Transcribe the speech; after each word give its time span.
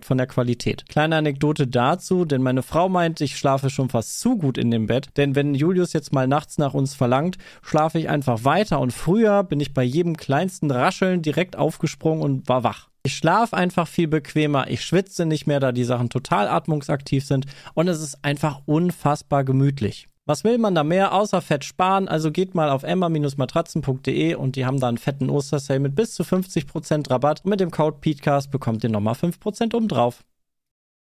von 0.00 0.18
der 0.18 0.26
Qualität. 0.26 0.88
Kleine 0.88 1.16
Anekdote 1.16 1.66
dazu, 1.66 2.24
denn 2.24 2.42
meine 2.42 2.62
Frau 2.62 2.88
meint, 2.88 3.20
ich 3.20 3.36
schlafe 3.36 3.70
schon 3.70 3.90
fast 3.90 4.18
zu 4.18 4.36
gut 4.38 4.58
in 4.58 4.70
dem 4.70 4.86
Bett, 4.86 5.10
denn 5.16 5.34
wenn 5.34 5.54
Julius 5.54 5.92
jetzt 5.92 6.12
mal 6.12 6.26
nachts 6.26 6.58
nach 6.58 6.74
uns 6.74 6.94
verlangt, 6.94 7.36
schlafe 7.62 7.98
ich 7.98 8.08
einfach 8.08 8.44
weiter 8.44 8.80
und 8.80 8.92
früher 8.92 9.44
bin 9.44 9.60
ich 9.60 9.74
bei 9.74 9.82
jedem 9.82 10.16
kleinsten 10.16 10.70
Rascheln 10.70 11.22
direkt 11.22 11.56
aufgesprungen 11.56 12.22
und 12.22 12.48
war 12.48 12.64
wach. 12.64 12.88
Ich 13.04 13.16
schlafe 13.16 13.56
einfach 13.56 13.88
viel 13.88 14.08
bequemer, 14.08 14.70
ich 14.70 14.84
schwitze 14.84 15.26
nicht 15.26 15.46
mehr, 15.46 15.60
da 15.60 15.72
die 15.72 15.84
Sachen 15.84 16.08
total 16.08 16.48
atmungsaktiv 16.48 17.24
sind 17.26 17.46
und 17.74 17.88
es 17.88 18.00
ist 18.00 18.24
einfach 18.24 18.60
unfassbar 18.66 19.44
gemütlich. 19.44 20.08
Was 20.24 20.44
will 20.44 20.58
man 20.58 20.76
da 20.76 20.84
mehr 20.84 21.14
außer 21.14 21.40
Fett 21.40 21.64
sparen? 21.64 22.06
Also 22.06 22.30
geht 22.30 22.54
mal 22.54 22.70
auf 22.70 22.84
emma-matratzen.de 22.84 24.36
und 24.36 24.54
die 24.54 24.64
haben 24.64 24.78
da 24.78 24.86
einen 24.86 24.98
fetten 24.98 25.28
Ostersale 25.28 25.80
mit 25.80 25.96
bis 25.96 26.14
zu 26.14 26.22
50% 26.22 27.10
Rabatt 27.10 27.40
und 27.44 27.50
mit 27.50 27.58
dem 27.58 27.72
Code 27.72 27.96
PETECAST 28.00 28.52
bekommt 28.52 28.84
ihr 28.84 28.90
nochmal 28.90 29.14
5% 29.14 29.74
obendrauf. 29.74 30.22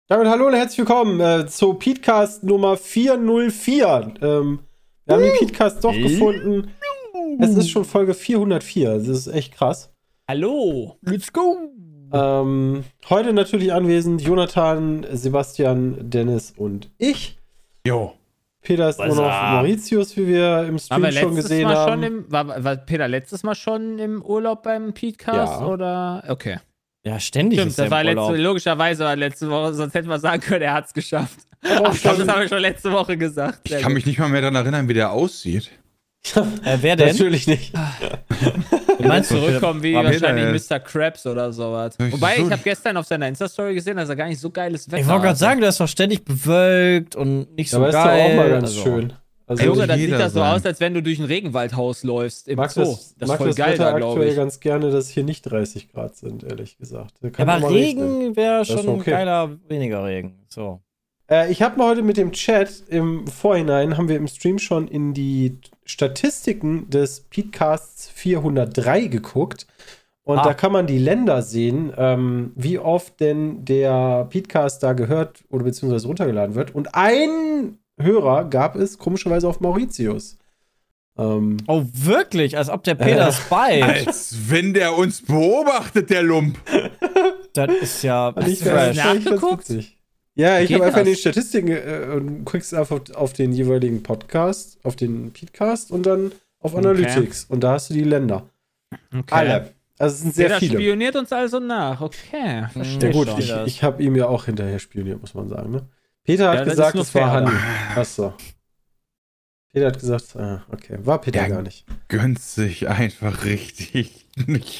Damit 0.08 0.28
hallo 0.28 0.46
und 0.46 0.54
herzlich 0.54 0.78
willkommen 0.78 1.20
äh, 1.20 1.48
zu 1.48 1.74
Petecast 1.74 2.44
Nummer 2.44 2.78
404. 2.78 4.14
Ähm, 4.22 4.60
wir 5.06 5.16
haben 5.16 5.24
den 5.24 5.34
Petecast 5.34 5.84
doch 5.84 5.94
gefunden. 5.94 6.72
Es 7.40 7.56
ist 7.56 7.72
schon 7.72 7.86
Folge 7.86 8.14
404. 8.14 9.00
Das 9.00 9.08
ist 9.08 9.28
echt 9.28 9.56
krass. 9.56 9.92
Hallo, 10.30 10.98
let's 11.02 11.34
go! 11.34 11.58
Ähm, 12.14 12.84
heute 13.10 13.34
natürlich 13.34 13.74
anwesend 13.74 14.22
Jonathan, 14.22 15.08
Sebastian, 15.12 16.10
Dennis 16.10 16.54
und 16.56 16.92
ich. 17.00 17.40
Jo. 17.86 18.14
Peter 18.62 18.90
ist 18.90 19.00
immer 19.00 19.16
noch 19.16 19.52
Mauritius, 19.52 20.18
wie 20.18 20.28
wir 20.28 20.66
im 20.68 20.78
Stream 20.80 21.02
wir 21.04 21.12
schon 21.12 21.36
gesehen 21.36 21.64
Mal 21.64 21.76
haben. 21.78 21.92
schon 21.92 22.04
im, 22.04 22.32
war, 22.32 22.64
war 22.64 22.76
Peter 22.76 23.08
letztes 23.08 23.44
Mal 23.44 23.56
schon 23.56 23.98
im 24.00 24.22
Urlaub 24.22 24.64
beim 24.64 24.94
Podcast 24.94 25.62
Ja. 25.62 25.66
oder? 25.68 26.24
Okay. 26.28 26.58
Ja, 27.06 27.20
ständig 27.20 27.60
Stimmt, 27.60 27.72
ist 27.72 27.80
er 27.80 27.86
das 27.86 27.88
im 27.88 27.92
war 27.96 28.04
letzte, 28.04 28.22
Urlaub. 28.24 28.38
logischerweise 28.44 29.04
war 29.06 29.16
letzte 29.16 29.50
Woche, 29.50 29.74
sonst 29.74 29.94
hätten 29.94 30.10
wir 30.10 30.20
sagen 30.20 30.42
können, 30.42 30.64
er 30.64 30.74
hat's 30.74 30.94
geschafft. 30.94 31.40
Aber 31.64 31.90
auch 31.90 31.94
Ach, 31.94 32.02
das 32.04 32.28
haben 32.28 32.42
wir 32.42 32.50
schon 32.50 32.60
letzte 32.60 32.92
Woche 32.92 33.16
gesagt. 33.18 33.62
Ich 33.72 33.80
kann 33.80 33.94
mich 33.94 34.06
nicht 34.06 34.20
mal 34.20 34.28
mehr 34.30 34.42
daran 34.42 34.56
erinnern, 34.56 34.90
wie 34.90 34.94
der 34.94 35.12
aussieht. 35.12 35.72
Äh, 36.36 36.78
wer 36.82 36.96
denn? 36.96 37.08
Natürlich 37.08 37.48
nicht. 37.48 37.74
Meinst 39.00 39.32
du 39.32 39.36
Zurückkommen 39.36 39.84
wie 39.84 39.94
War 39.94 40.04
wahrscheinlich 40.04 40.70
Mr. 40.70 40.80
Krabs 40.80 41.26
oder 41.26 41.54
sowas. 41.54 41.96
Wobei, 42.00 42.38
ich 42.38 42.52
habe 42.52 42.62
gestern 42.64 42.98
auf 42.98 43.06
seiner 43.06 43.28
Insta-Story 43.28 43.74
gesehen, 43.76 43.98
dass 43.98 44.10
er 44.10 44.16
gar 44.16 44.28
nicht 44.28 44.40
so 44.40 44.50
geiles 44.50 44.88
Wetter 44.92 45.02
Ich 45.02 45.08
wollte 45.08 45.24
gerade 45.26 45.38
sagen, 45.40 45.60
der 45.62 45.70
ist 45.70 45.80
doch 45.80 45.88
ständig 45.88 46.26
bewölkt 46.26 47.16
und 47.16 47.56
nicht 47.56 47.70
so 47.70 47.78
Aber 47.78 47.90
ist 47.90 47.96
doch 47.96 48.04
geil. 48.04 48.32
auch 48.32 48.36
mal 48.36 48.50
ganz 48.50 48.64
Also, 48.70 48.82
schön. 48.84 49.14
Also, 49.50 49.62
Ey, 49.64 49.70
Junge, 49.70 49.88
dann 49.88 49.98
sieht 50.00 50.12
das 50.12 50.34
so 50.34 50.40
sein. 50.40 50.56
aus, 50.56 50.66
als 50.66 50.80
wenn 50.82 50.94
du 50.94 51.02
durch 51.02 51.20
ein 51.20 51.26
Regenwaldhaus 51.26 52.04
läufst 52.04 52.50
im 52.50 52.58
mag 52.58 52.70
Zoo. 52.70 52.82
das, 52.82 53.16
Das, 53.18 53.30
mag 53.30 53.36
ist 53.36 53.38
voll 53.38 53.48
das 53.48 53.56
geil 53.56 53.74
Wetter 53.76 53.92
da, 53.92 53.98
glaube 53.98 54.14
aktuell 54.16 54.30
ich. 54.32 54.36
ganz 54.36 54.60
gerne, 54.60 54.92
dass 54.92 55.08
hier 55.10 55.24
nicht 55.24 55.44
30 55.44 55.90
Grad 55.94 56.18
sind, 56.18 56.44
ehrlich 56.44 56.78
gesagt. 56.78 57.14
Ja, 57.22 57.48
aber. 57.48 57.70
Regen 57.70 58.36
wäre 58.36 58.66
schon 58.66 58.90
okay. 58.90 59.12
geiler, 59.12 59.52
weniger 59.70 60.04
Regen. 60.04 60.46
So. 60.50 60.82
Äh, 61.30 61.52
ich 61.52 61.62
habe 61.62 61.78
mal 61.78 61.90
heute 61.90 62.02
mit 62.04 62.18
dem 62.18 62.32
Chat 62.32 62.84
im 62.90 63.28
Vorhinein, 63.28 63.98
haben 63.98 64.10
wir 64.10 64.16
im 64.18 64.28
Stream 64.28 64.60
schon 64.60 64.88
in 64.88 65.14
die 65.14 65.60
Statistiken 65.86 66.90
des 66.90 67.22
Podcasts 67.22 68.10
403 68.10 69.08
geguckt. 69.08 69.68
Und 70.24 70.40
Ah. 70.40 70.44
da 70.44 70.54
kann 70.54 70.74
man 70.74 70.88
die 70.88 70.98
Länder 70.98 71.42
sehen, 71.42 71.94
ähm, 71.98 72.52
wie 72.56 72.80
oft 72.80 73.20
denn 73.22 73.64
der 73.64 74.28
Podcast 74.30 74.84
da 74.84 74.92
gehört 74.92 75.46
oder 75.50 75.64
beziehungsweise 75.64 76.08
runtergeladen 76.08 76.54
wird. 76.56 76.76
Und 76.76 76.96
ein 76.96 77.78
Hörer 78.00 78.44
gab 78.50 78.76
es 78.76 78.98
komischerweise 78.98 79.48
auf 79.48 79.62
Mauritius. 79.62 80.38
Ähm, 81.18 81.58
Oh, 81.68 81.84
wirklich? 81.94 82.58
Als 82.58 82.70
ob 82.70 82.84
der 82.84 82.96
Peter 82.96 83.32
Spy. 83.32 83.82
Als 83.82 84.36
wenn 84.50 84.74
der 84.74 84.98
uns 84.98 85.22
beobachtet, 85.22 86.10
der 86.10 86.24
Lump. 86.24 86.58
das 87.54 87.72
ist 87.82 88.04
ja 88.04 88.34
fand 88.34 88.48
ich 88.50 88.60
fresh. 88.60 88.98
ich 88.98 89.04
ganz 89.04 89.24
nachgeguckt? 89.26 89.74
Ja, 90.38 90.60
ich 90.60 90.72
habe 90.74 90.86
einfach 90.86 91.00
in 91.00 91.06
den 91.06 91.14
das? 91.14 91.22
Statistiken 91.22 91.70
äh, 91.70 92.14
und 92.16 92.28
du 92.28 92.44
klickst 92.46 92.74
einfach 92.74 93.00
auf 93.16 93.34
den 93.34 93.52
jeweiligen 93.52 94.04
Podcast, 94.04 94.78
auf 94.84 94.96
den 94.96 95.32
Podcast 95.34 95.92
und 95.92 96.06
dann 96.06 96.32
auf 96.60 96.76
Analytics. 96.76 97.46
Und 97.46 97.62
da 97.62 97.74
hast 97.74 97.90
du 97.90 97.94
die 97.96 98.04
Länder. 98.04 98.48
Okay. 99.12 99.24
Alle. 99.32 99.74
Also 100.00 100.14
es 100.14 100.22
sind 100.22 100.36
sehr 100.36 100.48
Peter 100.50 100.60
viele. 100.60 100.74
spioniert 100.80 101.16
uns 101.16 101.34
also 101.34 101.60
nach. 101.60 102.02
Okay, 102.02 102.66
verstehe 102.72 103.10
Ja 103.10 103.12
gut, 103.12 103.28
schon. 103.30 103.40
ich, 103.40 103.54
ich 103.66 103.84
habe 103.84 104.04
ihm 104.04 104.16
ja 104.16 104.28
auch 104.28 104.46
hinterher 104.46 104.78
spioniert, 104.80 105.20
muss 105.22 105.34
man 105.34 105.50
sagen. 105.50 105.72
Ne? 105.72 105.88
Peter 106.24 106.50
hat 106.50 106.60
Ja, 106.60 106.64
gesagt, 106.66 106.96
es 106.98 107.16
war 107.16 107.32
Hanni. 107.32 107.52
Achso. 107.96 108.34
Peter 109.78 109.88
hat 109.88 110.00
gesagt, 110.00 110.36
ah, 110.36 110.64
okay, 110.72 110.98
war 111.04 111.20
Peter 111.22 111.42
Ja. 111.42 111.48
gar 111.48 111.62
nicht. 111.62 111.86
Gönnt 112.08 112.40
sich 112.40 112.88
einfach 112.88 113.46
richtig 113.46 114.26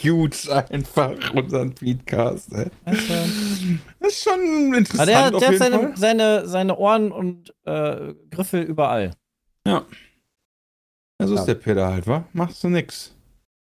huge 0.04 0.38
einfach 0.70 1.12
unseren 1.34 1.76
Feedcast. 1.76 2.54
Ey. 2.54 2.68
Also, 2.86 3.14
Das 4.00 4.10
ist 4.14 4.24
schon 4.24 4.74
interessant 4.74 5.10
aber 5.10 5.30
der, 5.30 5.36
auf 5.36 5.40
der 5.40 5.48
hat 5.48 5.54
jeden 5.54 5.58
seine, 5.60 5.80
Fall. 5.80 5.98
seine, 5.98 6.48
seine 6.48 6.78
Ohren 6.78 7.12
und 7.12 7.54
äh, 7.66 8.14
Griffel 8.32 8.62
überall. 8.64 9.12
Ja. 9.68 9.86
So 11.22 11.34
Ja. 11.34 11.40
ist 11.40 11.46
der 11.46 11.56
Peter 11.56 11.88
halt, 11.92 12.08
wa? 12.08 12.26
Machst 12.34 12.64
du 12.64 12.70
nix. 12.70 13.14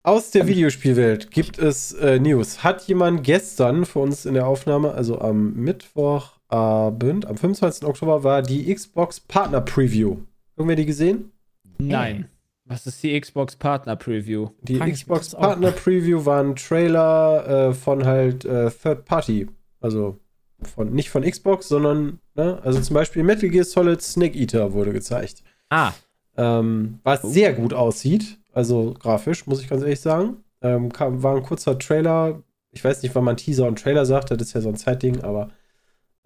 Aus 0.07 0.31
der 0.31 0.47
Videospielwelt 0.47 1.31
gibt 1.31 1.59
es 1.59 1.93
äh, 1.93 2.19
News. 2.19 2.63
Hat 2.63 2.87
jemand 2.89 3.25
gestern 3.25 3.87
für 3.87 4.01
uns 4.01 4.27
in 4.27 4.35
der 4.35 4.47
Aufnahme, 4.47 4.93
also 4.93 5.19
am 5.21 5.55
Mittwochabend, 5.55 7.25
am 7.27 7.37
25. 7.39 7.85
Oktober, 7.89 8.23
war 8.23 8.43
die 8.43 8.75
Xbox 8.75 9.21
Partner 9.21 9.61
Preview. 9.63 10.19
Irgendwer 10.57 10.77
die 10.77 10.87
gesehen? 10.87 11.33
Nein. 11.79 12.29
Was 12.67 12.87
ist 12.87 13.03
die 13.03 13.19
Xbox 13.21 13.57
Partner 13.57 13.95
Preview? 13.97 14.49
Die 14.63 14.77
Frag 14.77 14.89
ich 14.89 14.93
mich 14.93 15.01
Xbox. 15.03 15.31
Partner 15.35 15.71
Preview 15.71 16.25
war 16.25 16.43
ein 16.43 16.57
Trailer 16.57 17.69
äh, 17.69 17.75
von 17.75 18.07
halt 18.07 18.45
äh, 18.45 18.71
Third 18.71 19.05
Party. 19.05 19.49
Also 19.81 20.19
von, 20.63 20.93
nicht 20.93 21.11
von 21.11 21.23
Xbox, 21.25 21.69
sondern, 21.69 22.21
ne? 22.35 22.59
also 22.63 22.81
zum 22.81 22.95
Beispiel 22.95 23.23
Metal 23.23 23.51
Gear 23.51 23.65
Solid 23.65 24.01
Snake 24.01 24.39
Eater 24.39 24.73
wurde 24.73 24.93
gezeigt. 24.93 25.43
Ah, 25.69 25.93
Ähm, 26.37 27.01
was 27.03 27.21
sehr 27.23 27.53
gut 27.53 27.75
aussieht, 27.75 28.39
also 28.53 28.95
grafisch, 28.99 29.47
muss 29.47 29.61
ich 29.61 29.69
ganz 29.69 29.83
ehrlich 29.83 30.01
sagen. 30.01 30.39
Ähm, 30.63 30.91
kam, 30.91 31.23
war 31.23 31.37
ein 31.37 31.43
kurzer 31.43 31.79
Trailer. 31.79 32.43
Ich 32.71 32.83
weiß 32.83 33.03
nicht, 33.03 33.15
wann 33.15 33.25
man 33.25 33.37
Teaser 33.37 33.67
und 33.67 33.79
Trailer 33.79 34.07
sagt, 34.07 34.31
das 34.31 34.41
ist 34.41 34.55
ja 34.55 34.61
so 34.63 34.71
ein 34.71 34.77
Zeitding, 34.77 35.21
aber 35.23 35.51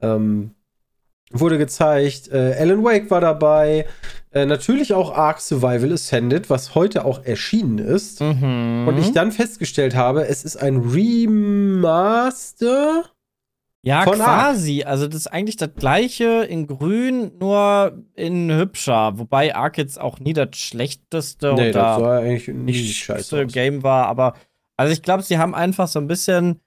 ähm, 0.01 0.53
wurde 1.33 1.59
gezeigt. 1.59 2.29
Äh, 2.29 2.55
Alan 2.59 2.85
Wake 2.85 3.11
war 3.11 3.21
dabei. 3.21 3.87
Äh, 4.31 4.47
natürlich 4.47 4.93
auch 4.95 5.13
Ark 5.15 5.41
Survival 5.41 5.93
Ascended, 5.93 6.51
was 6.51 6.75
heute 6.75 7.05
auch 7.05 7.25
erschienen 7.25 7.79
ist. 7.79 8.21
mhm. 8.21 8.87
Und 8.87 8.99
ich 8.99 9.13
dann 9.13 9.33
festgestellt 9.33 9.95
habe, 9.95 10.27
es 10.27 10.45
ist 10.45 10.57
ein 10.57 10.77
Remaster. 10.79 11.85
ja, 13.83 14.03
von 14.03 14.17
quasi. 14.17 14.83
Also, 14.85 15.07
das 15.07 15.17
ist 15.17 15.29
eigentlich 15.29 15.57
das 15.57 15.71
gleiche 15.77 16.45
in 16.45 16.67
grün, 16.67 17.33
nur 17.39 18.05
in 18.15 18.53
hübscher. 18.53 19.19
Wobei 19.19 19.55
Ark 19.55 19.79
jetzt 19.79 19.99
auch 20.01 20.21
nie 20.21 20.35
das 20.35 20.57
schlechteste 20.57 21.55
Nee, 21.55 21.71
oder 21.71 21.73
das 21.73 22.01
war 22.01 22.19
eigentlich 22.19 22.49
nicht 22.49 22.97
scheiße. 22.97 23.47
Game 23.47 23.83
war, 23.83 24.07
aber 24.07 24.35
also 24.79 24.93
ich 24.93 25.03
glaube, 25.03 25.23
sie 25.25 25.39
haben 25.39 25.55
einfach 25.55 25.89
so 25.89 25.99
ein 25.99 26.07
bisschen 26.07 26.61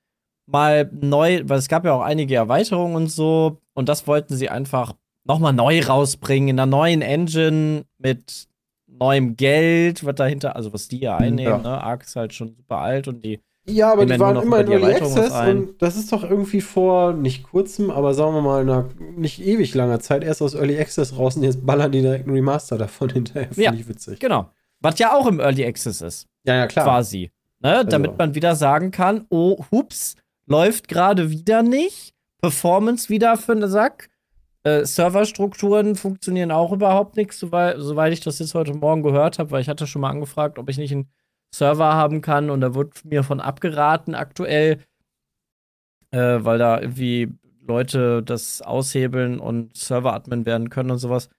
mal 0.46 0.90
neu, 0.94 1.42
weil 1.46 1.58
es 1.58 1.70
gab 1.70 1.86
ja 1.86 1.94
auch 1.94 2.02
einige 2.02 2.36
Erweiterungen 2.36 2.96
und 2.96 3.08
so 3.08 3.62
und 3.74 3.88
das 3.88 4.06
wollten 4.06 4.36
sie 4.36 4.50
einfach 4.50 4.94
nochmal 5.24 5.54
neu 5.54 5.82
rausbringen 5.84 6.50
in 6.50 6.60
einer 6.60 6.66
neuen 6.70 7.02
Engine 7.02 7.86
mit 7.98 8.48
neuem 8.88 9.36
Geld, 9.38 10.06
was 10.06 10.16
dahinter, 10.16 10.56
also 10.56 10.74
was 10.74 10.88
die 10.88 11.00
ja 11.00 11.18
einnehmen, 11.18 11.64
Ja. 11.64 11.70
ne? 11.78 11.82
Ark 11.84 12.04
ist 12.04 12.16
halt 12.16 12.34
schon 12.34 12.54
super 12.56 12.78
alt 12.78 13.08
und 13.08 13.24
die 13.24 13.40
Ja, 13.66 13.92
aber 13.94 14.06
die 14.06 14.20
waren 14.20 14.42
immer 14.42 14.60
in 14.62 14.72
Early 14.72 14.94
Access 14.96 15.32
und 15.32 15.82
das 15.82 15.96
ist 15.96 16.12
doch 16.12 16.24
irgendwie 16.24 16.62
vor 16.62 17.14
nicht 17.14 17.44
kurzem, 17.44 17.90
aber 17.92 18.14
sagen 18.14 18.34
wir 18.34 18.42
mal, 18.42 18.66
nach 18.66 18.86
nicht 19.16 19.40
ewig 19.42 19.74
langer 19.76 20.00
Zeit 20.00 20.24
erst 20.24 20.42
aus 20.42 20.56
Early 20.56 20.80
Access 20.80 21.18
raus 21.18 21.36
und 21.38 21.44
jetzt 21.44 21.66
ballern 21.66 21.92
die 21.92 22.02
direkt 22.02 22.26
einen 22.28 22.36
Remaster 22.36 22.78
davon 22.78 23.10
hinterher. 23.14 23.48
Finde 23.50 23.62
Ja. 23.64 23.74
ich 23.74 23.88
witzig. 23.88 24.20
Genau. 24.20 24.50
Was 24.82 24.98
ja 25.00 25.14
auch 25.16 25.28
im 25.28 25.40
Early 25.40 25.64
Access 25.66 26.02
ist. 26.02 26.28
Ja, 26.44 26.56
ja, 26.56 26.68
klar. 26.68 26.86
quasi. 26.86 27.30
Ne? 27.60 27.86
Damit 27.86 28.18
man 28.18 28.34
wieder 28.34 28.56
sagen 28.56 28.90
kann, 28.90 29.26
oh, 29.30 29.64
hups, 29.72 30.16
läuft 30.48 30.88
gerade 30.88 31.30
wieder 31.30 31.62
nicht. 31.62 32.14
Performance 32.42 33.10
wieder 33.10 33.38
für 33.38 33.56
den 33.56 33.70
Sack. 33.70 34.10
Äh, 34.64 34.86
Serverstrukturen 34.86 35.96
funktionieren 35.96 36.52
auch 36.52 36.72
überhaupt 36.72 37.18
nicht, 37.18 37.34
soweit, 37.34 37.78
soweit 37.80 38.14
ich 38.14 38.20
das 38.20 38.40
jetzt 38.40 38.54
heute 38.54 38.74
Morgen 38.74 39.02
gehört 39.02 39.40
habe, 39.40 39.52
weil 39.52 39.62
ich 39.62 39.70
hatte 39.70 39.88
schon 39.88 40.02
mal 40.02 40.12
angefragt, 40.12 40.60
ob 40.60 40.70
ich 40.70 40.78
nicht 40.78 40.92
einen 40.92 41.10
Server 41.54 41.94
haben 41.94 42.22
kann 42.22 42.50
und 42.50 42.62
da 42.62 42.76
wird 42.76 43.04
mir 43.04 43.24
von 43.24 43.40
abgeraten 43.40 44.14
aktuell, 44.14 44.84
äh, 46.12 46.38
weil 46.42 46.60
da 46.60 46.80
irgendwie 46.80 47.34
Leute 47.62 48.22
das 48.22 48.62
aushebeln 48.62 49.40
und 49.40 49.76
Server-Admin 49.76 50.46
werden 50.46 50.70
können 50.70 50.92
und 50.92 51.00
sowas. 51.00 51.30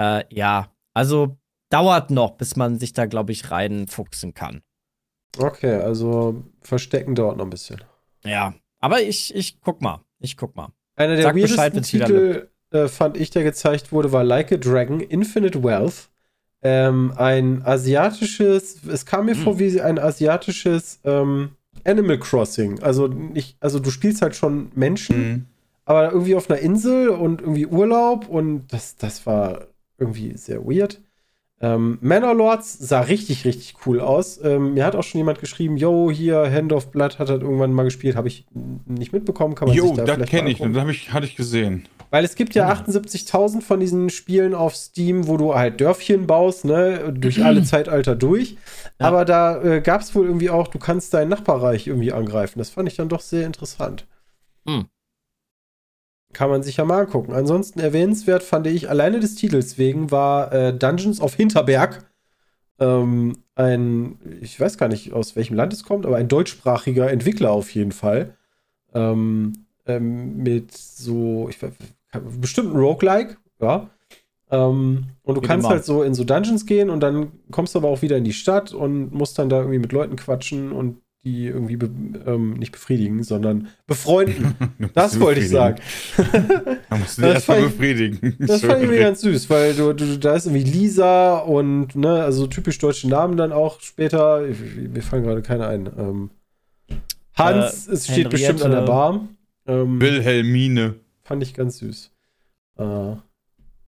Äh, 0.00 0.24
ja, 0.30 0.72
also 0.94 1.36
dauert 1.70 2.10
noch, 2.10 2.32
bis 2.32 2.56
man 2.56 2.78
sich 2.78 2.92
da, 2.92 3.06
glaube 3.06 3.32
ich, 3.32 3.50
reinfuchsen 3.50 4.34
kann. 4.34 4.62
Okay, 5.38 5.74
also 5.74 6.42
verstecken 6.60 7.14
dauert 7.14 7.36
noch 7.36 7.44
ein 7.44 7.50
bisschen. 7.50 7.82
Ja, 8.24 8.54
aber 8.80 9.02
ich, 9.02 9.34
ich 9.34 9.60
guck 9.60 9.80
mal. 9.82 10.00
Ich 10.20 10.36
guck 10.36 10.54
mal. 10.56 10.72
Einer 10.96 11.16
der 11.16 11.24
Sag 11.24 11.34
Bescheid, 11.34 11.82
Titel, 11.82 12.48
äh, 12.74 12.88
fand 12.88 13.16
ich, 13.16 13.30
der 13.30 13.44
gezeigt 13.44 13.92
wurde, 13.92 14.12
war 14.12 14.24
Like 14.24 14.52
a 14.52 14.56
Dragon, 14.56 15.00
Infinite 15.00 15.62
Wealth. 15.62 16.08
Ähm, 16.62 17.12
ein 17.16 17.62
asiatisches, 17.64 18.84
es 18.86 19.04
kam 19.06 19.26
mir 19.26 19.34
Hm. 19.34 19.42
vor 19.42 19.58
wie 19.58 19.80
ein 19.80 19.98
asiatisches 19.98 20.98
ähm, 21.04 21.50
Animal 21.84 22.18
Crossing. 22.18 22.82
Also 22.82 23.06
nicht, 23.06 23.56
also 23.60 23.78
du 23.78 23.90
spielst 23.90 24.22
halt 24.22 24.34
schon 24.34 24.70
Menschen, 24.74 25.18
Mhm. 25.18 25.44
aber 25.84 26.12
irgendwie 26.12 26.34
auf 26.34 26.50
einer 26.50 26.60
Insel 26.60 27.10
und 27.10 27.42
irgendwie 27.42 27.66
Urlaub 27.66 28.28
und 28.28 28.66
das, 28.72 28.96
das 28.96 29.26
war 29.26 29.66
irgendwie 29.98 30.36
sehr 30.36 30.64
weird. 30.64 31.00
Ähm, 31.60 31.98
Manor 32.00 32.34
Lords 32.34 32.76
sah 32.78 33.00
richtig, 33.00 33.44
richtig 33.44 33.74
cool 33.86 34.00
aus. 34.00 34.42
Ähm, 34.42 34.74
mir 34.74 34.84
hat 34.84 34.96
auch 34.96 35.02
schon 35.02 35.18
jemand 35.18 35.38
geschrieben, 35.38 35.76
yo, 35.76 36.10
hier 36.10 36.50
Hand 36.50 36.72
of 36.72 36.90
Blood 36.90 37.18
hat 37.18 37.30
er 37.30 37.40
irgendwann 37.40 37.72
mal 37.72 37.84
gespielt, 37.84 38.16
habe 38.16 38.28
ich 38.28 38.46
nicht 38.86 39.12
mitbekommen, 39.12 39.54
kann 39.54 39.68
man 39.68 39.76
Jo, 39.76 39.88
sich 39.88 39.96
da 39.96 40.04
das 40.04 40.28
kenne 40.28 40.50
ich, 40.50 40.58
das 40.58 40.76
hab 40.76 40.88
ich, 40.88 41.12
hatte 41.12 41.26
ich 41.26 41.36
gesehen. 41.36 41.88
Weil 42.10 42.24
es 42.24 42.34
gibt 42.34 42.54
ja 42.54 42.70
78.000 42.70 43.60
von 43.60 43.80
diesen 43.80 44.10
Spielen 44.10 44.54
auf 44.54 44.76
Steam, 44.76 45.26
wo 45.26 45.36
du 45.36 45.54
halt 45.54 45.80
Dörfchen 45.80 46.26
baust, 46.26 46.64
ne, 46.64 47.12
durch 47.12 47.44
alle 47.44 47.62
Zeitalter 47.64 48.14
durch. 48.14 48.56
Ja. 49.00 49.06
Aber 49.06 49.24
da 49.24 49.62
äh, 49.62 49.80
gab 49.80 50.00
es 50.00 50.14
wohl 50.14 50.26
irgendwie 50.26 50.50
auch, 50.50 50.68
du 50.68 50.78
kannst 50.78 51.14
dein 51.14 51.28
Nachbarreich 51.28 51.86
irgendwie 51.86 52.12
angreifen. 52.12 52.58
Das 52.58 52.70
fand 52.70 52.88
ich 52.88 52.96
dann 52.96 53.08
doch 53.08 53.20
sehr 53.20 53.46
interessant. 53.46 54.06
Hm. 54.66 54.86
Kann 56.34 56.50
man 56.50 56.62
sich 56.62 56.76
ja 56.76 56.84
mal 56.84 57.04
angucken. 57.04 57.32
Ansonsten 57.32 57.80
erwähnenswert 57.80 58.42
fand 58.42 58.66
ich 58.66 58.90
alleine 58.90 59.20
des 59.20 59.36
Titels 59.36 59.78
wegen 59.78 60.10
war 60.10 60.52
äh, 60.52 60.76
Dungeons 60.76 61.20
of 61.20 61.34
Hinterberg. 61.34 62.04
Ähm, 62.78 63.38
ein, 63.54 64.18
ich 64.40 64.58
weiß 64.58 64.76
gar 64.76 64.88
nicht, 64.88 65.12
aus 65.12 65.36
welchem 65.36 65.56
Land 65.56 65.72
es 65.72 65.84
kommt, 65.84 66.04
aber 66.04 66.16
ein 66.16 66.28
deutschsprachiger 66.28 67.10
Entwickler 67.10 67.52
auf 67.52 67.70
jeden 67.70 67.92
Fall. 67.92 68.36
Ähm, 68.92 69.52
ähm, 69.86 70.38
mit 70.38 70.76
so, 70.76 71.48
ich 71.48 71.62
weiß, 71.62 71.70
bestimmt 72.40 72.74
ein 72.74 72.80
Roguelike, 72.80 73.36
ja. 73.60 73.88
Ähm, 74.50 75.04
und 75.22 75.36
du 75.36 75.42
Wie 75.42 75.46
kannst 75.46 75.66
immer. 75.66 75.74
halt 75.74 75.84
so 75.84 76.02
in 76.02 76.14
so 76.14 76.24
Dungeons 76.24 76.66
gehen 76.66 76.90
und 76.90 77.00
dann 77.00 77.32
kommst 77.50 77.74
du 77.74 77.78
aber 77.78 77.88
auch 77.88 78.02
wieder 78.02 78.16
in 78.16 78.24
die 78.24 78.32
Stadt 78.32 78.72
und 78.72 79.12
musst 79.12 79.38
dann 79.38 79.48
da 79.48 79.58
irgendwie 79.58 79.78
mit 79.78 79.92
Leuten 79.92 80.16
quatschen 80.16 80.72
und 80.72 80.98
die 81.24 81.46
irgendwie 81.46 81.76
be 81.76 81.90
ähm, 82.26 82.54
nicht 82.54 82.72
befriedigen, 82.72 83.22
sondern 83.24 83.68
befreunden. 83.86 84.54
Das 84.94 85.18
wollte 85.20 85.40
ich 85.40 85.48
sagen. 85.48 85.78
Da 86.90 86.96
musst 86.96 87.18
du 87.18 87.22
Das 87.22 87.34
erstmal 87.34 87.62
befriedigen. 87.62 88.36
Das 88.38 88.60
fand 88.60 88.82
ich 88.84 88.88
mir 88.90 89.00
ganz 89.00 89.20
süß, 89.22 89.48
weil 89.50 89.74
du, 89.74 89.92
du, 89.94 90.18
da 90.18 90.34
ist 90.36 90.46
irgendwie 90.46 90.64
Lisa 90.70 91.38
und, 91.38 91.96
ne, 91.96 92.22
also 92.22 92.46
typisch 92.46 92.78
deutsche 92.78 93.08
Namen 93.08 93.36
dann 93.36 93.52
auch 93.52 93.80
später. 93.80 94.46
Ich- 94.48 94.58
Mir 94.92 95.02
fallen 95.02 95.24
gerade 95.24 95.42
keine 95.42 95.66
ein. 95.66 95.88
Ähm, 95.98 96.30
Hans, 97.36 97.88
es 97.88 98.04
steht 98.04 98.16
Henriette. 98.16 98.28
bestimmt 98.30 98.62
an 98.62 98.70
der 98.70 98.82
Bar. 98.82 99.28
Ähm, 99.66 100.00
Wilhelmine. 100.00 100.94
Fand 101.22 101.42
ich 101.42 101.54
ganz 101.54 101.78
süß. 101.78 102.10
Äh, 102.78 103.14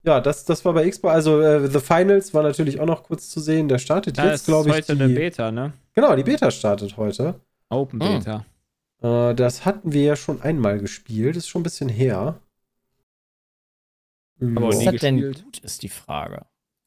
ja, 0.09 0.21
das, 0.21 0.45
das 0.45 0.63
war 0.65 0.73
bei 0.73 0.89
Xbox. 0.89 1.13
Also, 1.13 1.41
äh, 1.41 1.67
The 1.69 1.79
Finals 1.79 2.33
war 2.33 2.43
natürlich 2.43 2.79
auch 2.79 2.85
noch 2.85 3.03
kurz 3.03 3.29
zu 3.29 3.39
sehen. 3.39 3.67
Der 3.67 3.77
startet 3.79 4.17
Da 4.17 4.25
jetzt, 4.31 4.41
ist 4.41 4.45
glaube 4.45 4.69
ich. 4.69 4.75
heute 4.75 4.95
Die, 4.95 5.03
eine 5.03 5.13
Beta, 5.13 5.51
ne? 5.51 5.73
genau, 5.93 6.15
die 6.15 6.23
Beta 6.23 6.51
startet 6.51 6.97
heute. 6.97 7.39
Open 7.69 8.01
Hm. 8.01 8.19
Beta. 8.19 8.45
Äh, 9.01 9.35
das 9.35 9.65
hatten 9.65 9.93
wir 9.93 10.03
ja 10.03 10.15
schon 10.15 10.41
einmal 10.41 10.79
gespielt. 10.79 11.35
Ist 11.37 11.47
schon 11.47 11.61
ein 11.61 11.63
bisschen 11.63 11.89
her. 11.89 12.39
Aber 14.41 14.67
Was 14.67 14.77
nie 14.77 14.85
ist 14.85 14.93
das 14.93 15.01
denn 15.01 15.17
gespielt. 15.17 15.43
gut, 15.45 15.59
ist 15.59 15.83
die 15.83 15.89
Frage. 15.89 16.45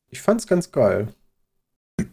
Ich 0.08 0.20
fand's 0.20 0.46
ganz 0.46 0.70
geil. 0.72 1.08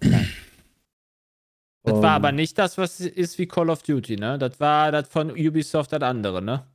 Das 1.83 1.95
Ähm, 1.95 2.01
war 2.03 2.11
aber 2.11 2.31
nicht 2.33 2.57
das, 2.57 2.77
was 2.77 2.99
ist 2.99 3.37
wie 3.39 3.47
Call 3.47 3.69
of 3.69 3.83
Duty, 3.83 4.17
ne? 4.17 4.37
Das 4.37 4.59
war 4.59 4.91
das 4.91 5.07
von 5.07 5.31
Ubisoft, 5.31 5.93
das 5.93 6.01
andere, 6.01 6.41
ne? 6.41 6.67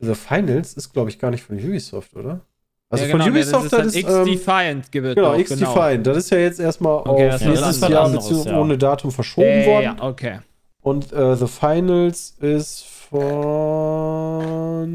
The 0.00 0.14
Finals 0.14 0.74
ist, 0.74 0.92
glaube 0.92 1.10
ich, 1.10 1.18
gar 1.18 1.30
nicht 1.30 1.42
von 1.44 1.56
Ubisoft, 1.56 2.14
oder? 2.14 2.40
Also 2.90 3.04
ja, 3.04 3.10
von 3.10 3.20
genau, 3.20 3.30
Ubisoft, 3.32 3.64
das 3.64 3.70
das 3.70 3.86
ist 3.88 3.96
ist. 3.96 4.08
dann 4.08 4.26
ähm, 4.26 4.32
X-Defiant 4.32 4.92
gibt 4.92 5.06
es 5.08 5.14
genau, 5.14 5.34
X-Defiant. 5.34 6.06
Das 6.06 6.16
ist 6.16 6.30
ja 6.30 6.38
jetzt 6.38 6.58
erstmal 6.58 6.94
Okay, 7.06 7.26
auf 7.26 7.32
das 7.32 7.44
nächstes 7.44 7.80
Jahr 7.80 8.04
anderes, 8.04 8.24
beziehungsweise 8.24 8.54
ja. 8.54 8.60
ohne 8.60 8.78
Datum 8.78 9.10
verschoben 9.12 9.46
Ja, 9.48 9.56
ja, 9.58 9.66
worden. 9.66 9.84
ja, 9.84 9.96
okay. 10.08 10.38
Und 10.80 11.12
äh, 11.12 11.36
The 11.36 11.46
Finals 11.46 12.34
ist 12.40 12.84
von. 13.08 14.88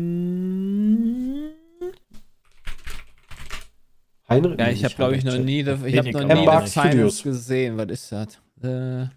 Heinrich. 4.29 4.59
Ja, 4.59 4.69
ich 4.69 4.83
habe, 4.83 4.93
glaube 4.95 5.15
ich, 5.15 5.23
noch 5.23 5.37
nie, 5.37 5.61
ich 5.61 5.67
habe 5.97 6.11
noch 6.11 6.23
nie 6.23 6.45
das 6.45 6.73
Finals 6.73 7.19
Studios. 7.19 7.23
gesehen. 7.23 7.77
Was 7.77 7.87
ist 7.89 8.11
das? 8.11 8.27
The 8.61 9.07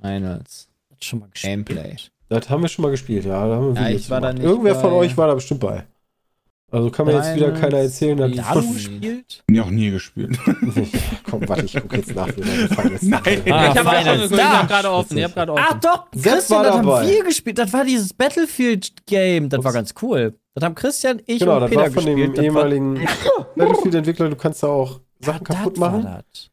Finals. 0.00 0.68
Schon 1.00 1.20
mal 1.20 1.28
gespielt. 1.28 1.66
Gameplay. 1.66 1.96
Das 2.28 2.50
haben 2.50 2.62
wir 2.62 2.68
schon 2.68 2.82
mal 2.82 2.90
gespielt, 2.90 3.24
ja. 3.24 3.46
Da 3.46 3.54
haben 3.56 3.76
wir 3.76 3.82
Ja, 3.82 3.88
ich 3.90 4.10
war 4.10 4.20
da 4.20 4.32
nicht 4.32 4.42
Irgendwer 4.42 4.74
von 4.74 4.90
bei. 4.90 4.96
euch 4.96 5.16
war 5.16 5.28
da 5.28 5.34
bestimmt 5.34 5.60
bei. 5.60 5.84
Also 6.72 6.90
kann 6.90 7.06
mir 7.06 7.12
jetzt 7.14 7.34
wieder 7.36 7.52
keiner 7.52 7.78
erzählen. 7.78 8.18
dass- 8.18 8.32
Da 8.32 8.54
du 8.54 8.60
Hm. 8.62 8.74
gespielt? 8.74 9.44
Nie 9.48 9.60
auch 9.60 9.70
nie 9.70 9.90
gespielt. 9.90 10.36
Komm, 11.30 11.48
warte, 11.48 11.64
ich 11.64 11.74
gucke 11.80 11.96
jetzt 11.98 12.14
nach, 12.14 12.26
wie 12.36 12.40
lange 12.40 12.68
The 12.68 12.74
Finals 12.74 13.02
Nein. 13.02 13.22
Ah, 13.24 13.70
ich 13.72 13.78
habe 13.78 14.34
ich 14.34 14.42
habe 14.42 14.66
gerade 14.68 14.90
offen. 14.90 15.16
Ich 15.18 15.24
habe 15.24 15.34
gerade 15.34 15.52
Ach 15.56 15.70
offen. 15.70 15.80
doch, 15.80 16.06
Sepp 16.12 16.32
Christian, 16.34 16.58
war 16.58 16.64
das 16.64 16.74
haben 16.76 16.86
wir 17.06 17.24
gespielt. 17.24 17.58
Das 17.58 17.72
war 17.72 17.84
dieses 17.84 18.12
Battlefield-Game. 18.14 19.48
Das 19.48 19.58
war 19.62 19.70
Ups. 19.70 19.74
ganz 19.74 19.94
cool. 20.02 20.34
Das 20.54 20.64
haben 20.64 20.74
Christian, 20.74 21.22
ich 21.26 21.38
Genau, 21.38 21.54
und 21.54 21.60
das 21.62 21.70
Peter 21.70 21.82
war 21.82 21.90
von 21.92 22.04
dem 22.04 22.16
gespielt. 22.16 22.30
Das 22.38 22.38
war- 22.38 22.44
ehemaligen 22.44 22.94
Battlefield-Entwickler. 23.56 24.28
Du 24.30 24.36
kannst 24.36 24.62
da 24.62 24.66
auch 24.66 25.00
Sachen 25.20 25.44
Das 25.44 25.56
kaputt 25.56 25.78
war 25.80 25.90
machen. 25.92 26.22
das. 26.32 26.50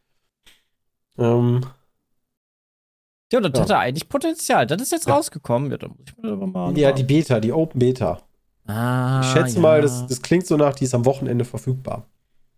Ähm, 1.17 1.61
Ja, 3.31 3.39
das 3.39 3.51
Ja. 3.55 3.61
hatte 3.63 3.77
eigentlich 3.79 4.07
Potenzial. 4.07 4.67
Das 4.67 4.79
ist 4.79 4.91
jetzt 4.91 5.09
rausgekommen. 5.09 5.71
Ja, 5.71 5.77
muss 5.87 5.97
ich 6.05 6.17
mir 6.21 6.31
aber 6.33 6.45
mal 6.45 6.77
ja, 6.77 6.91
die 6.91 7.03
Beta, 7.03 7.39
die 7.39 7.51
Open 7.51 7.79
Beta. 7.79 8.21
Ah, 8.65 9.21
Ich 9.23 9.31
schätze 9.31 9.55
ja. 9.55 9.61
mal, 9.61 9.81
das, 9.81 10.07
das 10.07 10.21
klingt 10.21 10.45
so 10.47 10.55
nach, 10.57 10.73
die 10.75 10.85
ist 10.85 10.95
am 10.95 11.05
Wochenende 11.05 11.45
verfügbar. 11.45 12.05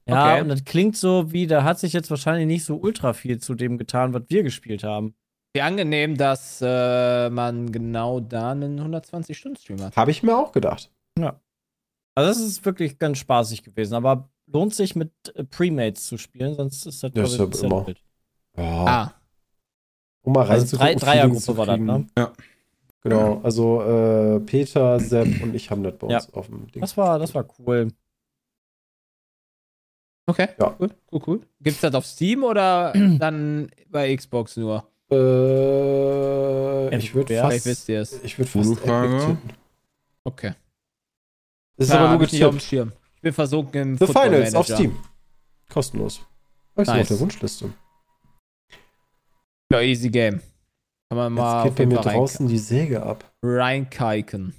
Ja, 0.07 0.33
Okay. 0.33 0.41
und 0.41 0.49
das 0.49 0.63
klingt 0.63 0.95
so 0.95 1.31
wie, 1.31 1.47
da 1.47 1.63
hat 1.63 1.79
sich 1.79 1.93
jetzt 1.93 2.09
wahrscheinlich 2.11 2.45
nicht 2.47 2.63
so 2.63 2.75
ultra 2.75 3.13
viel 3.13 3.39
zu 3.39 3.55
dem 3.55 3.77
getan, 3.77 4.13
was 4.13 4.23
wir 4.27 4.43
gespielt 4.43 4.83
haben. 4.83 5.15
Wie 5.53 5.61
angenehm, 5.61 6.15
dass 6.17 6.59
äh, 6.61 7.29
man 7.29 7.71
genau 7.71 8.19
da 8.19 8.51
einen 8.51 8.79
120-Stunden-Stream 8.79 9.81
hat. 9.81 9.95
Habe 9.95 10.11
ich 10.11 10.21
mir 10.21 10.37
auch 10.37 10.51
gedacht. 10.51 10.91
Also, 12.17 12.29
das 12.29 12.37
ist 12.39 12.63
wirklich 12.65 12.97
ganz 12.99 13.17
spaßig 13.17 13.63
gewesen, 13.63 13.93
aber 13.95 14.29
lohnt 14.47 14.73
sich 14.75 14.95
mit 14.95 15.11
äh, 15.33 15.43
Premates 15.43 16.05
zu 16.07 16.17
spielen, 16.17 16.53
sonst 16.55 16.85
ist 16.85 17.03
das, 17.03 17.11
Ja, 17.13 17.23
glaub 17.23 17.51
ist 17.51 17.61
ja 17.61 17.67
immer. 17.67 17.85
Ja, 18.57 18.85
Ah, 18.85 19.13
um 20.21 20.33
mal 20.33 20.41
Also, 20.41 20.77
reinzugucken. 20.77 20.87
drei, 20.87 20.95
Dreiergruppe 20.95 21.57
war 21.57 21.65
das, 21.65 21.79
ne? 21.79 22.07
Genau, 23.05 23.39
also 23.43 23.83
äh, 23.83 24.39
Peter, 24.39 24.99
Sepp 24.99 25.43
und 25.43 25.53
ich 25.53 25.69
haben 25.69 25.83
das 25.83 25.95
bei 25.95 26.07
uns 26.07 26.33
auf 26.33 26.47
dem 26.47 26.65
Ding. 26.71 26.81
Das 26.81 26.97
war, 26.97 27.19
das 27.19 27.35
war 27.35 27.45
cool. 27.59 27.89
okay. 30.25 30.47
Ja. 30.59 30.75
Cool, 30.79 30.89
cool, 31.11 31.21
cool. 31.27 31.41
Gibt's 31.61 31.81
das 31.81 31.93
auf 31.93 32.03
Steam 32.03 32.43
oder 32.43 32.93
dann 33.19 33.69
bei 33.89 34.15
Xbox 34.15 34.57
nur? 34.57 34.87
Äh, 35.11 36.97
ich 36.97 37.13
würde 37.13 37.39
fast, 37.39 37.65
wisst 37.67 37.89
ihr 37.89 38.01
es. 38.01 38.23
ich 38.23 38.39
würde 38.39 38.49
fast 38.49 38.79
Frage. 38.79 39.37
Okay. 40.23 40.53
Das 41.77 41.87
ist 41.87 41.93
Ja, 41.93 41.99
aber 41.99 42.17
nur 42.17 42.21
nicht 42.21 42.43
auf 42.43 42.49
dem 42.49 42.55
getippt. 42.55 42.63
Schirm. 42.63 42.91
Ich 43.17 43.21
bin 43.21 43.33
versunken 43.33 43.81
im 43.81 43.97
The 43.99 44.05
Football 44.07 44.23
Finals 44.23 44.55
auf 44.55 44.67
Manager. 44.67 44.89
Steam. 44.89 45.03
Kostenlos. 45.69 46.21
Nice. 46.75 46.89
auf 46.89 47.07
der 47.07 47.19
Wunschliste. 47.19 47.69
Ja, 49.71 49.81
easy 49.81 50.09
game. 50.09 50.41
Kann 51.09 51.17
man 51.17 51.33
mal 51.33 51.65
Jetzt 51.65 51.77
geht 51.77 51.87
mir 51.87 51.95
draußen 51.95 52.47
die 52.47 52.57
Säge 52.57 53.03
ab. 53.03 53.31
rein 53.43 53.83
reinkeiken. 53.83 54.53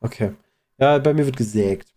Okay. 0.00 0.32
Ja, 0.78 0.98
bei 0.98 1.14
mir 1.14 1.26
wird 1.26 1.36
gesägt. 1.36 1.92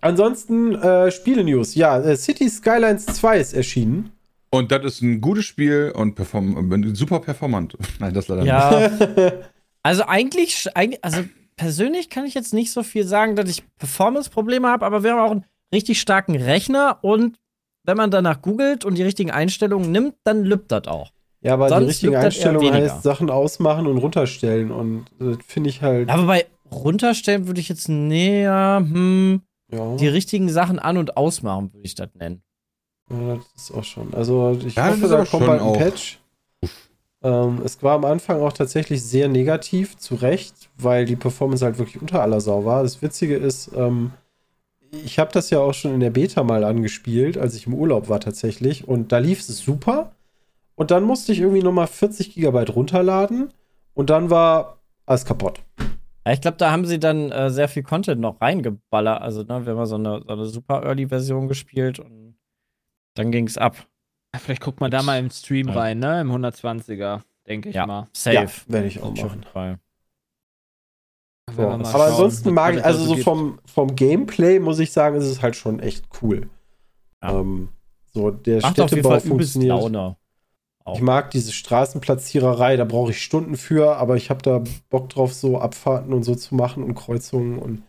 Ansonsten 0.00 0.74
äh, 0.74 1.10
Spiele-News. 1.10 1.74
Ja, 1.74 1.98
äh, 2.00 2.16
City 2.16 2.48
Skylines 2.48 3.06
2 3.06 3.38
ist 3.38 3.52
erschienen. 3.54 4.12
Und 4.50 4.70
das 4.70 4.84
ist 4.84 5.02
ein 5.02 5.20
gutes 5.20 5.46
Spiel 5.46 5.92
und 5.94 6.14
perform 6.14 6.94
super 6.94 7.20
performant. 7.20 7.76
Nein, 8.00 8.12
das 8.12 8.28
leider 8.28 8.42
nicht. 8.42 9.16
Ja. 9.16 9.32
also 9.82 10.04
eigentlich, 10.04 10.68
also 10.74 11.24
persönlich 11.56 12.10
kann 12.10 12.26
ich 12.26 12.34
jetzt 12.34 12.52
nicht 12.52 12.72
so 12.72 12.82
viel 12.82 13.04
sagen, 13.04 13.36
dass 13.36 13.48
ich 13.48 13.64
Performance-Probleme 13.76 14.68
habe, 14.68 14.84
aber 14.84 15.02
wir 15.02 15.12
haben 15.12 15.20
auch 15.20 15.30
einen 15.30 15.46
richtig 15.72 16.00
starken 16.00 16.36
Rechner 16.36 16.98
und 17.02 17.38
wenn 17.84 17.96
man 17.96 18.10
danach 18.10 18.42
googelt 18.42 18.84
und 18.84 18.96
die 18.96 19.02
richtigen 19.02 19.30
Einstellungen 19.30 19.90
nimmt, 19.92 20.14
dann 20.24 20.44
lübt 20.44 20.70
das 20.72 20.86
auch. 20.88 21.10
Ja, 21.40 21.54
aber 21.54 21.68
Sonst 21.68 21.80
die 21.80 22.06
richtige 22.06 22.12
lübt 22.12 22.16
das 22.24 22.36
eher 22.36 22.50
Einstellung 22.50 22.62
weniger. 22.74 22.92
heißt 22.94 23.02
Sachen 23.02 23.30
ausmachen 23.30 23.86
und 23.86 23.98
runterstellen. 23.98 24.70
Und 24.70 25.06
das 25.18 25.38
finde 25.46 25.70
ich 25.70 25.82
halt. 25.82 26.08
Aber 26.08 26.26
bei 26.26 26.46
runterstellen 26.70 27.46
würde 27.48 27.60
ich 27.60 27.68
jetzt 27.68 27.88
näher, 27.88 28.78
hm, 28.80 29.42
Ja, 29.72 29.96
die 29.96 30.08
richtigen 30.08 30.48
Sachen 30.50 30.78
an- 30.78 30.98
und 30.98 31.16
ausmachen, 31.16 31.72
würde 31.72 31.84
ich 31.86 31.94
das 31.94 32.08
nennen. 32.14 32.42
ja, 33.10 33.36
das 33.36 33.46
ist 33.64 33.70
auch 33.76 33.84
schon. 33.84 34.14
Also 34.14 34.56
ich 34.64 34.74
Ja, 34.76 34.88
hoffe, 34.90 35.08
da 35.08 35.24
kommt 35.24 35.46
bald 35.46 35.60
ein 35.60 35.66
auch- 35.66 35.76
Patch. 35.78 36.18
Ähm, 37.24 37.60
es 37.64 37.80
war 37.82 37.94
am 37.94 38.04
Anfang 38.04 38.40
auch 38.42 38.52
tatsächlich 38.52 39.02
sehr 39.02 39.28
negativ, 39.28 39.96
zu 39.96 40.16
Recht, 40.16 40.54
weil 40.76 41.04
die 41.04 41.14
Performance 41.16 41.64
halt 41.64 41.78
wirklich 41.78 42.00
unter 42.00 42.20
aller 42.20 42.40
Sau 42.40 42.64
war. 42.64 42.82
Das 42.82 43.00
Witzige 43.00 43.36
ist, 43.36 43.70
ähm, 43.76 44.10
ich 44.92 45.18
habe 45.18 45.32
das 45.32 45.50
ja 45.50 45.58
auch 45.58 45.72
schon 45.74 45.94
in 45.94 46.00
der 46.00 46.10
Beta 46.10 46.42
mal 46.42 46.64
angespielt, 46.64 47.38
als 47.38 47.54
ich 47.54 47.66
im 47.66 47.74
Urlaub 47.74 48.08
war 48.08 48.20
tatsächlich. 48.20 48.86
Und 48.86 49.10
da 49.12 49.18
lief 49.18 49.40
es 49.40 49.58
super. 49.58 50.12
Und 50.74 50.90
dann 50.90 51.02
musste 51.04 51.32
ich 51.32 51.40
irgendwie 51.40 51.62
nochmal 51.62 51.86
40 51.86 52.34
Gigabyte 52.34 52.74
runterladen. 52.74 53.48
Und 53.94 54.10
dann 54.10 54.30
war 54.30 54.78
alles 55.06 55.24
kaputt. 55.24 55.60
Ja, 56.26 56.32
ich 56.32 56.40
glaube, 56.40 56.56
da 56.56 56.70
haben 56.70 56.86
sie 56.86 57.00
dann 57.00 57.30
äh, 57.32 57.50
sehr 57.50 57.68
viel 57.68 57.82
Content 57.82 58.20
noch 58.20 58.40
reingeballert. 58.40 59.20
Also, 59.20 59.42
ne, 59.42 59.64
wir 59.66 59.72
haben 59.72 59.76
mal 59.78 59.86
so 59.86 59.96
eine, 59.96 60.22
so 60.26 60.32
eine 60.32 60.46
super 60.46 60.82
Early-Version 60.84 61.48
gespielt 61.48 61.98
und 61.98 62.36
dann 63.14 63.32
ging's 63.32 63.58
ab. 63.58 63.76
Vielleicht 64.38 64.62
guckt 64.62 64.80
man 64.80 64.90
da 64.90 65.02
mal 65.02 65.18
im 65.18 65.30
Stream 65.30 65.68
Ja. 65.68 65.74
rein, 65.74 65.98
ne? 65.98 66.20
Im 66.22 66.30
120er, 66.30 67.20
denke 67.46 67.68
ich 67.68 67.74
Ja, 67.74 67.86
mal. 67.86 68.08
safe. 68.14 68.34
Ja, 68.36 68.48
werde 68.68 68.86
ich 68.86 69.00
auch 69.00 69.10
Auf 69.10 69.16
jeden 69.16 69.26
machen. 69.28 69.44
Fall. 69.52 69.78
So. 71.56 71.62
Aber 71.62 71.84
schauen, 71.84 72.00
ansonsten 72.00 72.54
mag 72.54 72.74
ich, 72.74 72.80
da 72.80 72.86
also 72.86 73.04
so 73.04 73.16
vom, 73.16 73.58
vom 73.64 73.94
Gameplay 73.94 74.58
muss 74.58 74.78
ich 74.78 74.92
sagen, 74.92 75.16
ist 75.16 75.24
es 75.24 75.42
halt 75.42 75.56
schon 75.56 75.80
echt 75.80 76.04
cool. 76.22 76.48
Ja. 77.22 77.40
Ähm, 77.40 77.68
so, 78.12 78.30
der 78.30 78.60
Macht 78.60 78.80
auf 78.80 78.90
jeden 78.90 79.02
Städtebau 79.02 79.20
funktioniert. 79.20 79.70
Laune. 79.70 80.16
Auch. 80.84 80.96
Ich 80.96 81.02
mag 81.02 81.30
diese 81.30 81.52
Straßenplatziererei, 81.52 82.76
da 82.76 82.84
brauche 82.84 83.12
ich 83.12 83.22
Stunden 83.22 83.56
für, 83.56 83.96
aber 83.96 84.16
ich 84.16 84.30
habe 84.30 84.42
da 84.42 84.64
Bock 84.90 85.08
drauf, 85.10 85.32
so 85.32 85.58
Abfahrten 85.58 86.12
und 86.12 86.24
so 86.24 86.34
zu 86.34 86.56
machen 86.56 86.82
und 86.82 86.94
Kreuzungen 86.94 87.58
und 87.60 87.82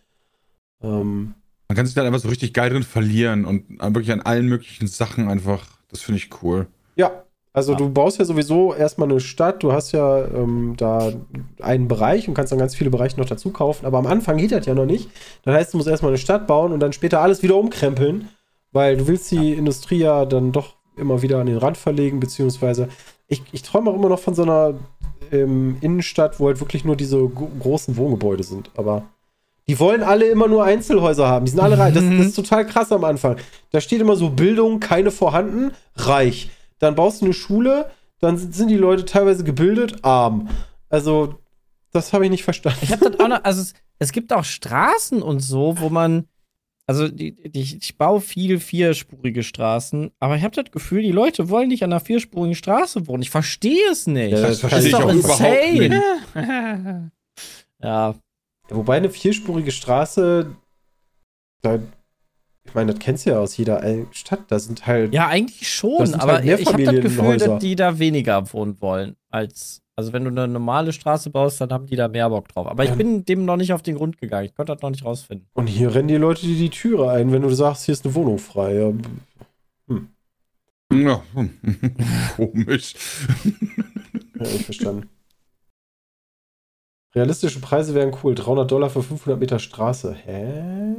ähm, 0.82 1.34
Man 1.70 1.76
kann 1.76 1.88
sich 1.88 1.96
dann 1.96 2.06
einfach 2.06 2.20
so 2.20 2.30
richtig 2.30 2.54
geil 2.54 2.70
drin 2.70 2.84
verlieren 2.84 3.46
und 3.46 3.80
wirklich 3.80 4.12
an 4.12 4.22
allen 4.22 4.48
möglichen 4.48 4.88
Sachen 4.88 5.28
einfach. 5.28 5.66
Das 5.90 6.02
finde 6.02 6.20
ich 6.20 6.30
cool. 6.44 6.68
ja. 6.96 7.24
Also 7.56 7.74
Ja. 7.74 7.78
du 7.78 7.90
baust 7.90 8.18
ja 8.20 8.26
sowieso 8.26 8.74
erstmal 8.74 9.10
eine 9.10 9.20
Stadt, 9.20 9.62
du 9.62 9.72
hast 9.74 9.92
ja 9.92 10.26
ähm, 10.26 10.74
da 10.76 11.12
einen 11.62 11.88
Bereich 11.88 12.28
und 12.28 12.34
kannst 12.34 12.52
dann 12.52 12.60
ganz 12.60 12.74
viele 12.76 12.90
Bereiche 12.90 13.20
noch 13.20 13.28
dazu 13.28 13.52
kaufen, 13.52 13.86
aber 13.86 14.00
am 14.00 14.08
Anfang 14.08 14.38
geht 14.38 14.52
das 14.52 14.66
ja 14.66 14.74
noch 14.74 14.86
nicht. 14.88 15.10
Das 15.46 15.54
heißt, 15.56 15.74
du 15.74 15.78
musst 15.78 15.88
erstmal 15.90 16.10
eine 16.12 16.18
Stadt 16.18 16.48
bauen 16.48 16.72
und 16.74 16.80
dann 16.80 16.94
später 16.94 17.22
alles 17.22 17.44
wieder 17.44 17.56
umkrempeln, 17.56 18.30
weil 18.72 18.98
du 18.98 19.08
willst 19.08 19.30
die 19.32 19.54
Industrie 19.54 20.00
ja 20.00 20.26
dann 20.26 20.52
doch 20.52 20.74
immer 20.98 21.22
wieder 21.22 21.40
an 21.40 21.46
den 21.46 21.58
Rand 21.58 21.78
verlegen, 21.78 22.20
beziehungsweise 22.20 22.88
ich, 23.28 23.42
ich 23.52 23.62
träume 23.62 23.90
auch 23.92 23.96
immer 23.96 24.10
noch 24.10 24.20
von 24.20 24.34
so 24.36 24.42
einer 24.44 24.74
ähm, 25.32 25.78
Innenstadt, 25.82 26.40
wo 26.40 26.48
halt 26.48 26.60
wirklich 26.60 26.84
nur 26.86 26.96
diese 26.96 27.18
gro- 27.28 27.50
großen 27.60 27.98
Wohngebäude 27.98 28.44
sind, 28.44 28.72
aber 28.76 29.04
die 29.68 29.80
wollen 29.80 30.04
alle 30.04 30.26
immer 30.26 30.48
nur 30.48 30.64
Einzelhäuser 30.66 31.28
haben. 31.28 31.46
Die 31.46 31.52
sind 31.52 31.62
alle 31.62 31.78
reich. 31.78 31.94
Das, 31.94 32.04
das 32.04 32.26
ist 32.28 32.36
total 32.36 32.66
krass 32.68 32.92
am 32.92 33.04
Anfang. 33.06 33.38
Da 33.72 33.80
steht 33.80 34.02
immer 34.02 34.16
so 34.18 34.30
Bildung, 34.30 34.80
keine 34.82 35.10
vorhanden, 35.10 35.72
reich. 35.96 36.50
Dann 36.84 36.96
baust 36.96 37.22
du 37.22 37.26
eine 37.26 37.34
Schule, 37.34 37.90
dann 38.20 38.38
sind 38.38 38.54
sind 38.54 38.68
die 38.70 38.76
Leute 38.78 39.06
teilweise 39.06 39.44
gebildet, 39.44 40.04
arm. 40.04 40.50
Also, 40.90 41.40
das 41.92 42.14
habe 42.14 42.26
ich 42.26 42.32
nicht 42.32 42.44
verstanden. 42.44 42.80
Ich 42.82 42.92
habe 42.92 43.10
das 43.10 43.20
auch 43.20 43.28
noch, 43.28 43.44
also 43.44 43.62
es, 43.62 43.74
es 44.00 44.12
gibt 44.12 44.34
auch 44.34 44.44
Straßen 44.44 45.22
und 45.22 45.40
so, 45.40 45.80
wo 45.80 45.90
man, 45.90 46.26
also 46.86 47.08
die, 47.08 47.36
die, 47.50 47.78
ich 47.82 47.98
baue 47.98 48.20
viel 48.22 48.60
vierspurige 48.60 49.44
Straßen, 49.44 50.12
aber 50.20 50.36
ich 50.36 50.44
habe 50.44 50.56
das 50.62 50.72
Gefühl, 50.72 51.02
die 51.02 51.12
Leute 51.12 51.50
wollen 51.50 51.70
nicht 51.70 51.84
an 51.84 51.92
einer 51.94 52.00
vierspurigen 52.02 52.56
Straße 52.56 53.08
wohnen. 53.08 53.24
Ich 53.24 53.30
verstehe 53.30 53.90
es 53.92 54.08
nicht. 54.08 54.32
Ja, 54.32 54.42
Das 54.42 54.60
das 54.60 54.72
verstehe 54.72 54.80
ich 54.82 54.88
ist 54.88 54.94
auch 54.96 55.02
doch 55.02 55.14
überhaupt 55.14 55.40
insane. 55.40 55.90
nicht. 56.36 57.12
Ja, 57.84 58.16
Wobei 58.70 58.98
eine 58.98 59.10
vierspurige 59.10 59.72
Straße, 59.72 60.56
da, 61.62 61.80
ich 62.66 62.74
meine, 62.74 62.92
das 62.94 63.00
kennst 63.00 63.26
du 63.26 63.32
ja 63.32 63.40
aus 63.40 63.56
jeder 63.58 63.84
Stadt. 64.12 64.46
Da 64.50 64.58
sind 64.60 64.86
halt. 64.88 65.14
ja, 65.14 65.28
eigentlich 65.28 65.70
schon, 65.70 66.06
sind 66.06 66.20
aber 66.20 66.34
halt 66.36 66.46
ich 66.60 66.66
habe 66.68 66.84
das 66.84 66.96
Gefühl, 67.02 67.38
dass 67.38 67.60
die 67.62 67.76
da 67.76 68.00
weniger 68.00 68.52
wohnen 68.54 68.80
wollen 68.82 69.16
als, 69.30 69.82
also 69.96 70.14
wenn 70.14 70.24
du 70.24 70.30
eine 70.30 70.48
normale 70.48 70.94
Straße 70.94 71.30
baust, 71.30 71.60
dann 71.62 71.72
haben 71.72 71.86
die 71.88 71.96
da 71.96 72.08
mehr 72.08 72.30
Bock 72.30 72.48
drauf. 72.48 72.68
Aber 72.68 72.84
ich 72.84 72.90
Ja. 72.92 72.96
bin 72.96 73.26
dem 73.26 73.46
noch 73.46 73.58
nicht 73.58 73.74
auf 73.74 73.82
den 73.82 73.96
Grund 73.96 74.18
gegangen. 74.18 74.46
Ich 74.46 74.56
konnte 74.56 74.74
das 74.74 74.82
noch 74.82 74.90
nicht 74.90 75.04
rausfinden. 75.06 75.48
Und 75.54 75.68
hier 75.68 75.94
rennen 75.94 76.08
die 76.08 76.16
Leute 76.16 76.42
dir 76.48 76.56
die 76.56 76.70
Türe 76.70 77.12
ein, 77.12 77.32
wenn 77.32 77.42
du 77.42 77.50
sagst, 77.54 77.86
hier 77.86 77.94
ist 77.94 78.06
eine 78.06 78.16
Wohnung 78.16 78.40
frei. 78.40 78.74
Ja, 78.76 78.94
Ja. 80.94 81.24
hm. 81.34 81.50
Komisch. 82.36 82.94
Ja, 84.36 84.46
ich 84.50 84.66
verstanden. 84.66 85.10
Realistische 87.16 87.60
Preise 87.62 87.94
wären 87.94 88.16
cool. 88.24 88.34
300 88.36 88.70
Dollar 88.70 88.90
für 88.90 89.04
500 89.04 89.40
Meter 89.40 89.60
Straße. 89.60 90.14
Hä? 90.16 90.96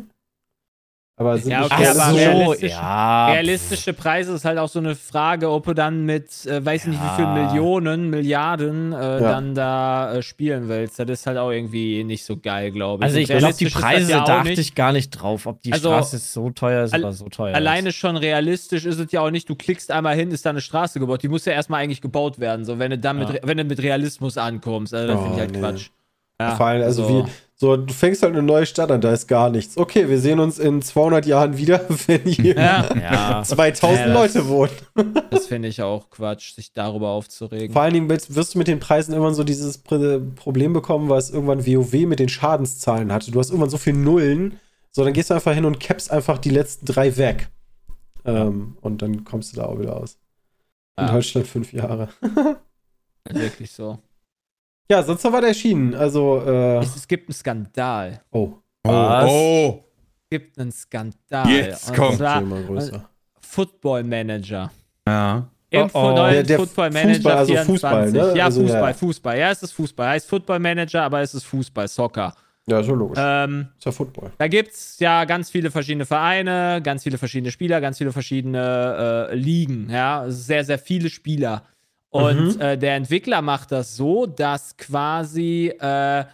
Aber 1.17 1.39
sind 1.39 1.53
Ja, 1.53 1.61
nicht 1.61 1.73
okay, 1.73 1.87
aber 1.87 2.11
so, 2.11 2.17
realistisch- 2.17 2.71
ja. 2.73 3.27
Realistische 3.29 3.93
Preise 3.93 4.33
ist 4.33 4.45
halt 4.45 4.59
auch 4.59 4.69
so 4.69 4.81
eine 4.81 4.97
Frage, 4.97 5.49
ob 5.49 5.65
du 5.65 5.73
dann 5.73 6.05
mit, 6.05 6.45
äh, 6.47 6.65
weiß 6.65 6.83
ich 6.87 6.91
nicht, 6.91 7.01
wie 7.01 7.15
viel 7.15 7.25
Ja. 7.25 7.35
Millionen, 7.35 8.11
Milliarden 8.11 8.93
äh, 8.93 8.97
Ja. 8.97 9.19
dann 9.21 9.55
da 9.55 10.13
äh, 10.17 10.23
spielen 10.23 10.69
willst. 10.69 10.99
Das 10.99 11.09
ist 11.09 11.27
halt 11.29 11.39
auch 11.39 11.53
irgendwie 11.53 12.03
nicht 12.03 12.25
so 12.25 12.37
geil, 12.37 12.73
glaube 12.73 13.05
ich. 13.05 13.05
Also 13.05 13.19
ich 13.19 13.29
glaube, 13.29 13.55
die 13.55 13.67
Preise, 13.67 14.11
ja 14.11 14.23
auch 14.23 14.27
da 14.27 14.39
achte 14.39 14.49
nicht. 14.49 14.59
ich 14.59 14.75
gar 14.75 14.91
nicht 14.93 15.11
drauf, 15.11 15.47
ob 15.47 15.63
die 15.63 15.73
Also, 15.73 15.91
Straße 15.91 16.19
so 16.19 16.51
teuer 16.51 16.83
ist 16.85 16.95
oder 16.99 17.13
so 17.13 17.29
teuer 17.29 17.55
Alleine 17.55 17.91
ist. 17.91 17.95
schon 17.95 18.17
realistisch 18.17 18.85
ist 18.85 18.99
es 18.99 19.13
ja 19.13 19.21
auch 19.21 19.31
nicht, 19.31 19.49
du 19.49 19.55
klickst 19.55 19.93
einmal 19.93 20.17
hin, 20.17 20.33
ist 20.33 20.45
da 20.45 20.51
eine 20.51 20.61
Straße 20.63 20.99
gebaut. 20.99 21.23
Die 21.23 21.29
muss 21.29 21.45
ja 21.45 21.53
erstmal 21.53 21.81
eigentlich 21.85 22.01
gebaut 22.01 22.41
werden, 22.41 22.65
so 22.65 22.81
wenn 22.81 22.91
du 22.91 22.99
dann 22.99 23.21
mit, 23.21 23.29
Ja. 23.29 23.35
Re- 23.37 23.41
wenn 23.45 23.57
du 23.59 23.63
mit 23.63 23.81
Realismus 23.81 24.37
ankommst. 24.37 24.93
Also, 24.93 25.07
das 25.07 25.17
Oh, 25.17 25.23
finde 25.23 25.35
ich 25.37 25.41
halt 25.43 25.53
nee. 25.53 25.61
Quatsch. 25.61 25.91
Ja, 26.41 26.57
Vor 26.57 26.67
allem, 26.67 26.83
also 26.83 27.09
wie, 27.09 27.25
so, 27.55 27.77
du 27.77 27.95
fängst 27.95 28.23
halt 28.25 28.33
eine 28.33 28.43
neue 28.43 28.67
Stadt 28.67 28.91
an, 28.91 29.01
da 29.01 29.13
ist 29.13 29.29
gar 29.29 29.51
nichts. 29.51 29.77
Okay, 29.79 30.09
wir 30.09 30.19
sehen 30.19 30.41
uns 30.41 30.59
in 30.59 30.83
200 30.83 31.25
Jahren 31.27 31.57
wieder, 31.57 31.81
wenn 32.07 32.23
hier 32.23 32.57
Ja, 32.57 32.89
Ja. 32.97 33.43
2000 33.45 33.99
Ja, 34.01 34.07
das- 34.07 34.15
Leute 34.35 34.49
wohnen. 34.49 34.71
das 35.31 35.47
finde 35.47 35.69
ich 35.69 35.81
auch 35.81 36.11
Quatsch, 36.11 36.55
sich 36.55 36.73
darüber 36.73 37.11
aufzuregen. 37.11 37.73
Vor 37.73 37.83
allen 37.83 37.95
Dingen 37.95 38.09
wirst 38.11 38.35
wirst 38.35 38.55
du 38.55 38.59
mit 38.59 38.67
den 38.67 38.81
Preisen 38.81 39.13
irgendwann 39.13 39.35
so 39.35 39.45
dieses 39.45 39.85
Pr- 39.85 40.35
Problem 40.35 40.73
bekommen, 40.73 41.09
was 41.09 41.31
irgendwann 41.31 41.65
WoW 41.65 41.93
mit 42.07 42.19
den 42.19 42.29
Schadenszahlen 42.29 43.13
hatte. 43.13 43.31
Du 43.31 43.39
hast 43.39 43.51
irgendwann 43.51 43.71
so 43.71 43.79
viel 43.79 43.93
Nullen, 43.95 44.59
so 44.91 45.05
dann 45.05 45.13
gehst 45.13 45.31
du 45.31 45.35
einfach 45.35 45.55
hin 45.55 45.65
und 45.65 45.79
cappst 45.79 46.11
einfach 46.11 46.39
die 46.39 46.51
letzten 46.51 46.87
drei 46.87 47.17
weg. 47.17 47.49
Ähm, 48.25 48.77
und 48.81 49.03
dann 49.03 49.23
kommst 49.25 49.53
du 49.53 49.61
da 49.61 49.67
auch 49.67 49.79
wieder 49.79 49.97
aus. 49.97 50.19
In. 50.99 51.07
Deutschland 51.07 51.47
fünf 51.47 51.73
Jahre. 51.73 52.09
Wirklich 53.31 53.71
so. 53.71 53.99
Ja, 54.91 55.03
sonst 55.03 55.25
noch 55.25 55.33
was 55.33 55.45
erschienen. 55.45 55.95
Also, 55.95 56.43
äh, 56.47 56.79
Es, 56.79 56.95
es 56.97 57.09
gibt 57.09 57.29
einen 57.29 57.35
Skandal. 57.35 58.21
oh, 58.31 58.53
Oh, 58.87 58.91
Was? 58.93 59.31
oh. 59.31 59.85
Es 60.25 60.31
gibt 60.39 60.59
einen 60.59 60.73
Skandal. 60.73 61.49
Jetzt 61.51 61.89
Und 61.91 61.97
kommt 61.97 62.17
zwar. 62.19 62.43
Football 63.41 64.03
Manager. 64.05 64.71
Ja. 65.09 65.49
Info 65.71 65.99
Oh, 65.99 66.13
oh. 66.13 66.17
neuen 66.17 66.33
Der- 66.35 66.43
der 66.43 66.59
Football 66.59 66.91
Manager 66.91 67.15
Fußball, 67.15 67.37
also 67.37 67.53
24. 67.55 67.67
Fußball, 67.75 68.13
ne? 68.13 68.39
Ja, 68.39 68.45
Also, 68.45 68.61
Fußball, 68.63 68.91
ja. 68.91 68.95
Fußball. 68.95 69.39
Ja, 69.39 69.51
es 69.51 69.63
ist 69.63 69.73
Fußball. 69.73 70.09
Heißt 70.09 70.29
Football 70.29 70.59
Manager, 70.59 71.03
aber 71.03 71.21
es 71.23 71.35
ist 71.35 71.45
Fußball, 71.45 71.89
Soccer. 71.89 72.35
Ja, 72.67 72.83
so 72.83 72.95
logisch. 72.95 73.19
Ähm, 73.23 73.69
ist 73.77 73.85
ja 73.85 73.93
Football. 73.93 74.33
da 74.39 74.49
gibt 74.49 74.73
es 74.73 74.99
ja 74.99 75.25
ganz 75.27 75.51
viele 75.51 75.71
verschiedene 75.71 76.07
Vereine, 76.07 76.81
ganz 76.83 77.03
viele 77.03 77.19
verschiedene 77.19 77.51
Spieler, 77.51 77.81
ganz 77.83 77.99
viele 77.99 78.11
verschiedene 78.13 79.29
äh, 79.31 79.35
Ligen. 79.35 79.89
Ja, 79.91 80.25
sehr, 80.29 80.65
sehr 80.65 80.79
viele 80.79 81.11
Spieler. 81.11 81.65
Und 82.15 82.55
Mhm. 82.55 82.61
äh, 82.61 82.79
der 82.79 82.95
Entwickler 82.95 83.43
macht 83.43 83.73
das 83.73 83.97
so, 83.97 84.25
dass 84.27 84.77
quasi 84.77 85.73
äh, 85.81 86.25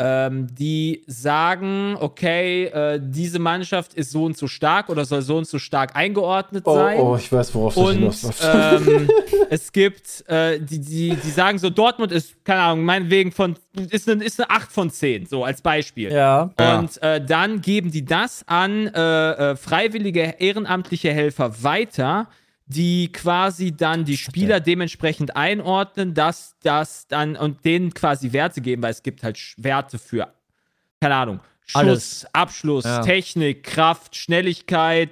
ähm, 0.00 0.46
die 0.54 1.02
sagen, 1.06 1.96
okay, 2.00 2.64
äh, 2.66 2.98
diese 3.02 3.38
Mannschaft 3.38 3.92
ist 3.94 4.10
so 4.12 4.24
und 4.24 4.38
so 4.38 4.46
stark 4.46 4.88
oder 4.88 5.04
soll 5.04 5.20
so 5.20 5.36
und 5.36 5.46
so 5.46 5.58
stark 5.58 5.94
eingeordnet 5.96 6.62
Oh, 6.66 6.74
sein. 6.76 7.00
oh, 7.00 7.16
ich 7.16 7.30
weiß, 7.30 7.54
worauf 7.54 7.74
das 7.74 7.84
Und 7.84 7.94
hinausläuft. 7.98 8.40
ähm, 8.42 9.10
es 9.50 9.70
gibt, 9.72 10.24
äh, 10.30 10.60
die, 10.60 10.78
die, 10.80 11.16
die 11.16 11.30
sagen 11.30 11.58
so, 11.58 11.68
Dortmund 11.68 12.12
ist, 12.12 12.42
keine 12.44 12.60
Ahnung, 12.62 12.84
meinetwegen 12.86 13.30
von, 13.32 13.56
ist 13.90 14.08
eine, 14.08 14.24
ist 14.24 14.40
eine 14.40 14.48
8 14.50 14.72
von 14.72 14.88
10, 14.90 15.26
so 15.26 15.44
als 15.44 15.60
Beispiel. 15.60 16.10
Ja. 16.10 16.50
Ja. 16.58 16.78
Und 16.78 17.02
äh, 17.02 17.20
dann 17.22 17.60
geben 17.60 17.90
die 17.90 18.04
das 18.06 18.44
an 18.46 18.86
äh, 18.86 19.30
äh, 19.50 19.56
freiwillige 19.56 20.36
ehrenamtliche 20.38 21.12
Helfer 21.12 21.62
weiter, 21.62 22.28
die 22.68 23.10
quasi 23.10 23.72
dann 23.74 24.04
die 24.04 24.18
Spieler 24.18 24.60
dementsprechend 24.60 25.36
einordnen, 25.36 26.14
dass 26.14 26.54
das 26.62 27.06
dann 27.08 27.34
und 27.36 27.64
denen 27.64 27.94
quasi 27.94 28.32
Werte 28.32 28.60
geben, 28.60 28.82
weil 28.82 28.90
es 28.90 29.02
gibt 29.02 29.22
halt 29.22 29.38
Werte 29.56 29.98
für, 29.98 30.32
keine 31.00 31.14
Ahnung, 31.14 31.40
Schuss, 31.70 31.76
Alles. 31.80 32.26
Abschluss, 32.32 32.84
Ja. 32.84 33.02
Technik, 33.02 33.62
Kraft, 33.62 34.16
Schnelligkeit, 34.16 35.10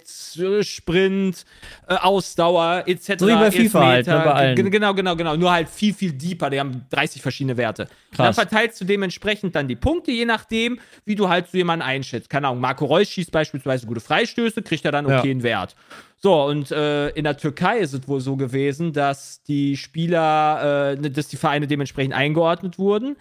Sprint, 0.63 1.45
äh, 1.87 1.95
Ausdauer, 1.95 2.85
etc. 2.87 3.15
So 3.19 3.29
wie 3.29 3.33
bei 3.35 3.51
FIFA 3.51 3.87
halt, 3.87 4.07
ne, 4.07 4.23
bei 4.25 4.33
allen. 4.33 4.71
Genau, 4.71 4.95
genau, 4.95 5.17
genau. 5.17 5.37
Nur 5.37 5.53
halt 5.53 5.69
viel, 5.69 5.93
viel 5.93 6.13
deeper. 6.13 6.49
Die 6.49 6.59
haben 6.59 6.87
30 6.91 7.21
verschiedene 7.21 7.57
Werte. 7.59 7.83
Und 7.83 7.91
dann 8.19 8.27
Krass. 8.27 8.37
verteilst 8.37 8.81
du 8.81 8.87
dementsprechend 8.87 9.55
dann 9.55 9.69
die 9.69 9.77
Punkte, 9.77 10.11
je 10.13 10.25
nachdem, 10.25 10.81
wie 11.05 11.15
du 11.15 11.29
halt 11.29 11.49
so 11.51 11.59
jemanden 11.59 11.85
einschätzt. 11.85 12.31
Keine 12.31 12.49
Ahnung, 12.49 12.61
Marco 12.61 12.87
Reus 12.87 13.09
schießt 13.11 13.31
beispielsweise 13.31 13.87
gute 13.87 14.01
Freistöße, 14.01 14.63
kriegt 14.63 14.85
er 14.87 14.93
dann 14.93 15.07
Ja. 15.09 15.19
okay 15.19 15.31
einen 15.31 15.43
Wert. 15.43 15.77
So, 16.19 16.45
und 16.45 16.71
äh, 16.71 17.11
in 17.11 17.25
der 17.25 17.37
Türkei 17.37 17.79
ist 17.79 17.93
es 17.93 18.09
wohl 18.09 18.21
so 18.21 18.37
gewesen, 18.37 18.95
dass 18.95 19.43
die 19.43 19.77
Spieler, 19.77 20.95
äh, 20.99 21.11
dass 21.11 21.29
die 21.29 21.37
Vereine 21.37 21.67
dementsprechend 21.67 22.15
eingeordnet 22.15 22.79
wurden, 22.79 23.17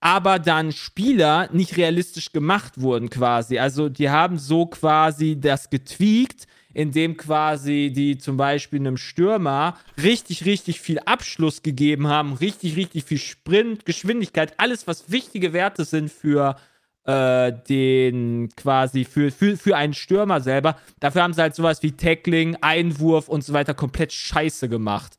aber 0.00 0.38
dann 0.38 0.72
Spieler 0.72 1.48
nicht 1.52 1.76
realistisch 1.76 2.32
gemacht 2.32 2.80
wurden 2.80 3.10
quasi. 3.10 3.58
Also 3.58 3.88
die 3.88 4.10
haben 4.10 4.38
so 4.38 4.66
quasi 4.66 5.38
das 5.40 5.70
getweakt, 5.70 6.46
indem 6.72 7.16
quasi 7.16 7.92
die 7.94 8.18
zum 8.18 8.36
Beispiel 8.36 8.80
einem 8.80 8.96
Stürmer 8.96 9.76
richtig, 10.00 10.44
richtig 10.44 10.80
viel 10.80 11.00
Abschluss 11.00 11.62
gegeben 11.62 12.06
haben, 12.06 12.34
richtig, 12.34 12.76
richtig 12.76 13.04
viel 13.04 13.18
Sprint, 13.18 13.84
Geschwindigkeit, 13.84 14.54
alles, 14.58 14.86
was 14.86 15.10
wichtige 15.10 15.52
Werte 15.52 15.84
sind 15.84 16.10
für 16.10 16.56
äh, 17.04 17.52
den 17.68 18.50
quasi 18.54 19.04
für, 19.04 19.32
für, 19.32 19.56
für 19.56 19.76
einen 19.76 19.94
Stürmer 19.94 20.40
selber. 20.40 20.76
Dafür 21.00 21.22
haben 21.22 21.32
sie 21.32 21.40
halt 21.42 21.54
sowas 21.54 21.82
wie 21.82 21.92
Tackling, 21.92 22.56
Einwurf 22.60 23.28
und 23.28 23.42
so 23.42 23.52
weiter 23.52 23.74
komplett 23.74 24.12
scheiße 24.12 24.68
gemacht. 24.68 25.18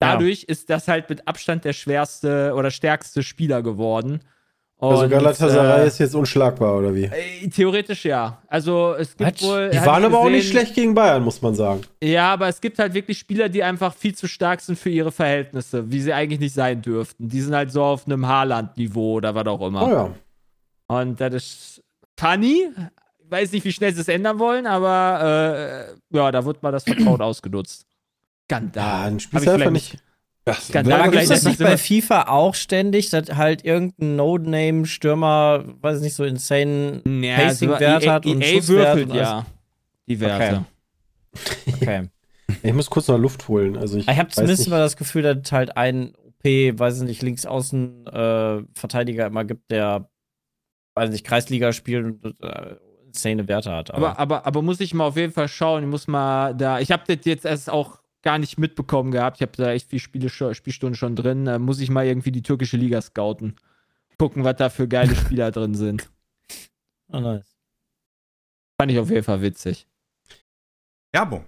Dadurch 0.00 0.44
ist 0.44 0.70
das 0.70 0.86
halt 0.88 1.08
mit 1.10 1.26
Abstand 1.26 1.64
der 1.64 1.72
schwerste 1.72 2.52
oder 2.54 2.70
stärkste 2.70 3.22
Spieler 3.22 3.62
geworden. 3.62 4.20
Also 4.80 5.02
Und, 5.02 5.10
Galatasaray 5.10 5.82
äh, 5.82 5.86
ist 5.88 5.98
jetzt 5.98 6.14
unschlagbar, 6.14 6.76
oder 6.78 6.94
wie? 6.94 7.06
äh, 7.06 7.48
Theoretisch 7.48 8.04
ja. 8.04 8.40
Also 8.46 8.94
es 8.96 9.16
gibt 9.16 9.42
What? 9.42 9.48
wohl. 9.50 9.70
Die 9.70 9.78
waren 9.84 10.04
aber 10.04 10.20
auch 10.20 10.28
nicht 10.30 10.42
gesehen- 10.42 10.52
schlecht 10.52 10.74
gegen 10.76 10.94
Bayern, 10.94 11.24
muss 11.24 11.42
man 11.42 11.56
sagen. 11.56 11.80
Ja, 12.00 12.32
aber 12.32 12.46
es 12.46 12.60
gibt 12.60 12.78
halt 12.78 12.94
wirklich 12.94 13.18
Spieler, 13.18 13.48
die 13.48 13.64
einfach 13.64 13.92
viel 13.92 14.14
zu 14.14 14.28
stark 14.28 14.60
sind 14.60 14.78
für 14.78 14.90
ihre 14.90 15.10
Verhältnisse, 15.10 15.90
wie 15.90 16.00
sie 16.00 16.12
eigentlich 16.12 16.38
nicht 16.38 16.54
sein 16.54 16.80
dürften. 16.80 17.28
Die 17.28 17.40
sind 17.40 17.56
halt 17.56 17.72
so 17.72 17.82
auf 17.82 18.06
einem 18.06 18.28
Haaland-Niveau 18.28 19.14
oder 19.14 19.34
was 19.34 19.46
auch 19.48 19.66
immer. 19.66 19.84
Oh 19.84 19.90
ja. 19.90 20.14
Und 20.86 21.20
das 21.20 21.34
ist 21.34 21.82
funny. 22.16 22.68
Ich 23.24 23.30
weiß 23.32 23.50
nicht, 23.52 23.64
wie 23.64 23.72
schnell 23.72 23.92
sie 23.92 24.00
es 24.02 24.08
ändern 24.08 24.38
wollen, 24.38 24.66
aber 24.68 25.88
äh, 26.12 26.16
ja, 26.16 26.30
da 26.30 26.44
wird 26.44 26.62
mal 26.62 26.70
das 26.70 26.84
Vertrauen 26.84 27.20
ausgenutzt. 27.20 27.84
Ja, 28.50 28.56
Skandal. 28.56 29.04
dann 29.04 29.14
Hab 29.14 29.20
spielst 29.22 29.46
du 29.46 29.50
einfach 29.50 29.66
vielleicht 29.70 29.92
nicht. 29.92 30.04
Das 30.44 30.68
Skandal. 30.68 30.90
wäre 30.92 31.00
Aber 31.02 31.10
gibt 31.12 31.22
vielleicht 31.24 31.30
es 31.38 31.44
das 31.44 31.58
nicht 31.58 31.58
bei 31.60 31.76
FIFA 31.76 32.22
auch 32.28 32.54
ständig, 32.54 33.10
dass 33.10 33.28
halt 33.36 33.64
irgendein 33.64 34.16
No-Name-Stürmer, 34.16 35.64
weiß 35.82 35.98
ich 35.98 36.02
nicht, 36.04 36.14
so 36.14 36.24
insane 36.24 37.02
Ja, 37.06 37.36
Pacing-Wert 37.36 38.04
EA 38.04 38.12
hat 38.12 38.26
und 38.26 38.40
EA 38.42 38.66
würfelt 38.68 39.10
und 39.10 39.16
ja 39.16 39.46
die 40.08 40.20
Werte. 40.20 40.64
Okay. 41.74 42.08
Ich 42.62 42.72
muss 42.72 42.88
kurz 42.88 43.06
noch 43.08 43.18
Luft 43.18 43.46
holen. 43.48 43.76
Also 43.76 43.98
ich 43.98 44.08
Ich 44.08 44.18
habe 44.18 44.30
zumindest 44.30 44.60
nicht. 44.60 44.70
mal 44.70 44.78
das 44.80 44.96
Gefühl, 44.96 45.22
dass 45.22 45.36
es 45.44 45.52
halt 45.52 45.76
ein 45.76 46.14
OP, 46.16 46.44
weiß 46.44 46.96
ich 46.96 47.02
nicht, 47.06 47.20
links 47.22 47.44
außen 47.44 48.06
äh, 48.06 48.62
Verteidiger 48.72 49.26
immer 49.26 49.44
gibt, 49.44 49.70
der, 49.70 50.08
weiß 50.94 51.10
ich 51.10 51.12
nicht, 51.12 51.26
Kreisliga 51.26 51.74
spielt 51.74 52.06
und 52.24 52.42
äh, 52.42 52.76
insane 53.06 53.46
Werte 53.48 53.70
hat. 53.70 53.92
Aber, 53.92 54.12
Aber, 54.12 54.18
aber, 54.18 54.46
aber 54.46 54.62
muss 54.62 54.80
ich 54.80 54.94
mal 54.94 55.04
auf 55.04 55.16
jeden 55.18 55.32
Fall 55.34 55.46
schauen. 55.46 55.82
Ich 55.84 55.88
muss 55.90 56.08
mal 56.08 56.54
da. 56.54 56.80
Ich 56.80 56.90
habe 56.90 57.02
das 57.06 57.24
jetzt 57.26 57.44
erst 57.44 57.68
auch 57.68 57.97
gar 58.22 58.38
nicht 58.38 58.58
mitbekommen 58.58 59.10
gehabt. 59.10 59.36
Ich 59.38 59.42
habe 59.42 59.52
da 59.56 59.72
echt 59.72 59.88
viel 59.88 59.98
Spiele, 60.00 60.28
schon- 60.28 60.54
Spielstunden 60.54 60.96
schon 60.96 61.16
drin. 61.16 61.44
Da 61.44 61.58
muss 61.58 61.80
ich 61.80 61.90
mal 61.90 62.06
irgendwie 62.06 62.32
die 62.32 62.42
türkische 62.42 62.76
Liga 62.76 63.00
scouten. 63.00 63.56
Gucken, 64.18 64.44
was 64.44 64.56
da 64.56 64.68
für 64.70 64.88
geile 64.88 65.14
Spieler 65.16 65.50
drin 65.50 65.74
sind. 65.74 66.10
oh, 67.12 67.20
nice. 67.20 67.56
Fand 68.80 68.92
ich 68.92 68.98
auf 68.98 69.10
jeden 69.10 69.24
Fall 69.24 69.42
witzig. 69.42 69.86
Werbung. 71.12 71.46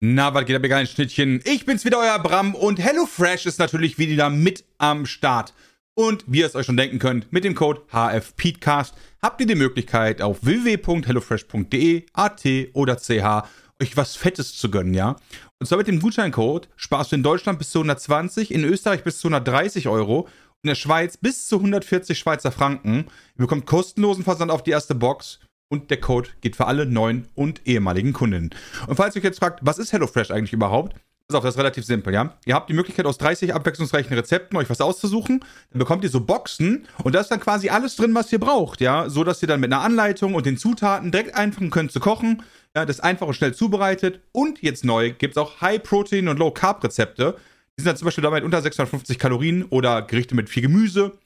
Na, 0.00 0.32
was 0.34 0.44
geht 0.44 0.54
ab, 0.56 0.62
ihr 0.62 0.68
geilen 0.68 0.86
Schnittchen? 0.86 1.40
Ich 1.44 1.66
bin's 1.66 1.84
wieder, 1.84 1.98
euer 1.98 2.18
Bram 2.20 2.54
und 2.54 2.78
HelloFresh 2.78 3.46
ist 3.46 3.58
natürlich 3.58 3.98
wieder 3.98 4.30
mit 4.30 4.64
am 4.78 5.06
Start. 5.06 5.54
Und 5.94 6.24
wie 6.28 6.40
ihr 6.40 6.46
es 6.46 6.54
euch 6.54 6.66
schon 6.66 6.76
denken 6.76 7.00
könnt, 7.00 7.32
mit 7.32 7.42
dem 7.42 7.56
Code 7.56 7.82
HFPeatcast 7.90 8.94
habt 9.20 9.40
ihr 9.40 9.46
die 9.48 9.56
Möglichkeit 9.56 10.22
auf 10.22 10.44
www.hellofresh.de, 10.44 12.06
AT 12.12 12.44
oder 12.74 12.96
CH 12.96 13.48
euch 13.82 13.96
was 13.96 14.16
Fettes 14.16 14.56
zu 14.56 14.70
gönnen, 14.70 14.94
ja? 14.94 15.16
Und 15.58 15.66
zwar 15.66 15.78
mit 15.78 15.88
dem 15.88 16.00
Gutscheincode 16.00 16.68
sparst 16.76 17.12
du 17.12 17.16
in 17.16 17.22
Deutschland 17.22 17.58
bis 17.58 17.70
zu 17.70 17.78
120, 17.78 18.52
in 18.52 18.64
Österreich 18.64 19.04
bis 19.04 19.20
zu 19.20 19.28
130 19.28 19.88
Euro, 19.88 20.28
in 20.62 20.68
der 20.68 20.74
Schweiz 20.74 21.16
bis 21.16 21.46
zu 21.46 21.56
140 21.56 22.18
Schweizer 22.18 22.50
Franken. 22.50 23.06
Ihr 23.36 23.46
bekommt 23.46 23.66
kostenlosen 23.66 24.24
Versand 24.24 24.50
auf 24.50 24.62
die 24.62 24.72
erste 24.72 24.94
Box 24.94 25.40
und 25.68 25.90
der 25.90 26.00
Code 26.00 26.30
geht 26.40 26.56
für 26.56 26.66
alle 26.66 26.86
neuen 26.86 27.28
und 27.34 27.66
ehemaligen 27.66 28.12
Kundinnen. 28.12 28.50
Und 28.86 28.96
falls 28.96 29.14
ihr 29.14 29.20
euch 29.20 29.24
jetzt 29.24 29.38
fragt, 29.38 29.60
was 29.62 29.78
ist 29.78 29.92
HelloFresh 29.92 30.30
eigentlich 30.30 30.52
überhaupt? 30.52 30.96
Pass 31.30 31.36
auf, 31.36 31.44
das 31.44 31.56
ist 31.56 31.58
relativ 31.58 31.84
simpel, 31.84 32.14
ja? 32.14 32.32
Ihr 32.46 32.54
habt 32.54 32.70
die 32.70 32.74
Möglichkeit, 32.74 33.04
aus 33.04 33.18
30 33.18 33.54
abwechslungsreichen 33.54 34.14
Rezepten 34.14 34.56
euch 34.56 34.70
was 34.70 34.80
auszusuchen. 34.80 35.40
Dann 35.70 35.78
bekommt 35.78 36.02
ihr 36.02 36.08
so 36.08 36.22
Boxen 36.22 36.86
und 37.04 37.14
da 37.14 37.20
ist 37.20 37.28
dann 37.28 37.38
quasi 37.38 37.68
alles 37.68 37.96
drin, 37.96 38.14
was 38.14 38.32
ihr 38.32 38.40
braucht, 38.40 38.80
ja? 38.80 39.10
So, 39.10 39.24
dass 39.24 39.42
ihr 39.42 39.48
dann 39.48 39.60
mit 39.60 39.70
einer 39.70 39.82
Anleitung 39.82 40.34
und 40.34 40.46
den 40.46 40.56
Zutaten 40.56 41.12
direkt 41.12 41.34
anfangen 41.34 41.68
könnt 41.68 41.92
zu 41.92 42.00
kochen. 42.00 42.42
Ja, 42.74 42.86
das 42.86 42.96
ist 42.96 43.02
einfach 43.02 43.26
und 43.26 43.34
schnell 43.34 43.54
zubereitet. 43.54 44.22
Und 44.32 44.62
jetzt 44.62 44.86
neu 44.86 45.12
gibt 45.12 45.36
es 45.36 45.36
auch 45.36 45.60
High-Protein- 45.60 46.28
und 46.28 46.38
Low-Carb-Rezepte. 46.38 47.36
Die 47.76 47.82
sind 47.82 47.88
dann 47.88 47.96
zum 47.98 48.06
Beispiel 48.06 48.24
damit 48.24 48.42
unter 48.42 48.62
650 48.62 49.18
Kalorien 49.18 49.64
oder 49.64 50.00
Gerichte 50.00 50.34
mit 50.34 50.48
viel 50.48 50.62
Gemüse. 50.62 51.18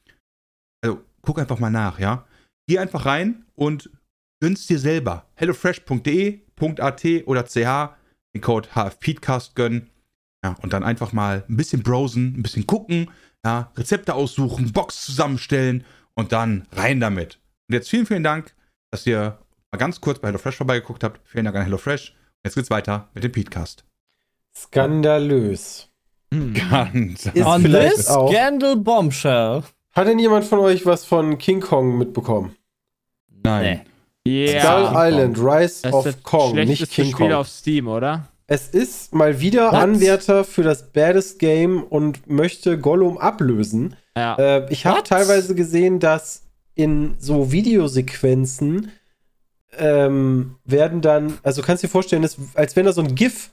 Also, 0.84 1.00
guck 1.20 1.38
einfach 1.38 1.60
mal 1.60 1.70
nach, 1.70 2.00
ja? 2.00 2.26
Geh 2.66 2.80
einfach 2.80 3.06
rein 3.06 3.44
und 3.54 3.88
gönn's 4.40 4.66
dir 4.66 4.80
selber. 4.80 5.26
hellofresh.de.at 5.36 7.04
oder 7.26 7.44
ch 7.44 7.54
den 8.34 8.40
Code 8.40 8.68
HFPeatcast 8.74 9.54
gönnen. 9.54 9.91
Ja, 10.44 10.56
und 10.62 10.72
dann 10.72 10.82
einfach 10.82 11.12
mal 11.12 11.44
ein 11.48 11.56
bisschen 11.56 11.82
browsen, 11.82 12.34
ein 12.36 12.42
bisschen 12.42 12.66
gucken, 12.66 13.10
ja, 13.44 13.70
Rezepte 13.76 14.14
aussuchen, 14.14 14.72
Box 14.72 15.04
zusammenstellen 15.04 15.84
und 16.14 16.32
dann 16.32 16.66
rein 16.72 17.00
damit. 17.00 17.38
Und 17.68 17.74
jetzt 17.74 17.88
vielen, 17.90 18.06
vielen 18.06 18.24
Dank, 18.24 18.54
dass 18.90 19.06
ihr 19.06 19.38
mal 19.70 19.78
ganz 19.78 20.00
kurz 20.00 20.18
bei 20.18 20.28
HelloFresh 20.28 20.56
vorbeigeguckt 20.56 21.04
habt. 21.04 21.20
Vielen 21.24 21.44
Dank 21.44 21.56
an 21.56 21.62
HelloFresh. 21.62 22.14
Jetzt 22.44 22.54
geht's 22.56 22.70
weiter 22.70 23.08
mit 23.14 23.22
dem 23.24 23.30
Peatcast. 23.32 23.84
Skandalös. 24.54 25.88
Hm. 26.32 26.54
Ganz. 26.70 27.26
On 27.44 27.62
vielleicht 27.62 27.96
this 27.96 28.08
auch- 28.08 28.30
Scandal 28.30 28.76
Bombshell. 28.76 29.62
Hat 29.94 30.06
denn 30.06 30.18
jemand 30.18 30.44
von 30.44 30.58
euch 30.60 30.86
was 30.86 31.04
von 31.04 31.36
King 31.38 31.60
Kong 31.60 31.98
mitbekommen? 31.98 32.56
Nein. 33.44 33.82
Yeah. 34.26 34.60
Skull 34.62 34.92
Island, 34.94 35.38
Rise 35.38 35.82
Das 35.82 35.92
of 35.94 36.22
Kong, 36.22 36.54
nicht 36.54 36.90
King 36.90 37.06
Spiel 37.10 37.28
Kong. 37.28 37.32
auf 37.32 37.48
Steam, 37.48 37.88
oder? 37.88 38.28
Es 38.46 38.68
ist 38.68 39.14
mal 39.14 39.40
wieder 39.40 39.72
Was? 39.72 39.82
Anwärter 39.82 40.44
für 40.44 40.62
das 40.62 40.92
Baddest 40.92 41.38
Game 41.38 41.82
und 41.82 42.28
möchte 42.28 42.78
Gollum 42.78 43.18
ablösen. 43.18 43.96
Ja. 44.16 44.36
Äh, 44.36 44.72
ich 44.72 44.86
habe 44.86 44.98
What? 44.98 45.06
teilweise 45.06 45.54
gesehen, 45.54 46.00
dass 46.00 46.42
in 46.74 47.14
so 47.18 47.52
Videosequenzen 47.52 48.90
ähm, 49.78 50.56
werden 50.64 51.00
dann, 51.00 51.38
also 51.42 51.62
kannst 51.62 51.82
du 51.82 51.86
dir 51.86 51.92
vorstellen, 51.92 52.22
dass, 52.22 52.36
als 52.54 52.76
wenn 52.76 52.86
da 52.86 52.92
so 52.92 53.02
ein 53.02 53.14
GIF 53.14 53.50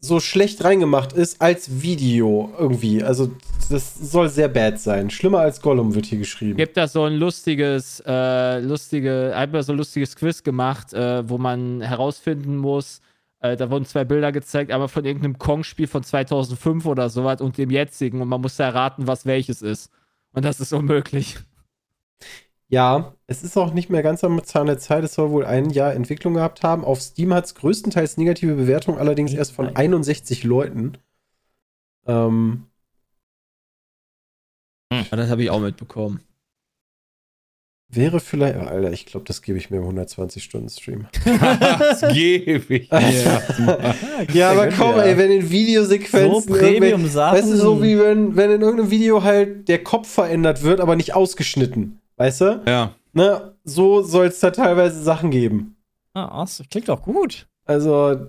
so 0.00 0.18
schlecht 0.18 0.64
reingemacht 0.64 1.12
ist 1.12 1.42
als 1.42 1.82
Video 1.82 2.52
irgendwie. 2.58 3.02
Also 3.02 3.32
das 3.68 3.94
soll 3.94 4.30
sehr 4.30 4.48
bad 4.48 4.80
sein. 4.80 5.10
Schlimmer 5.10 5.40
als 5.40 5.60
Gollum 5.60 5.94
wird 5.94 6.06
hier 6.06 6.18
geschrieben. 6.18 6.56
gibt 6.56 6.76
da 6.76 6.88
so 6.88 7.04
ein 7.04 7.14
lustiges, 7.14 8.02
äh, 8.06 8.60
lustige, 8.60 9.32
einmal 9.36 9.62
so 9.62 9.72
ein 9.72 9.78
lustiges 9.78 10.16
Quiz 10.16 10.42
gemacht, 10.42 10.94
äh, 10.94 11.28
wo 11.28 11.36
man 11.36 11.82
herausfinden 11.82 12.56
muss, 12.56 13.02
äh, 13.40 13.56
da 13.56 13.70
wurden 13.70 13.84
zwei 13.84 14.04
Bilder 14.04 14.32
gezeigt, 14.32 14.70
aber 14.70 14.88
von 14.88 15.04
irgendeinem 15.04 15.38
Kong-Spiel 15.38 15.86
von 15.86 16.02
2005 16.02 16.86
oder 16.86 17.08
sowas 17.08 17.40
und 17.40 17.58
dem 17.58 17.70
jetzigen 17.70 18.20
und 18.20 18.28
man 18.28 18.40
muss 18.40 18.56
da 18.56 18.64
erraten, 18.64 19.06
was 19.06 19.26
welches 19.26 19.62
ist. 19.62 19.90
Und 20.32 20.44
das 20.44 20.60
ist 20.60 20.72
unmöglich. 20.72 21.38
Ja, 22.68 23.14
es 23.26 23.42
ist 23.42 23.56
auch 23.56 23.74
nicht 23.74 23.90
mehr 23.90 24.02
ganz 24.02 24.22
am 24.22 24.44
Zahn 24.44 24.66
der 24.68 24.78
Zeit. 24.78 25.02
Es 25.02 25.14
soll 25.14 25.30
wohl 25.30 25.44
ein 25.44 25.70
Jahr 25.70 25.92
Entwicklung 25.92 26.34
gehabt 26.34 26.62
haben. 26.62 26.84
Auf 26.84 27.00
Steam 27.00 27.34
hat 27.34 27.46
es 27.46 27.56
größtenteils 27.56 28.16
negative 28.16 28.54
Bewertungen, 28.54 28.98
allerdings 28.98 29.32
erst 29.32 29.52
von 29.52 29.74
61 29.74 30.44
Leuten. 30.44 30.96
Ähm, 32.06 32.66
Aber 34.90 35.16
das 35.16 35.30
habe 35.30 35.42
ich 35.42 35.50
auch 35.50 35.60
mitbekommen. 35.60 36.20
Wäre 37.92 38.20
vielleicht. 38.20 38.56
Oh, 38.56 38.60
Alter, 38.66 38.92
ich 38.92 39.06
glaube, 39.06 39.26
das 39.26 39.42
gebe 39.42 39.58
ich 39.58 39.70
mir 39.70 39.78
im 39.78 39.84
120-Stunden-Stream. 39.98 41.06
Das 41.80 42.00
gebe 42.12 42.74
ich. 42.74 42.88
ja, 42.90 43.42
Ja, 44.32 44.50
aber 44.52 44.68
komm, 44.68 44.98
ey, 45.00 45.16
wenn 45.18 45.30
in 45.30 45.42
So 45.42 45.50
Videosequenzen. 45.50 46.54
irgendwel- 46.54 46.58
Premium-Sachen. 46.80 47.38
Weißt 47.38 47.50
du, 47.50 47.56
so 47.56 47.82
wie 47.82 47.98
wenn, 47.98 48.36
wenn 48.36 48.50
in 48.50 48.60
irgendeinem 48.60 48.90
Video 48.90 49.22
halt 49.22 49.68
der 49.68 49.82
Kopf 49.82 50.08
verändert 50.08 50.62
wird, 50.62 50.80
aber 50.80 50.96
nicht 50.96 51.14
ausgeschnitten. 51.14 52.00
Weißt 52.16 52.40
du? 52.42 52.62
Ja. 52.66 52.94
Ne? 53.12 53.54
So 53.64 54.02
soll 54.02 54.26
es 54.26 54.40
da 54.40 54.50
teilweise 54.50 55.02
Sachen 55.02 55.30
geben. 55.30 55.76
Ah, 56.14 56.42
awesome. 56.42 56.68
Klingt 56.70 56.88
doch 56.88 57.02
gut. 57.02 57.46
Also. 57.64 58.28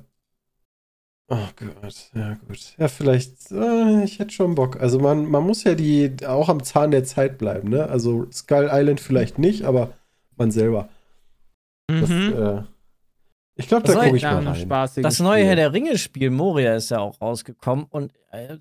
Oh 1.34 1.48
Gott, 1.56 2.10
ja 2.14 2.38
gut. 2.46 2.74
Ja, 2.78 2.90
vielleicht, 2.90 3.52
äh, 3.52 4.04
ich 4.04 4.20
hätte 4.20 4.32
schon 4.32 4.54
Bock. 4.56 4.82
Also 4.82 5.00
man, 5.00 5.26
man 5.32 5.44
muss 5.44 5.64
ja 5.64 5.76
die 5.76 6.14
auch 6.28 6.50
am 6.50 6.62
Zahn 6.62 6.92
der 6.92 7.06
Zeit 7.06 7.38
bleiben, 7.38 7.70
ne? 7.70 7.88
Also 7.88 8.30
Skull 8.34 8.70
Island 8.70 9.00
vielleicht 9.00 9.40
nicht, 9.40 9.64
aber 9.64 9.94
man 10.36 10.52
selber. 10.52 10.90
Das, 11.88 12.10
Mhm. 12.10 12.34
äh, 12.34 12.64
ich 13.56 13.68
glaube, 13.70 13.84
Das 13.88 13.96
da 13.96 14.04
gucke 14.04 14.18
ich 14.18 14.24
mal 14.24 14.46
ein 14.46 14.48
rein. 14.48 15.02
Das 15.04 15.20
neue 15.20 15.38
Spiel. 15.40 15.48
Herr 15.48 15.56
der 15.56 15.72
Ringe-Spiel 15.72 16.32
Moria 16.32 16.76
ist 16.76 16.92
ja 16.92 17.00
auch 17.00 17.22
rausgekommen 17.22 17.86
und 17.90 18.12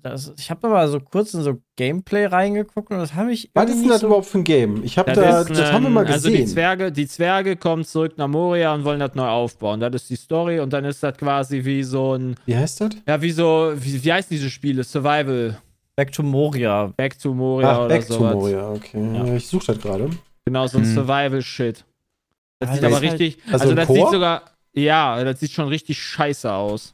das, 0.03 0.33
ich 0.37 0.49
habe 0.51 0.67
mal 0.67 0.87
so 0.87 0.99
kurz 0.99 1.33
in 1.33 1.41
so 1.41 1.57
Gameplay 1.77 2.25
reingeguckt 2.25 2.91
und 2.91 2.97
das 2.99 3.13
habe 3.15 3.31
ich. 3.31 3.49
Was 3.53 3.69
ist 3.69 3.81
denn 3.81 3.89
das 3.89 4.01
so- 4.01 4.07
überhaupt 4.07 4.27
für 4.27 4.39
ein 4.39 4.43
Game? 4.43 4.83
Ich 4.83 4.97
habe 4.97 5.13
Das, 5.13 5.47
da, 5.47 5.53
das 5.53 5.71
haben 5.71 5.83
wir 5.83 5.89
ein- 5.89 5.93
mal 5.93 6.05
Also 6.05 6.27
die 6.29 6.33
gesehen. 6.37 6.47
Zwerge, 6.49 6.91
die 6.91 7.07
Zwerge 7.07 7.55
kommen 7.55 7.85
zurück 7.85 8.13
nach 8.17 8.27
Moria 8.27 8.73
und 8.73 8.83
wollen 8.83 8.99
das 8.99 9.15
neu 9.15 9.27
aufbauen. 9.27 9.79
Das 9.79 9.93
ist 9.95 10.09
die 10.09 10.15
Story 10.17 10.59
und 10.59 10.71
dann 10.73 10.83
ist 10.85 11.01
das 11.01 11.15
quasi 11.17 11.63
wie 11.63 11.83
so 11.83 12.15
ein, 12.15 12.35
Wie 12.45 12.55
heißt 12.55 12.81
das? 12.81 12.89
ja, 13.07 13.21
wie 13.21 13.31
so, 13.31 13.71
wie, 13.75 14.03
wie 14.03 14.11
heißen 14.13 14.29
diese 14.29 14.49
Spiele? 14.49 14.83
Survival, 14.83 15.57
Back 15.95 16.11
to 16.11 16.23
Moria. 16.23 16.87
Back 16.97 17.17
to 17.19 17.33
Moria 17.33 17.71
Ach, 17.71 17.77
oder 17.79 17.87
Back 17.89 18.07
to 18.07 18.13
sowas. 18.13 18.33
Moria, 18.33 18.69
okay. 18.71 19.13
Ja. 19.13 19.35
Ich 19.35 19.47
suche 19.47 19.67
das 19.67 19.79
gerade. 19.79 20.09
Genau, 20.45 20.65
so 20.67 20.79
ein 20.79 20.83
Hm. 20.85 20.95
Survival-Shit. 20.95 21.85
Das 22.59 22.69
Ah, 22.69 22.73
sieht 22.75 22.83
aber 22.83 22.95
halt- 22.95 23.03
richtig, 23.03 23.37
Also 23.47 23.53
also, 23.53 23.69
im 23.71 23.75
das 23.75 23.87
Chor? 23.87 23.95
sieht 23.95 24.09
sogar, 24.11 24.41
ja, 24.73 25.23
das 25.23 25.39
sieht 25.39 25.51
schon 25.51 25.67
richtig 25.67 26.01
scheiße 26.01 26.51
aus. 26.51 26.93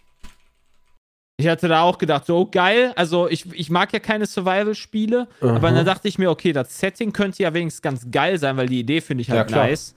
Ich 1.40 1.48
hatte 1.48 1.68
da 1.68 1.82
auch 1.82 2.00
gedacht, 2.00 2.26
so 2.26 2.40
oh, 2.40 2.48
geil, 2.50 2.94
also 2.96 3.30
ich, 3.30 3.46
ich 3.54 3.70
mag 3.70 3.94
ja 3.94 4.00
keine 4.00 4.26
Survival-Spiele, 4.26 5.28
aber 5.40 5.68
Aha. 5.68 5.76
dann 5.76 5.86
dachte 5.86 6.08
ich 6.08 6.18
mir, 6.18 6.32
okay, 6.32 6.52
das 6.52 6.80
Setting 6.80 7.14
könnte 7.14 7.44
ja 7.44 7.54
wenigstens 7.54 7.84
ganz 7.84 8.08
geil 8.10 8.40
sein, 8.40 8.58
weil 8.58 8.68
die 8.68 8.80
Idee 8.80 9.02
finde 9.02 9.22
ich 9.22 9.28
Ja, 9.28 9.36
halt 9.36 9.50
klar. 9.50 9.68
nice. 9.68 9.94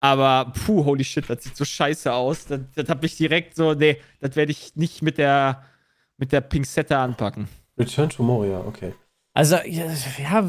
Aber 0.00 0.52
puh, 0.52 0.84
holy 0.84 1.04
shit, 1.04 1.30
das 1.30 1.44
sieht 1.44 1.56
so 1.56 1.64
scheiße 1.64 2.12
aus. 2.12 2.44
Das, 2.44 2.60
das 2.74 2.88
hab 2.90 3.02
ich 3.04 3.16
direkt 3.16 3.56
so, 3.56 3.72
nee, 3.72 3.98
das 4.20 4.36
werde 4.36 4.52
ich 4.52 4.76
nicht 4.76 5.00
mit 5.00 5.16
der, 5.16 5.62
mit 6.18 6.30
der 6.30 6.42
Pinzette 6.42 6.98
anpacken. 6.98 7.48
Return 7.78 8.10
to 8.10 8.22
Moria, 8.22 8.58
okay. 8.60 8.92
Also, 9.32 9.56
ja, 9.64 9.86
ja, 10.18 10.48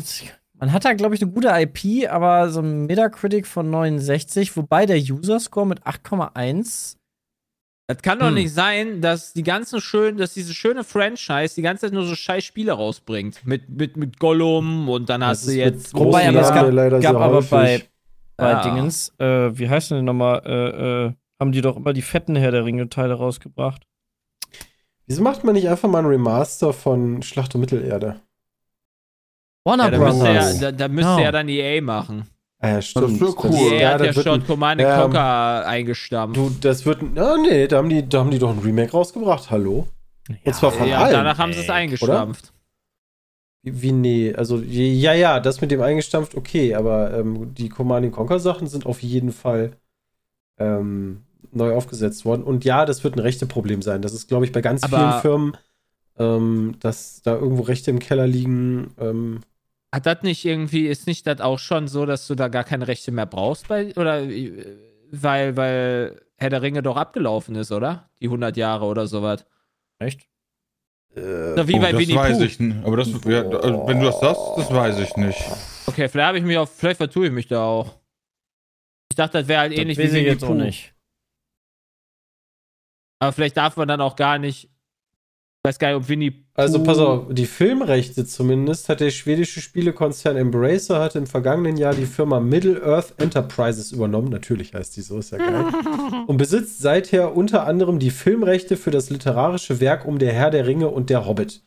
man 0.56 0.72
hat 0.74 0.86
da, 0.86 0.94
glaube 0.94 1.16
ich, 1.16 1.22
eine 1.22 1.32
gute 1.32 1.50
IP, 1.50 2.12
aber 2.12 2.50
so 2.50 2.60
ein 2.60 2.86
Metacritic 2.86 3.48
von 3.48 3.70
69, 3.70 4.58
wobei 4.58 4.86
der 4.86 4.98
User-Score 4.98 5.68
mit 5.68 5.84
8,1. 5.84 6.98
Das 7.94 8.02
kann 8.02 8.20
doch 8.20 8.28
Hm. 8.28 8.34
nicht 8.36 8.54
sein, 8.54 9.02
dass 9.02 9.34
die 9.34 9.44
ganzen 9.44 9.80
schönen, 9.82 10.18
dass 10.18 10.34
diese 10.34 10.54
schöne 10.54 10.84
Franchise 10.84 11.56
die 11.56 11.62
ganze 11.62 11.86
Zeit 11.88 11.94
nur 11.94 12.06
so 12.06 12.16
scheiß 12.16 12.44
Spiele 12.44 12.72
rausbringt. 12.74 13.46
Mit, 13.46 13.70
mit, 13.70 13.98
mit 13.98 14.20
Gollum 14.20 14.90
und 14.90 15.10
dann 15.10 15.22
Das 15.22 15.30
hast 15.42 15.48
du 15.48 15.52
jetzt. 15.54 15.94
Wobei, 15.94 16.28
aber 16.30 16.42
es 16.42 16.50
gab- 16.50 16.72
leider 16.72 17.00
gab 17.00 17.12
sehr 17.14 17.22
aber 17.22 17.36
häufig. 17.36 17.50
bei- 17.52 17.84
Bei 18.36 18.50
Ja. 18.52 18.64
Dingens, 18.64 19.14
äh, 19.20 19.56
wie 19.58 19.70
heißt 19.70 19.92
denn 19.92 20.06
nochmal, 20.06 20.42
äh, 20.46 21.06
äh, 21.10 21.14
haben 21.40 21.52
die 21.52 21.62
doch 21.62 21.76
immer 21.78 21.94
die 21.94 22.02
fetten 22.02 22.36
Herr 22.36 22.50
der 22.52 22.66
Ringe-Teile 22.66 23.14
rausgebracht. 23.14 23.84
Wieso 25.06 25.22
macht 25.22 25.44
man 25.44 25.54
nicht 25.54 25.70
einfach 25.70 25.88
mal 25.88 26.00
ein 26.00 26.06
Remaster 26.08 26.74
von 26.74 27.22
Schlacht 27.22 27.54
um 27.54 27.62
Mittelerde? 27.62 28.22
Warner 29.66 29.86
Ja, 29.86 29.92
da 29.92 29.98
müsste, 30.00 30.26
ja, 30.26 30.32
Brothers. 30.34 30.60
da, 30.60 30.72
da 30.72 30.88
müsste 30.88 31.12
No. 31.12 31.20
ja 31.20 31.32
dann 31.32 31.48
EA 31.48 31.82
machen. 31.82 32.28
Ah, 32.64 32.70
ja, 32.76 32.82
stimmt. 32.82 33.20
wär 33.20 33.44
cool. 33.44 33.54
EA 33.74 33.80
ja, 33.82 33.94
hat 33.94 34.00
ja 34.02 34.14
das 34.14 34.24
schon 34.24 34.40
ein- 34.42 34.48
Command 34.48 34.80
ähm, 34.80 34.88
Conquer 35.02 35.68
eingestampft. 35.68 36.38
Du, 36.38 36.50
das 36.62 36.86
wird. 36.86 37.00
Ah, 37.18 37.36
nee, 37.38 37.68
da 37.68 37.78
haben, 37.78 37.90
die, 37.90 38.08
da 38.08 38.20
haben 38.20 38.32
die 38.32 38.40
doch 38.40 38.52
ein 38.52 38.60
Remake 38.60 38.92
rausgebracht, 38.94 39.52
hallo? 39.52 39.88
Und 40.46 40.56
zwar 40.56 40.72
von 40.72 40.88
ja, 40.88 41.00
allen. 41.00 41.12
danach 41.12 41.38
haben 41.38 41.52
sie 41.52 41.60
es 41.60 41.66
ey, 41.66 41.72
eingestampft. 41.74 42.54
Wie, 43.64 43.82
wie 43.82 43.92
nee, 43.92 44.34
also 44.34 44.60
ja, 44.60 45.14
ja, 45.14 45.42
das 45.42 45.60
mit 45.60 45.72
dem 45.72 45.82
eingestampft, 45.82 46.36
okay, 46.36 46.74
aber 46.74 47.14
ähm, 47.14 47.54
die 47.54 47.68
Command 47.68 48.10
Conquer 48.14 48.40
Sachen 48.40 48.68
sind 48.68 48.86
auf 48.86 49.04
jeden 49.04 49.34
Fall 49.34 49.74
ähm, 50.58 51.24
neu 51.52 51.74
aufgesetzt 51.76 52.24
worden. 52.24 52.44
Und 52.44 52.64
ja, 52.64 52.86
das 52.86 53.04
wird 53.04 53.18
ein 53.18 53.20
Rechteproblem 53.20 53.82
sein. 53.82 54.02
Das 54.02 54.14
ist, 54.14 54.30
glaube 54.30 54.46
ich, 54.46 54.54
bei 54.54 54.62
ganz 54.62 54.84
Aber- 54.84 54.98
vielen 54.98 55.22
Firmen, 55.22 55.58
ähm, 56.18 56.76
dass 56.80 57.22
da 57.24 57.36
irgendwo 57.36 57.64
Rechte 57.64 57.92
im 57.92 58.00
Keller 58.00 58.26
liegen. 58.28 58.94
Hat 59.94 60.08
das 60.08 60.24
nicht 60.24 60.44
irgendwie, 60.44 60.88
ist 60.88 61.06
nicht 61.06 61.28
das 61.28 61.40
auch 61.40 61.60
schon 61.60 61.88
so, 61.88 62.08
dass 62.08 62.26
du 62.26 62.34
da 62.34 62.48
gar 62.48 62.64
keine 62.64 62.88
Rechte 62.88 63.12
mehr 63.12 63.28
brauchst 63.28 63.68
bei, 63.68 63.96
oder, 63.96 64.24
äh, 64.24 64.78
weil, 65.12 65.56
weil 65.56 66.22
Herr 66.36 66.50
der 66.50 66.64
Ringe 66.64 66.82
doch 66.82 66.98
abgelaufen 66.98 67.56
ist, 67.56 67.72
oder? 67.72 68.10
Die 68.20 68.26
100 68.26 68.58
Jahre 68.58 68.86
oder 68.86 69.06
sowas. 69.06 69.46
Echt? 70.00 70.28
äh, 71.16 71.68
wie 71.68 71.76
oh, 71.76 71.80
bei 71.80 71.92
das 71.92 72.02
Winnie 72.02 72.16
weiß 72.16 72.38
Pooh. 72.38 72.44
ich 72.44 72.60
nicht. 72.60 72.86
Aber 72.86 72.98
das, 72.98 73.08
ja, 73.26 73.42
also, 73.44 73.88
wenn 73.88 74.00
du 74.00 74.06
das 74.06 74.20
sagst, 74.20 74.42
das 74.58 74.74
weiß 74.74 75.00
ich 75.00 75.16
nicht. 75.16 75.44
Okay, 75.86 76.10
vielleicht 76.10 76.28
habe 76.28 76.38
ich 76.38 76.44
mich 76.44 76.58
auf, 76.58 76.72
vielleicht 76.76 76.98
vertue 76.98 77.28
ich 77.28 77.32
mich 77.32 77.48
da 77.48 77.64
auch. 77.64 78.00
Ich 79.12 79.16
dachte, 79.16 79.38
das 79.38 79.48
wäre 79.48 79.62
halt 79.62 79.74
ähnlich 79.74 79.98
das 79.98 80.06
wie 80.06 80.08
weiß 80.08 80.14
ich 80.14 80.20
Winnie 80.20 80.30
jetzt 80.32 80.44
auch 80.44 80.48
Pooh. 80.48 80.54
nicht. 80.56 80.94
Aber 83.20 83.32
vielleicht 83.32 83.58
darf 83.58 83.78
man 83.78 83.88
dann 83.88 84.02
auch 84.02 84.16
gar 84.16 84.40
nicht. 84.40 84.66
Ich 84.66 85.70
weiß 85.70 85.78
gar 85.78 85.90
nicht, 85.90 85.98
ob 85.98 86.10
Winnie. 86.10 86.43
Also 86.56 86.84
pass 86.84 87.00
auf, 87.00 87.34
die 87.34 87.48
Filmrechte 87.48 88.28
zumindest 88.28 88.88
hat 88.88 89.00
der 89.00 89.10
schwedische 89.10 89.60
Spielekonzern 89.60 90.38
Embracer 90.38 91.00
hat 91.00 91.16
im 91.16 91.26
vergangenen 91.26 91.78
Jahr 91.78 91.96
die 91.96 92.06
Firma 92.06 92.40
Middle-earth 92.40 93.16
Enterprises 93.18 93.92
übernommen. 93.92 94.30
Natürlich 94.30 94.76
heißt 94.76 94.96
die 94.96 95.02
so, 95.02 95.18
ist 95.18 95.32
ja 95.32 95.40
geil. 95.40 95.66
und 96.28 96.38
besitzt 96.38 96.80
seither 96.80 97.36
unter 97.36 97.66
anderem 97.66 97.98
die 97.98 98.12
Filmrechte 98.12 98.78
für 98.78 98.92
das 98.92 99.10
literarische 99.10 99.80
Werk 99.80 100.06
um 100.06 100.20
der 100.20 100.32
Herr 100.32 100.52
der 100.52 100.68
Ringe 100.68 100.90
und 100.90 101.10
der 101.10 101.26
Hobbit. 101.26 101.64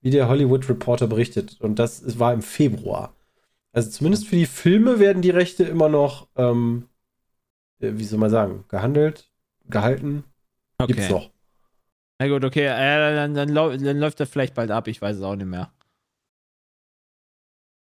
Wie 0.00 0.10
der 0.10 0.28
Hollywood 0.28 0.68
Reporter 0.68 1.06
berichtet. 1.06 1.60
Und 1.60 1.78
das 1.78 2.18
war 2.18 2.32
im 2.32 2.42
Februar. 2.42 3.14
Also 3.72 3.90
zumindest 3.90 4.26
für 4.26 4.36
die 4.36 4.46
Filme 4.46 4.98
werden 4.98 5.22
die 5.22 5.30
Rechte 5.30 5.62
immer 5.62 5.88
noch, 5.88 6.26
ähm, 6.36 6.88
äh, 7.80 7.92
wie 7.94 8.04
soll 8.04 8.18
man 8.18 8.30
sagen, 8.30 8.64
gehandelt, 8.68 9.30
gehalten. 9.68 10.24
Gibt's 10.86 11.04
Okay. 11.04 11.12
noch. 11.12 11.33
Na 12.18 12.28
gut, 12.28 12.44
okay, 12.44 12.66
äh, 12.66 13.14
dann, 13.14 13.34
dann, 13.34 13.54
dann 13.54 13.98
läuft 13.98 14.20
das 14.20 14.28
vielleicht 14.28 14.54
bald 14.54 14.70
ab, 14.70 14.88
ich 14.88 15.02
weiß 15.02 15.16
es 15.16 15.22
auch 15.22 15.36
nicht 15.36 15.46
mehr. 15.46 15.72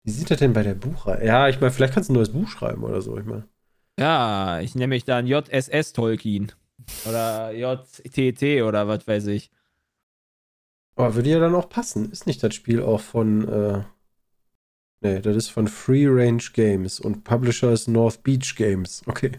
Wie 0.05 0.11
sieht 0.11 0.31
das 0.31 0.38
denn 0.38 0.53
bei 0.53 0.62
der 0.62 0.74
Buchreihe? 0.74 1.24
Ja, 1.24 1.48
ich 1.48 1.61
meine, 1.61 1.72
vielleicht 1.72 1.94
kannst 1.94 2.11
du 2.11 2.12
ein 2.12 2.16
neues 2.16 2.33
Buch 2.33 2.48
schreiben 2.48 2.85
oder 2.85 3.00
so. 3.00 3.16
Ich 3.16 3.24
meine. 3.24 3.48
Ja, 3.98 4.61
ich 4.61 4.74
nehme 4.74 4.88
mich 4.94 5.05
dann 5.05 5.27
JSS 5.27 5.94
Tolkien. 5.94 6.53
Oder 7.09 7.53
JTT 7.53 8.62
oder 8.62 8.87
was 8.87 9.07
weiß 9.07 9.29
ich. 9.29 9.50
Aber 10.96 11.14
würde 11.14 11.31
ja 11.31 11.38
dann 11.38 11.55
auch 11.55 11.70
passen. 11.70 12.11
Ist 12.12 12.27
nicht 12.27 12.42
das 12.42 12.55
Spiel 12.55 12.83
auch 12.83 13.00
von, 13.00 13.48
äh, 13.48 13.83
nee, 15.00 15.20
das 15.20 15.37
ist 15.37 15.48
von 15.48 15.68
Free 15.68 16.07
Range 16.07 16.42
Games 16.53 17.00
und 17.00 17.24
Publisher 17.24 17.72
ist 17.72 17.88
North 17.88 18.22
Beach 18.22 18.55
Games. 18.57 19.03
Okay. 19.07 19.33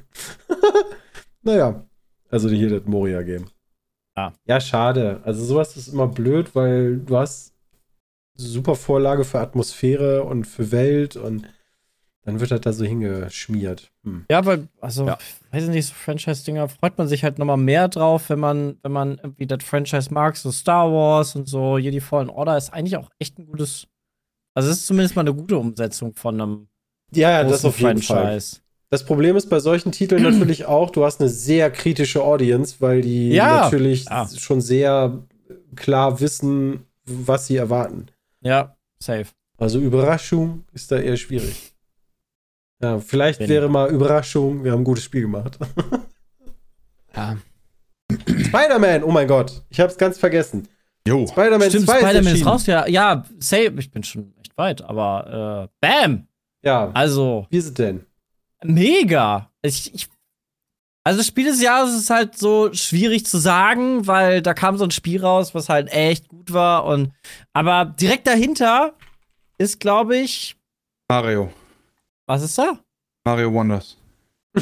naja, 1.44 1.86
also 2.30 2.50
hier 2.50 2.70
das 2.70 2.86
Moria-Game. 2.86 3.46
Ja. 4.18 4.34
Ja, 4.46 4.60
schade. 4.62 5.22
Also 5.24 5.44
sowas 5.44 5.76
ist 5.78 5.88
immer 5.90 6.08
blöd, 6.08 6.56
weil 6.56 6.98
du 6.98 7.18
hast 7.18 7.54
super 8.36 8.76
Vorlage 8.76 9.24
für 9.24 9.40
Atmosphäre 9.40 10.24
und 10.24 10.46
für 10.46 10.72
Welt 10.72 11.16
und 11.16 11.48
dann 12.24 12.40
wird 12.40 12.50
das 12.52 12.62
da 12.62 12.74
so 12.74 12.84
hingeschmiert. 12.84 13.92
Hm. 14.04 14.26
Ja, 14.32 14.40
aber, 14.40 14.68
also, 14.82 15.06
Ja. 15.06 15.18
weiß 15.52 15.64
ich 15.66 15.70
nicht, 15.70 15.86
so 15.86 15.94
Franchise-Dinger 15.94 16.68
freut 16.70 16.98
man 16.98 17.08
sich 17.08 17.24
halt 17.24 17.38
nochmal 17.38 17.58
mehr 17.58 17.88
drauf, 17.88 18.30
wenn 18.30 18.40
man, 18.40 18.78
wenn 18.82 18.92
man 18.92 19.20
irgendwie 19.22 19.46
das 19.46 19.64
Franchise 19.64 20.12
mag, 20.12 20.36
so 20.36 20.52
Star 20.52 20.92
Wars 20.92 21.36
und 21.36 21.48
so, 21.48 21.78
Jedi 21.78 22.02
Fallen 22.02 22.30
Order 22.30 22.58
ist 22.58 22.74
eigentlich 22.74 22.98
auch 22.98 23.12
echt 23.20 23.38
ein 23.38 23.46
gutes, 23.46 23.88
also 24.56 24.70
es 24.70 24.78
ist 24.78 24.88
zumindest 24.88 25.16
mal 25.16 25.22
eine 25.22 25.36
gute 25.36 25.58
Umsetzung 25.58 26.16
von 26.16 26.42
einem 26.42 26.68
Ja, 27.14 27.30
ja, 27.32 27.44
das 27.44 27.64
auf 27.64 27.80
jeden 27.80 28.02
Fall. 28.02 28.42
Das 28.96 29.04
Problem 29.06 29.36
ist 29.36 29.50
bei 29.50 29.60
solchen 29.60 29.92
Titeln 29.92 30.24
natürlich 30.32 30.66
auch, 30.68 30.90
du 30.90 31.04
hast 31.04 31.20
eine 31.20 31.30
sehr 31.30 31.70
kritische 31.70 32.24
Audience, 32.24 32.78
weil 32.80 33.02
die 33.02 33.32
Ja, 33.32 33.64
natürlich 33.64 34.06
ja. 34.06 34.26
schon 34.38 34.62
sehr 34.62 35.20
klar 35.76 36.22
wissen, 36.22 36.86
was 37.06 37.48
sie 37.48 37.58
erwarten. 37.58 38.06
Ja, 38.40 38.78
safe. 39.00 39.26
Also 39.58 39.80
Überraschung 39.80 40.64
ist 40.72 40.94
da 40.94 40.98
eher 40.98 41.18
schwierig. 41.18 41.74
Ja, 42.82 43.00
vielleicht 43.00 43.42
Wenn- 43.42 43.50
wäre 43.50 43.68
mal 43.68 43.90
Überraschung, 43.90 44.64
wir 44.64 44.72
haben 44.72 44.82
ein 44.82 44.86
gutes 44.86 45.04
Spiel 45.04 45.24
gemacht. 45.24 45.60
Ja. 47.16 47.38
Spider-Man, 48.28 49.04
oh 49.04 49.12
mein 49.12 49.28
Gott, 49.28 49.62
ich 49.70 49.80
hab's 49.80 49.98
ganz 49.98 50.18
vergessen. 50.18 50.68
Jo. 51.08 51.26
Spider-Man 51.28 51.70
Stimmt, 51.70 51.86
2 51.88 51.94
ist 51.94 52.00
Spider-Man 52.00 52.20
ist 52.24 52.28
erschienen. 52.32 52.48
raus, 52.50 52.66
ja, 52.66 52.88
ja, 52.88 53.24
safe, 53.40 53.74
ich 53.80 53.90
bin 53.92 54.04
schon 54.04 54.34
echt 54.40 54.58
weit, 54.58 54.82
aber, 54.82 55.70
äh, 55.70 55.76
bam! 55.82 56.28
Ja, 56.64 56.92
Also, 56.94 57.48
wie 57.50 57.58
ist 57.58 57.66
es 57.68 57.74
denn? 57.74 58.06
Mega. 58.68 59.52
Ich, 59.62 59.94
ich, 59.94 60.08
also 61.04 61.22
Spiel 61.24 61.46
des 61.46 61.62
Jahres 61.62 61.94
ist 61.94 62.10
halt 62.10 62.38
so 62.38 62.74
schwierig 62.74 63.26
zu 63.26 63.38
sagen, 63.38 64.08
weil 64.08 64.42
da 64.42 64.54
kam 64.54 64.78
so 64.78 64.84
ein 64.84 64.92
Spiel 64.92 65.22
raus, 65.22 65.54
was 65.54 65.70
halt 65.70 65.92
echt 65.92 66.28
gut 66.30 66.52
war 66.52 66.86
und 66.86 67.12
aber 67.54 67.86
direkt 67.86 68.28
dahinter 68.28 68.94
ist, 69.58 69.80
glaube 69.80 70.18
ich, 70.18 70.56
Mario. 71.10 71.52
was 72.28 72.42
ist 72.42 72.58
da? 72.58 72.80
Mario 73.26 73.54
Wonders. 73.54 73.98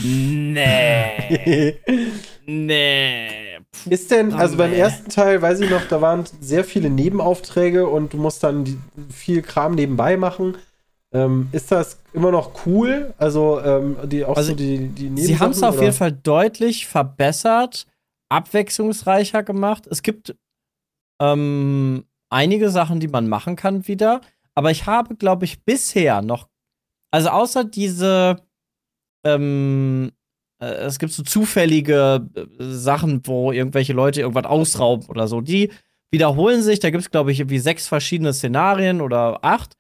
Nee, 0.02 1.80
nee. 2.46 3.60
Puh, 3.72 3.90
Ist 3.90 4.12
denn, 4.12 4.34
also 4.34 4.58
beim 4.58 4.74
ersten 4.74 5.10
Teil, 5.10 5.42
weiß 5.42 5.60
ich 5.62 5.70
noch, 5.70 5.88
da 5.88 6.02
waren 6.02 6.24
sehr 6.42 6.64
viele 6.64 6.90
Nebenaufträge 6.90 7.88
und 7.88 8.14
du 8.14 8.18
musst 8.18 8.44
dann 8.44 8.66
die, 8.66 8.78
viel 9.10 9.42
Kram 9.42 9.76
nebenbei 9.76 10.18
machen. 10.18 10.58
Ähm, 11.14 11.50
ist 11.52 11.72
das 11.72 12.00
immer 12.14 12.32
noch 12.32 12.66
cool? 12.66 13.14
Also, 13.18 13.62
ähm, 13.62 13.98
die, 14.06 14.26
auch 14.26 14.36
Also, 14.36 14.52
so 14.52 14.56
die, 14.56 14.88
die 14.88 15.22
Sie 15.22 15.40
haben 15.40 15.52
es 15.52 15.62
auf 15.62 15.80
jeden? 15.80 15.94
Fall 15.94 16.12
deutlich 16.12 16.88
verbessert, 16.88 17.86
abwechslungsreicher 18.30 19.44
gemacht. 19.44 19.88
Es 19.88 20.02
gibt 20.02 20.36
ähm, 21.22 22.06
einige 22.30 22.70
Sachen, 22.70 23.00
die 23.00 23.08
man 23.08 23.28
machen 23.30 23.56
kann 23.56 23.88
wieder. 23.88 24.22
Aber 24.56 24.72
ich 24.72 24.86
habe, 24.86 25.16
glaube 25.16 25.46
ich, 25.46 25.64
bisher 25.64 26.22
noch, 26.22 26.48
also 27.12 27.30
außer 27.30 27.64
diese 27.64 28.38
ähm, 29.26 30.12
äh, 30.64 30.86
es 30.86 31.00
gibt 31.00 31.14
so 31.14 31.24
zufällige 31.24 32.28
äh, 32.36 32.46
Sachen, 32.60 33.22
wo 33.26 33.52
irgendwelche 33.52 33.94
Leute 33.94 34.22
irgendwas 34.22 34.46
ausrauben 34.46 35.08
oder 35.08 35.28
so. 35.28 35.42
Die 35.42 35.72
wiederholen 36.12 36.62
sich. 36.62 36.80
Da 36.80 36.90
gibt 36.90 37.04
es, 37.04 37.12
glaube 37.12 37.32
ich, 37.32 37.40
irgendwie 37.40 37.60
sechs 37.60 37.88
verschiedene 37.88 38.34
Szenarien 38.34 39.02
oder 39.02 39.44
acht. 39.44 39.74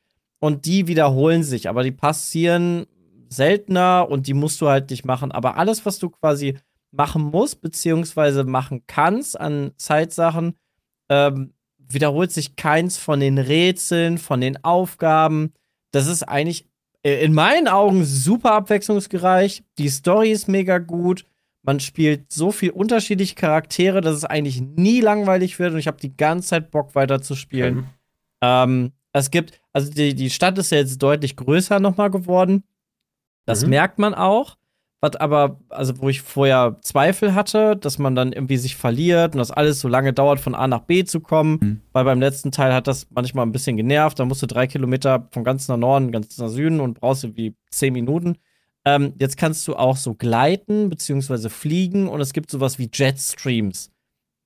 Und 0.44 0.66
die 0.66 0.88
wiederholen 0.88 1.42
sich, 1.42 1.70
aber 1.70 1.84
die 1.84 1.94
passieren 1.94 2.86
seltener 3.30 4.10
und 4.10 4.28
die 4.28 4.34
musst 4.34 4.60
du 4.60 4.68
halt 4.68 4.90
nicht 4.90 5.06
machen. 5.06 5.32
Aber 5.32 5.56
alles, 5.56 5.86
was 5.86 6.00
du 6.00 6.10
quasi 6.10 6.58
machen 6.92 7.22
musst, 7.22 7.62
beziehungsweise 7.62 8.44
machen 8.44 8.84
kannst 8.86 9.40
an 9.40 9.72
Zeitsachen, 9.78 10.56
ähm, 11.08 11.54
wiederholt 11.78 12.34
sich 12.34 12.58
keins 12.58 12.98
von 12.98 13.22
den 13.22 13.38
Rätseln, 13.38 14.18
von 14.18 14.42
den 14.42 14.62
Aufgaben. 14.66 15.54
Das 15.92 16.08
ist 16.08 16.24
eigentlich 16.24 16.68
äh, 17.04 17.24
in 17.24 17.34
meinen 17.34 17.70
Augen 17.70 18.04
super 18.04 18.52
abwechslungsreich. 18.52 19.64
Die 19.78 19.88
Story 19.88 20.34
ist 20.34 20.50
mega 20.50 20.80
gut. 20.80 21.26
Man 21.62 21.80
spielt 21.80 22.34
so 22.34 22.52
viel 22.52 22.72
unterschiedliche 22.72 23.36
Charaktere, 23.36 24.02
dass 24.02 24.18
es 24.18 24.26
eigentlich 24.26 24.60
nie 24.60 25.00
langweilig 25.00 25.58
wird 25.58 25.72
und 25.72 25.80
ich 25.80 25.88
habe 25.88 26.02
die 26.02 26.18
ganze 26.18 26.50
Zeit 26.50 26.70
Bock 26.70 26.96
weiter 26.96 27.22
zu 27.22 27.34
spielen. 27.34 27.76
Mhm. 27.76 27.86
Ähm, 28.42 28.92
es 29.14 29.32
gibt, 29.32 29.62
also 29.72 29.92
die, 29.92 30.16
die 30.16 30.30
Stadt 30.30 30.58
ist 30.58 30.72
ja 30.72 30.80
jetzt 30.80 31.02
deutlich 31.02 31.36
größer 31.36 31.80
nochmal 31.80 32.10
geworden. 32.12 32.64
Das 33.46 33.64
Mhm. 33.64 33.70
merkt 33.70 34.00
man 34.00 34.14
auch. 34.14 34.58
Was 35.02 35.18
aber, 35.18 35.60
also 35.68 36.00
wo 36.02 36.08
ich 36.08 36.22
vorher 36.22 36.78
Zweifel 36.82 37.36
hatte, 37.36 37.76
dass 37.76 38.00
man 38.00 38.16
dann 38.16 38.32
irgendwie 38.32 38.56
sich 38.56 38.78
verliert 38.78 39.34
und 39.36 39.40
das 39.40 39.52
alles 39.52 39.82
so 39.82 39.90
lange 39.90 40.14
dauert, 40.14 40.40
von 40.40 40.56
A 40.56 40.66
nach 40.66 40.84
B 40.84 41.04
zu 41.04 41.20
kommen. 41.20 41.58
Mhm. 41.62 41.82
Weil 41.92 42.06
beim 42.06 42.22
letzten 42.22 42.52
Teil 42.52 42.74
hat 42.74 42.88
das 42.88 43.08
manchmal 43.12 43.46
ein 43.46 43.52
bisschen 43.52 43.76
genervt. 43.76 44.18
Da 44.18 44.24
musst 44.24 44.42
du 44.42 44.48
drei 44.48 44.66
Kilometer 44.66 45.28
von 45.32 45.44
ganz 45.44 45.68
nach 45.68 45.76
Norden, 45.76 46.14
ganz 46.14 46.38
nach 46.38 46.48
Süden 46.48 46.80
und 46.80 47.02
brauchst 47.02 47.26
irgendwie 47.26 47.54
zehn 47.70 47.92
Minuten. 47.92 48.38
Ähm, 48.86 49.14
jetzt 49.20 49.36
kannst 49.36 49.68
du 49.68 49.76
auch 49.76 49.98
so 49.98 50.14
gleiten 50.16 50.90
beziehungsweise 50.90 51.50
fliegen 51.50 52.08
und 52.08 52.22
es 52.22 52.32
gibt 52.32 52.50
sowas 52.50 52.80
wie 52.80 52.90
Jetstreams. 52.94 53.92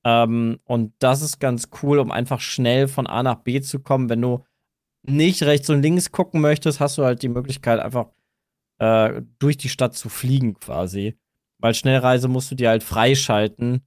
Ähm, 0.04 0.58
und 0.66 0.94
das 0.98 1.22
ist 1.22 1.40
ganz 1.40 1.70
cool, 1.84 2.00
um 2.00 2.12
einfach 2.12 2.40
schnell 2.40 2.88
von 2.88 3.06
A 3.06 3.22
nach 3.22 3.44
B 3.44 3.62
zu 3.62 3.80
kommen. 3.80 4.10
Wenn 4.10 4.22
du 4.22 4.44
nicht 5.08 5.44
rechts 5.44 5.70
und 5.70 5.82
links 5.82 6.12
gucken 6.12 6.42
möchtest, 6.42 6.80
hast 6.80 6.98
du 6.98 7.04
halt 7.04 7.22
die 7.24 7.30
Möglichkeit, 7.30 7.80
einfach 7.80 8.08
äh, 8.80 9.22
durch 9.40 9.58
die 9.58 9.70
Stadt 9.70 9.96
zu 9.96 10.10
fliegen 10.10 10.56
quasi. 10.56 11.18
Weil 11.60 11.74
Schnellreise 11.74 12.28
musst 12.28 12.52
du 12.52 12.56
dir 12.56 12.70
halt 12.70 12.84
freischalten. 12.84 13.82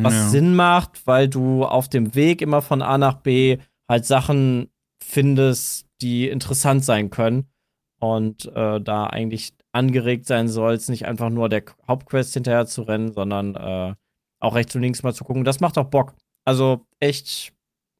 Was 0.00 0.14
Ja. 0.14 0.28
Sinn 0.28 0.54
macht, 0.54 1.06
weil 1.06 1.28
du 1.28 1.64
auf 1.64 1.88
dem 1.88 2.14
Weg 2.14 2.40
immer 2.40 2.62
von 2.62 2.80
A 2.80 2.96
nach 2.96 3.16
B 3.16 3.58
halt 3.88 4.06
Sachen 4.06 4.70
findest, 5.02 5.86
die 6.00 6.28
interessant 6.28 6.84
sein 6.84 7.10
können. 7.10 7.50
Und 7.98 8.46
äh, 8.54 8.80
da 8.80 9.06
eigentlich 9.06 9.52
angeregt 9.72 10.26
sein 10.26 10.48
sollst, 10.48 10.88
nicht 10.88 11.04
einfach 11.04 11.28
nur 11.28 11.50
der 11.50 11.64
Hauptquest 11.86 12.32
hinterher 12.32 12.66
zu 12.66 12.82
rennen, 12.82 13.12
sondern 13.12 13.54
äh, 13.56 13.94
auch 14.40 14.54
rechts 14.54 14.74
und 14.74 14.80
links 14.82 15.02
mal 15.02 15.12
zu 15.12 15.24
gucken. 15.24 15.44
Das 15.44 15.60
macht 15.60 15.76
auch 15.76 15.90
Bock. 15.90 16.14
Also 16.46 16.86
echt 16.98 17.52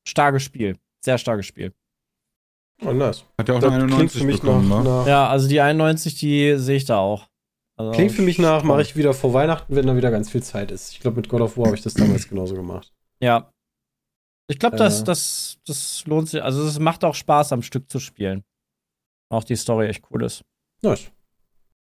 starkes 0.08 0.42
Spiel. 0.42 0.78
Sehr 1.04 1.18
starkes 1.18 1.44
Spiel. 1.46 1.74
Oh, 2.84 2.92
nice. 2.92 3.24
Hat 3.38 3.48
ja 3.48 3.54
auch 3.56 3.60
Das 3.60 3.70
eine 3.72 3.84
klingt 3.86 3.92
91 4.14 4.20
für 4.20 4.26
mich 4.26 4.40
bekommen, 4.40 4.68
nach, 4.68 4.78
ne? 4.78 4.84
nach 4.84 5.06
Ja, 5.06 5.28
also 5.28 5.48
die 5.48 5.60
91, 5.60 6.14
die 6.18 6.56
sehe 6.56 6.76
ich 6.76 6.84
da 6.86 6.98
auch. 6.98 7.28
Also, 7.76 7.92
Klingt 7.92 8.12
für 8.12 8.22
mich 8.22 8.38
nach, 8.38 8.62
mache 8.62 8.82
ich 8.82 8.96
wieder 8.96 9.14
vor 9.14 9.32
Weihnachten, 9.32 9.74
wenn 9.74 9.86
da 9.86 9.96
wieder 9.96 10.10
ganz 10.10 10.30
viel 10.30 10.42
Zeit 10.42 10.70
ist. 10.70 10.92
Ich 10.92 11.00
glaube, 11.00 11.16
mit 11.16 11.28
God 11.28 11.40
of 11.40 11.56
War 11.56 11.66
habe 11.66 11.76
ich 11.76 11.82
das 11.82 11.94
damals 11.94 12.28
genauso 12.28 12.54
gemacht. 12.54 12.92
Ja. 13.20 13.50
Ich 14.48 14.58
glaube, 14.58 14.76
das, 14.76 15.00
Äh. 15.00 15.04
das, 15.04 15.58
das 15.66 16.04
lohnt 16.06 16.28
sich. 16.28 16.42
Also, 16.42 16.62
es 16.64 16.78
macht 16.78 17.04
auch 17.04 17.14
Spaß, 17.14 17.52
am 17.52 17.62
Stück 17.62 17.90
zu 17.90 17.98
spielen. 17.98 18.42
Auch 19.30 19.44
die 19.44 19.56
Story 19.56 19.86
echt 19.86 20.04
cool 20.10 20.24
ist. 20.24 20.42
Nice. 20.82 21.10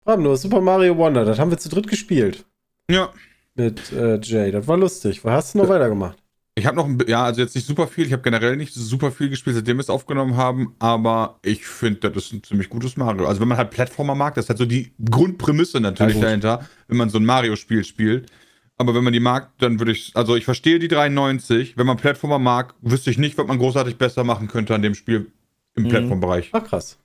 Bram, 0.04 0.22
nur 0.22 0.36
Super 0.36 0.60
Mario 0.60 0.96
Wonder, 0.96 1.24
das 1.24 1.38
haben 1.38 1.50
wir 1.50 1.58
zu 1.58 1.68
dritt 1.68 1.88
gespielt. 1.88 2.44
Ja. 2.90 3.12
Mit 3.54 3.92
äh, 3.92 4.18
Jay. 4.20 4.50
Das 4.52 4.66
war 4.66 4.76
lustig. 4.76 5.24
Was 5.24 5.32
hast 5.32 5.54
du 5.54 5.58
noch 5.58 5.68
weitergemacht? 5.68 6.18
Ich 6.56 6.66
habe 6.66 6.76
noch, 6.76 6.86
ein, 6.86 6.98
ja, 7.08 7.24
also 7.24 7.40
jetzt 7.40 7.54
nicht 7.56 7.66
super 7.66 7.88
viel. 7.88 8.06
Ich 8.06 8.12
habe 8.12 8.22
generell 8.22 8.56
nicht 8.56 8.72
super 8.72 9.10
viel 9.10 9.28
gespielt, 9.28 9.56
seitdem 9.56 9.76
wir 9.76 9.80
es 9.80 9.90
aufgenommen 9.90 10.36
haben. 10.36 10.76
Aber 10.78 11.40
ich 11.42 11.66
finde, 11.66 12.10
das 12.10 12.26
ist 12.26 12.32
ein 12.32 12.42
ziemlich 12.44 12.68
gutes 12.68 12.96
Mario. 12.96 13.26
Also 13.26 13.40
wenn 13.40 13.48
man 13.48 13.58
halt 13.58 13.70
Plattformer 13.70 14.14
mag, 14.14 14.34
das 14.34 14.44
ist 14.44 14.48
halt 14.50 14.58
so 14.58 14.66
die 14.66 14.92
Grundprämisse 15.10 15.80
natürlich 15.80 16.14
Ja, 16.16 16.22
dahinter, 16.22 16.68
wenn 16.86 16.96
man 16.96 17.08
so 17.10 17.18
ein 17.18 17.24
Mario-Spiel 17.24 17.82
spielt. 17.84 18.30
Aber 18.76 18.94
wenn 18.94 19.02
man 19.04 19.12
die 19.12 19.20
mag, 19.20 19.50
dann 19.58 19.80
würde 19.80 19.92
ich, 19.92 20.12
also 20.14 20.36
ich 20.36 20.44
verstehe 20.44 20.78
die 20.78 20.88
93. 20.88 21.76
Wenn 21.76 21.86
man 21.86 21.96
Plattformer 21.96 22.38
mag, 22.38 22.74
wüsste 22.80 23.10
ich 23.10 23.18
nicht, 23.18 23.36
was 23.36 23.46
man 23.46 23.58
großartig 23.58 23.96
besser 23.98 24.22
machen 24.22 24.46
könnte 24.46 24.74
an 24.74 24.82
dem 24.82 24.94
Spiel 24.94 25.32
im 25.74 25.84
Mhm. 25.84 25.88
Plattformbereich. 25.88 26.50
Ach, 26.52 26.62
krass. 26.64 26.98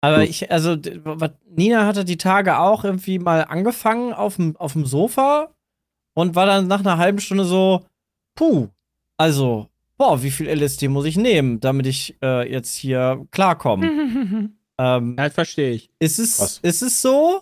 Aber 0.00 0.24
ich, 0.24 0.50
also, 0.50 0.76
Nina 1.48 1.86
hatte 1.86 2.04
die 2.04 2.16
Tage 2.16 2.58
auch 2.58 2.84
irgendwie 2.84 3.20
mal 3.20 3.42
angefangen 3.42 4.12
auf 4.12 4.36
dem, 4.36 4.56
auf 4.56 4.72
dem 4.72 4.86
Sofa 4.86 5.50
und 6.14 6.34
war 6.34 6.46
dann 6.46 6.66
nach 6.66 6.80
einer 6.80 6.98
halben 6.98 7.20
Stunde 7.20 7.44
so, 7.44 7.84
puh, 8.34 8.68
also, 9.16 9.68
boah, 9.98 10.22
wie 10.22 10.30
viel 10.30 10.48
LSD 10.48 10.88
muss 10.88 11.04
ich 11.04 11.16
nehmen, 11.16 11.60
damit 11.60 11.86
ich 11.86 12.16
äh, 12.22 12.50
jetzt 12.50 12.74
hier 12.74 13.24
klarkomme? 13.30 13.86
ähm, 14.78 15.16
Das 15.16 15.32
verstehe 15.34 15.72
ich. 15.72 15.90
ist, 15.98 16.18
es, 16.18 16.58
ist 16.62 16.82
es 16.82 17.00
so? 17.02 17.40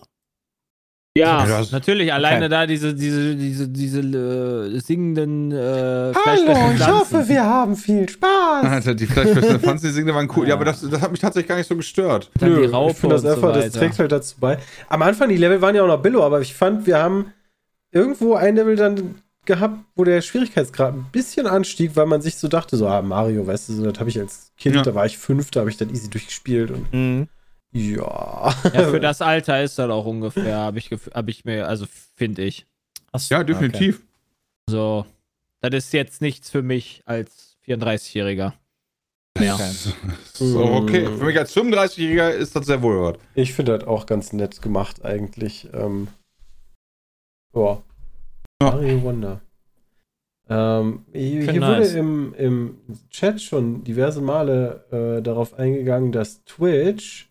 Ja, 1.17 1.45
Ja, 1.47 1.65
natürlich. 1.73 2.13
Alleine 2.13 2.45
Okay. 2.47 2.49
da 2.51 2.67
diese, 2.67 2.95
diese, 2.95 3.35
diese, 3.35 3.69
diese 3.69 4.01
äh, 4.01 4.79
singenden 4.79 5.51
äh, 5.51 5.57
Hallo, 5.57 6.53
ich 6.53 6.77
Pflanzen. 6.77 6.87
hoffe, 6.87 7.29
wir 7.29 7.45
haben 7.45 7.77
viel 7.77 8.09
Spaß. 8.09 8.65
Alter, 8.65 8.95
die 8.95 9.07
Fleischfresse 9.07 9.59
fand 9.61 9.83
die 9.83 9.89
Singende 9.89 10.15
waren 10.15 10.31
cool. 10.37 10.45
Ja, 10.45 10.51
Ja. 10.51 10.55
aber 10.55 10.67
das, 10.67 10.89
das 10.89 11.01
hat 11.01 11.11
mich 11.11 11.19
tatsächlich 11.21 11.49
gar 11.49 11.57
nicht 11.57 11.67
so 11.67 11.75
gestört. 11.77 12.31
Dann 12.39 12.51
die 12.51 12.61
Nö, 12.61 12.71
Raupe 12.71 12.93
ich 12.93 12.99
finde 12.99 13.17
das 13.17 13.25
und 13.25 13.31
so 13.31 13.35
einfach, 13.49 13.61
das 13.61 13.73
trägt 13.73 13.99
halt 13.99 14.13
dazu 14.13 14.37
bei. 14.39 14.59
Am 14.89 15.03
Anfang, 15.03 15.29
die 15.31 15.37
Level 15.37 15.61
waren 15.61 15.75
ja 15.75 15.83
auch 15.83 15.89
noch 15.89 16.01
billow, 16.01 16.23
aber 16.23 16.41
ich 16.43 16.55
fand, 16.55 16.87
wir 16.87 16.99
haben 17.03 17.33
irgendwo 17.91 18.35
ein 18.35 18.55
Level 18.55 18.77
dann 18.77 19.17
gehabt, 19.47 19.79
wo 19.97 20.05
der 20.05 20.21
Schwierigkeitsgrad 20.23 20.95
ein 20.95 21.07
bisschen 21.13 21.47
anstieg, 21.47 21.97
weil 21.97 22.07
man 22.07 22.21
sich 22.23 22.37
so 22.37 22.49
dachte, 22.49 22.77
so, 22.77 22.87
ah, 22.87 23.03
Mario, 23.03 23.47
weißt 23.47 23.69
du, 23.69 23.73
so, 23.75 23.91
das 23.91 23.99
habe 23.99 24.11
ich 24.11 24.19
als 24.19 24.53
Kind, 24.57 24.77
Ja. 24.77 24.83
da 24.83 24.95
war 24.95 25.07
ich 25.07 25.19
fünf, 25.19 25.51
da 25.51 25.61
habe 25.61 25.71
ich 25.71 25.77
dann 25.77 25.91
easy 25.91 26.11
durchgespielt 26.11 26.71
und 26.71 26.93
Mhm. 26.93 27.29
ja. 27.73 28.55
Ja, 28.73 28.89
für 28.89 29.01
das 29.01 29.23
Alter 29.23 29.63
ist 29.63 29.79
das 29.79 29.91
auch 29.91 30.05
ungefähr, 30.07 30.57
habe 30.59 30.79
ich, 30.79 30.91
hab 30.91 31.29
ich 31.29 31.45
mir, 31.45 31.67
also 31.67 31.87
finde 32.17 32.43
ich. 32.43 32.67
Ach 33.13 33.21
so, 33.21 33.35
Ja, 33.35 33.43
definitiv. 33.45 34.03
So, 34.69 35.07
das 35.61 35.73
ist 35.75 35.93
jetzt 35.93 36.21
nichts 36.23 36.51
für 36.51 36.63
mich 36.63 37.03
als 37.07 37.57
34-Jähriger. 37.67 38.53
Ja. 39.39 39.59
So, 40.35 40.65
okay. 40.65 41.05
Für 41.07 41.25
mich 41.25 41.39
als 41.39 41.55
35-Jähriger 41.55 42.31
ist 42.31 42.57
das 42.57 42.67
sehr 42.67 42.81
wohl 42.83 43.01
was. 43.03 43.19
Ich 43.35 43.53
finde 43.53 43.79
das 43.79 43.87
auch 43.87 44.07
ganz 44.07 44.33
nett 44.33 44.63
gemacht, 44.63 45.05
eigentlich. 45.05 45.69
Ähm, 45.75 46.09
ja. 47.55 47.83
Mario 48.61 49.03
Wonder. 49.03 49.41
Ähm, 50.49 51.05
hier 51.13 51.61
nice. 51.61 51.95
wurde 51.95 51.99
im, 51.99 52.35
im 52.37 52.77
Chat 53.11 53.41
schon 53.41 53.85
diverse 53.85 54.21
Male 54.21 54.85
äh, 54.91 55.23
darauf 55.23 55.59
eingegangen, 55.59 56.13
dass 56.13 56.45
Twitch 56.45 57.31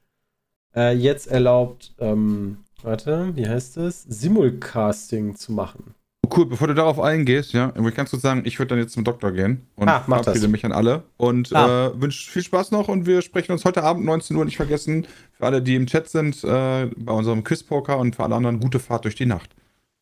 äh, 0.75 0.95
jetzt 0.95 1.27
erlaubt, 1.27 1.93
ähm, 1.99 2.59
warte, 2.81 3.31
wie 3.35 3.47
heißt 3.47 3.77
es? 3.77 4.03
Simulcasting 4.03 5.35
zu 5.35 5.51
machen. 5.51 5.93
Cool, 6.35 6.45
bevor 6.45 6.67
du 6.67 6.75
darauf 6.75 6.99
eingehst, 6.99 7.53
ja, 7.53 7.73
ich 7.75 7.95
ganz 7.95 8.11
kurz 8.11 8.21
sagen, 8.21 8.43
ich 8.45 8.57
würde 8.59 8.69
dann 8.69 8.79
jetzt 8.79 8.93
zum 8.93 9.03
Doktor 9.03 9.31
gehen 9.31 9.67
und 9.75 9.89
Ah, 9.89 10.01
verabschiede 10.01 10.47
mich 10.47 10.63
an 10.63 10.71
alle 10.71 11.03
und 11.17 11.53
Ah. 11.53 11.87
äh, 11.87 12.01
wünsche 12.01 12.29
viel 12.31 12.43
Spaß 12.43 12.71
noch 12.71 12.87
und 12.87 13.05
wir 13.07 13.21
sprechen 13.21 13.51
uns 13.51 13.65
heute 13.65 13.83
Abend 13.83 14.05
19 14.05 14.37
Uhr 14.37 14.45
nicht 14.45 14.57
vergessen. 14.57 15.07
Für 15.33 15.47
alle, 15.47 15.61
die 15.61 15.75
im 15.75 15.87
Chat 15.87 16.07
sind, 16.07 16.43
äh, 16.43 16.85
bei 16.97 17.11
unserem 17.13 17.43
Quizpoker 17.43 17.97
und 17.97 18.15
für 18.15 18.23
alle 18.23 18.35
anderen 18.35 18.59
gute 18.59 18.79
Fahrt 18.79 19.05
durch 19.05 19.15
die 19.15 19.25
Nacht. 19.25 19.49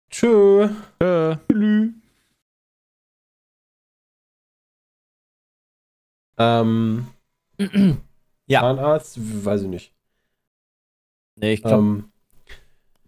Tschö. 0.10 0.70
Äh, 1.00 1.36
Tschüss. 1.52 1.90
Ähm, 6.38 7.08
Ja. 8.50 8.62
Zahnarzt, 8.62 9.18
weiß 9.46 9.64
ich 9.64 9.68
nicht. 9.68 9.94
Nee, 11.36 11.52
ich 11.54 11.62
glaube, 11.64 11.84
Ähm, 11.84 12.12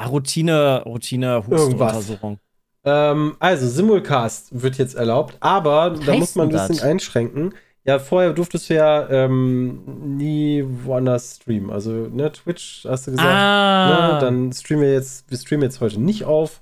Routine, 0.06 0.84
Routine, 0.86 1.48
Hustenuntersuchung. 1.48 2.40
Ähm, 2.84 3.38
also, 3.40 3.66
Simulcast 3.70 4.62
wird 4.62 4.78
jetzt 4.78 4.96
erlaubt, 4.96 5.38
aber 5.40 5.92
da 5.92 6.08
heißt 6.12 6.20
muss 6.20 6.36
man 6.36 6.48
ein 6.48 6.52
bisschen 6.52 6.76
das? 6.76 6.84
einschränken. 6.84 7.54
Ja, 7.86 8.00
vorher 8.00 8.34
durftest 8.34 8.70
du 8.70 8.76
ja 8.76 9.10
ähm, 9.10 10.18
nie 10.18 10.66
woanders 10.84 11.38
streamen. 11.38 11.70
Also, 11.72 11.92
ne, 11.92 12.30
Twitch 12.34 12.86
hast 12.86 13.08
du 13.08 13.12
gesagt, 13.12 13.30
Ah. 13.30 14.14
ne, 14.16 14.20
dann 14.20 14.52
streamen 14.52 14.84
wir 14.84 14.92
jetzt, 14.92 15.30
wir 15.32 15.38
streamen 15.38 15.64
jetzt 15.64 15.80
heute 15.80 16.02
nicht 16.02 16.26
auf, 16.26 16.62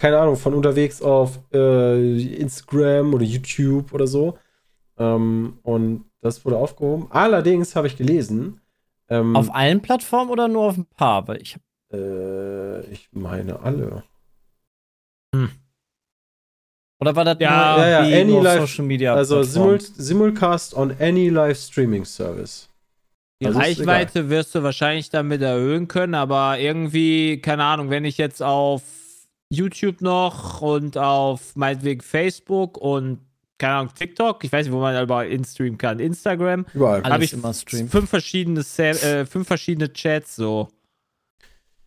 keine 0.00 0.18
Ahnung, 0.18 0.36
von 0.36 0.54
unterwegs 0.54 1.00
auf 1.02 1.38
äh, 1.52 2.34
Instagram 2.34 3.14
oder 3.14 3.24
YouTube 3.24 3.92
oder 3.92 4.06
so. 4.06 4.38
Ähm, 4.98 5.58
und 5.62 6.04
das 6.22 6.44
wurde 6.44 6.56
aufgehoben. 6.56 7.06
Allerdings 7.10 7.76
habe 7.76 7.86
ich 7.86 7.96
gelesen, 7.96 8.60
ähm, 9.08 9.36
Auf 9.36 9.54
allen 9.54 9.80
Plattformen 9.80 10.30
oder 10.30 10.48
nur 10.48 10.62
auf 10.64 10.76
ein 10.76 10.86
paar? 10.86 11.28
Weil 11.28 11.40
ich 11.42 11.54
hab, 11.54 11.62
äh, 11.92 12.80
ich 12.90 13.08
meine 13.12 13.60
alle. 13.60 14.02
oder 17.00 17.16
war 17.16 17.24
das 17.24 17.36
Ja, 17.40 17.76
nur, 17.76 17.86
ja, 17.86 18.04
ja, 18.06 18.20
any 18.20 18.40
live- 18.40 18.60
Social 18.68 18.84
Media? 18.84 19.14
Also? 19.14 19.42
Simul 19.42 19.80
Simulcast 19.80 20.74
on 20.74 20.94
any 21.00 21.28
live 21.28 21.58
streaming 21.58 22.04
service. 22.04 22.68
Die 23.42 23.46
Also 23.46 23.58
Reichweite 23.58 24.28
wirst 24.28 24.54
du 24.54 24.62
wahrscheinlich 24.62 25.08
damit 25.08 25.40
erhöhen 25.40 25.88
können, 25.88 26.14
aber 26.14 26.58
irgendwie, 26.58 27.40
keine 27.40 27.64
Ahnung, 27.64 27.88
wenn 27.88 28.04
ich 28.04 28.18
jetzt 28.18 28.42
auf 28.42 28.82
YouTube 29.50 30.00
noch 30.00 30.60
und 30.62 30.96
auf 30.96 31.54
meinetwegen 31.56 32.00
Facebook 32.00 32.78
und 32.78 33.18
keine 33.58 33.74
Ahnung, 33.74 33.92
TikTok, 33.94 34.42
ich 34.42 34.50
weiß 34.50 34.64
nicht, 34.66 34.72
wo 34.74 34.80
man 34.80 35.02
überall 35.02 35.26
instreamen 35.28 35.76
kann, 35.76 35.98
Instagram, 35.98 36.64
Überall. 36.72 37.02
Habe 37.04 37.24
ich 37.24 37.34
immer 37.34 37.52
streamen. 37.52 37.90
fünf 37.90 38.08
verschiedene, 38.08 38.60
äh, 38.78 39.26
fünf 39.26 39.46
verschiedene 39.46 39.92
Chats 39.92 40.34
so. 40.36 40.68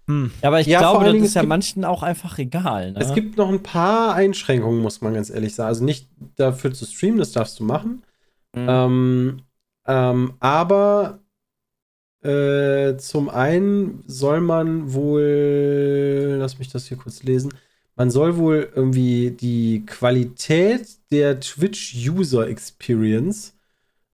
Hm. 0.07 0.31
Ja, 0.41 0.49
aber 0.49 0.59
ich 0.59 0.67
Ja, 0.67 0.79
glaube, 0.79 1.05
das 1.05 1.15
ist 1.15 1.33
ja 1.33 1.41
gibt- 1.41 1.49
manchen 1.49 1.83
auch 1.85 2.03
einfach 2.03 2.37
egal. 2.37 2.91
Ne? 2.91 2.99
Es 2.99 3.13
gibt 3.15 3.37
noch 3.37 3.49
ein 3.49 3.63
paar 3.63 4.13
Einschränkungen, 4.13 4.81
muss 4.81 5.01
man 5.01 5.13
ganz 5.15 5.29
ehrlich 5.31 5.55
sagen. 5.55 5.69
Also 5.69 5.83
nicht 5.83 6.09
dafür 6.35 6.73
zu 6.73 6.85
streamen, 6.85 7.17
das 7.17 7.31
darfst 7.31 7.59
du 7.59 7.63
machen. 7.63 8.03
Mhm. 8.53 8.65
Ähm, 8.69 9.41
ähm, 9.87 10.33
aber 10.41 11.19
äh, 12.23 12.97
zum 12.97 13.29
einen 13.29 14.03
soll 14.07 14.41
man 14.41 14.93
wohl, 14.93 16.37
lass 16.39 16.59
mich 16.59 16.69
das 16.69 16.87
hier 16.87 16.97
kurz 16.97 17.23
lesen, 17.23 17.53
man 17.95 18.09
soll 18.09 18.37
wohl 18.37 18.71
irgendwie 18.75 19.31
die 19.31 19.85
Qualität 19.85 20.87
der 21.11 21.39
Twitch-User 21.39 22.47
Experience 22.47 23.53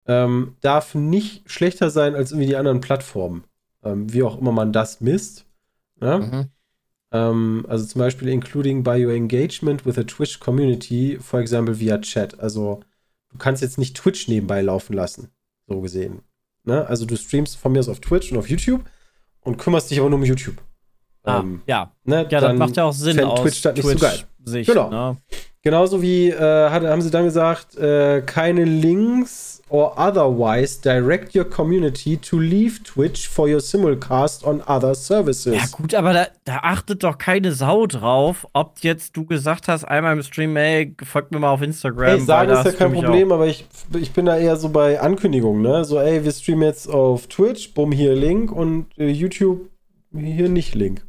ähm, 0.06 0.56
darf 0.62 0.94
nicht 0.94 1.48
schlechter 1.50 1.90
sein 1.90 2.14
als 2.14 2.32
irgendwie 2.32 2.48
die 2.48 2.56
anderen 2.56 2.80
Plattformen. 2.80 3.44
Ähm, 3.84 4.12
wie 4.12 4.22
auch 4.22 4.38
immer 4.38 4.52
man 4.52 4.72
das 4.72 5.00
misst. 5.00 5.44
Ja? 6.00 6.18
Mhm. 6.18 6.46
Ähm, 7.12 7.66
also 7.68 7.86
zum 7.86 8.00
Beispiel 8.00 8.28
including 8.28 8.82
by 8.82 9.04
your 9.04 9.12
engagement 9.12 9.86
with 9.86 9.94
the 9.94 10.04
Twitch 10.04 10.40
community, 10.40 11.18
for 11.20 11.40
example 11.40 11.78
via 11.78 11.98
Chat. 11.98 12.40
Also 12.40 12.80
du 13.30 13.38
kannst 13.38 13.62
jetzt 13.62 13.78
nicht 13.78 13.96
Twitch 13.96 14.28
nebenbei 14.28 14.62
laufen 14.62 14.94
lassen, 14.94 15.28
so 15.66 15.80
gesehen. 15.80 16.22
Ne? 16.68 16.86
Also 16.86 17.04
du 17.06 17.16
streamst 17.16 17.56
von 17.56 17.72
mir 17.72 17.80
aus 17.80 17.88
auf 17.88 17.98
Twitch 18.00 18.30
und 18.30 18.38
auf 18.38 18.48
YouTube 18.48 18.82
und 19.40 19.56
kümmerst 19.56 19.90
dich 19.90 19.98
aber 19.98 20.08
nur 20.10 20.18
um 20.18 20.24
YouTube. 20.24 20.56
Ah, 21.24 21.40
Ähm, 21.40 21.62
ja. 21.66 21.92
ne? 22.04 22.16
Ja, 22.16 22.24
das 22.24 22.42
Dann 22.42 22.58
macht 22.58 22.76
ja 22.76 22.84
auch 22.84 22.92
Sinn 22.92 23.18
aus 23.24 23.40
Twitch 23.40 23.62
das 23.62 23.74
nicht 23.74 23.86
so 23.86 23.96
geil. 23.98 24.20
Sicht, 24.44 24.68
Genau. 24.70 24.90
Ne? 24.90 25.16
Genauso 25.62 26.00
wie 26.00 26.28
äh, 26.30 26.70
hat, 26.70 26.84
haben 26.84 27.02
sie 27.02 27.10
dann 27.10 27.24
gesagt, 27.24 27.76
äh, 27.76 28.22
keine 28.22 28.64
Links 28.64 29.57
or 29.68 29.98
otherwise 29.98 30.80
direct 30.80 31.34
your 31.34 31.44
community 31.44 32.16
to 32.16 32.38
leave 32.38 32.82
Twitch 32.84 33.28
for 33.28 33.48
your 33.48 33.60
simulcast 33.60 34.44
on 34.44 34.62
other 34.66 34.94
services. 34.94 35.54
Ja, 35.54 35.64
gut, 35.70 35.94
aber 35.94 36.12
da, 36.12 36.26
da 36.44 36.58
achtet 36.58 37.02
doch 37.02 37.18
keine 37.18 37.52
Sau 37.52 37.86
drauf, 37.86 38.46
ob 38.52 38.78
jetzt 38.80 39.16
du 39.16 39.24
gesagt 39.24 39.68
hast, 39.68 39.84
einmal 39.84 40.14
im 40.14 40.22
Stream, 40.22 40.56
ey, 40.56 40.94
folgt 41.02 41.32
mir 41.32 41.38
mal 41.38 41.50
auf 41.50 41.62
Instagram. 41.62 42.08
Ey, 42.08 42.20
sagen 42.20 42.50
ist 42.50 42.64
ja 42.64 42.72
kein 42.72 42.92
Problem, 42.92 43.32
aber 43.32 43.46
ich, 43.46 43.66
ich 43.98 44.12
bin 44.12 44.26
da 44.26 44.36
eher 44.36 44.56
so 44.56 44.68
bei 44.68 45.00
Ankündigungen, 45.00 45.62
ne? 45.62 45.84
So, 45.84 45.98
ey, 45.98 46.24
wir 46.24 46.32
streamen 46.32 46.62
jetzt 46.62 46.88
auf 46.88 47.26
Twitch, 47.26 47.74
bumm, 47.74 47.92
hier 47.92 48.14
Link 48.14 48.52
und 48.52 48.86
äh, 48.98 49.08
YouTube, 49.08 49.68
hier 50.12 50.48
nicht 50.48 50.74
Link. 50.74 51.06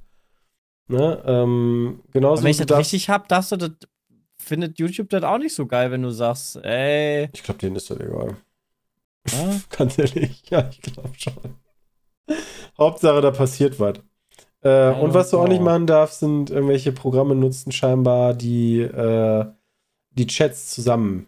Ne? 0.87 1.21
Ähm, 1.25 2.01
genauso 2.11 2.39
Aber 2.39 2.43
wenn 2.43 2.51
ich 2.51 2.57
das 2.57 2.77
richtig 2.77 3.09
hab, 3.09 3.27
darfst 3.27 3.51
du 3.51 3.57
das, 3.57 3.71
findet 4.37 4.79
YouTube 4.79 5.09
das 5.09 5.23
auch 5.23 5.37
nicht 5.37 5.53
so 5.53 5.67
geil, 5.67 5.91
wenn 5.91 6.01
du 6.01 6.09
sagst, 6.09 6.57
ey, 6.63 7.29
Ich 7.33 7.43
glaube, 7.43 7.59
denen 7.59 7.75
ist 7.75 7.89
das 7.91 7.99
egal. 7.99 8.35
Ja, 9.27 9.59
Ganz 9.69 9.97
ehrlich, 9.97 10.43
ja, 10.49 10.69
ich 10.69 10.81
glaube 10.81 11.11
schon. 11.17 11.55
Hauptsache, 12.77 13.21
da 13.21 13.31
passiert 13.31 13.79
was. 13.79 13.99
Äh, 14.61 14.91
und 14.91 15.13
was 15.13 15.31
du 15.31 15.39
auch 15.39 15.47
nicht 15.47 15.61
machen 15.61 15.87
darfst, 15.87 16.19
sind 16.19 16.49
irgendwelche 16.49 16.91
Programme 16.91 17.35
nutzen, 17.35 17.71
scheinbar, 17.71 18.33
die 18.33 18.81
äh, 18.81 19.45
die 20.11 20.27
Chats 20.27 20.69
zusammen 20.71 21.27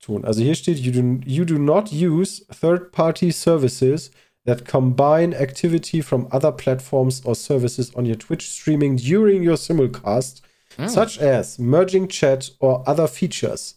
tun. 0.00 0.24
Also 0.24 0.42
hier 0.42 0.54
steht, 0.54 0.78
you 0.78 0.92
do, 0.92 1.20
you 1.26 1.44
do 1.44 1.58
not 1.58 1.92
use 1.92 2.46
third-party 2.46 3.32
services 3.32 4.10
that 4.44 4.64
combine 4.66 5.34
activity 5.34 6.02
from 6.02 6.28
other 6.30 6.52
platforms 6.52 7.24
or 7.24 7.34
services 7.34 7.94
on 7.96 8.06
your 8.06 8.18
Twitch 8.18 8.50
streaming 8.50 8.96
during 8.96 9.42
your 9.42 9.56
simulcast, 9.56 10.42
such 10.86 11.18
as 11.18 11.58
merging 11.58 12.08
chat 12.08 12.50
or 12.60 12.86
other 12.86 13.08
features. 13.08 13.76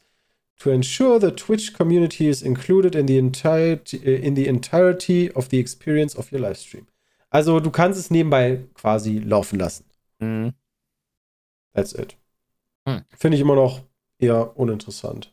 To 0.60 0.72
ensure 0.72 1.20
the 1.20 1.32
Twitch 1.32 1.74
community 1.74 2.28
is 2.28 2.41
included 2.41 2.96
in 2.96 3.06
the 3.08 3.17
entirety, 3.17 3.98
in 3.98 4.36
the 4.36 4.48
entirety 4.48 5.32
of 5.34 5.50
the 5.50 5.60
experience 5.60 6.15
of 6.17 6.32
your 6.32 6.41
livestream. 6.41 6.88
Also 7.30 7.60
du 7.60 7.70
kannst 7.70 8.00
es 8.00 8.10
nebenbei 8.10 8.63
quasi 8.74 9.20
laufen 9.20 9.60
lassen. 9.60 9.86
Mhm. 10.20 10.54
That's 11.74 11.93
it. 11.93 12.17
Hm. 12.88 13.04
Finde 13.15 13.36
ich 13.36 13.41
immer 13.41 13.56
noch 13.56 13.84
eher 14.17 14.58
uninteressant. 14.58 15.32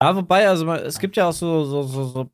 Ja, 0.00 0.14
wobei, 0.14 0.48
also 0.48 0.70
es 0.72 0.98
gibt 0.98 1.16
ja 1.16 1.28
auch 1.28 1.32
so, 1.32 1.64
so, 1.64 1.82
so, 1.82 2.04
so 2.04 2.30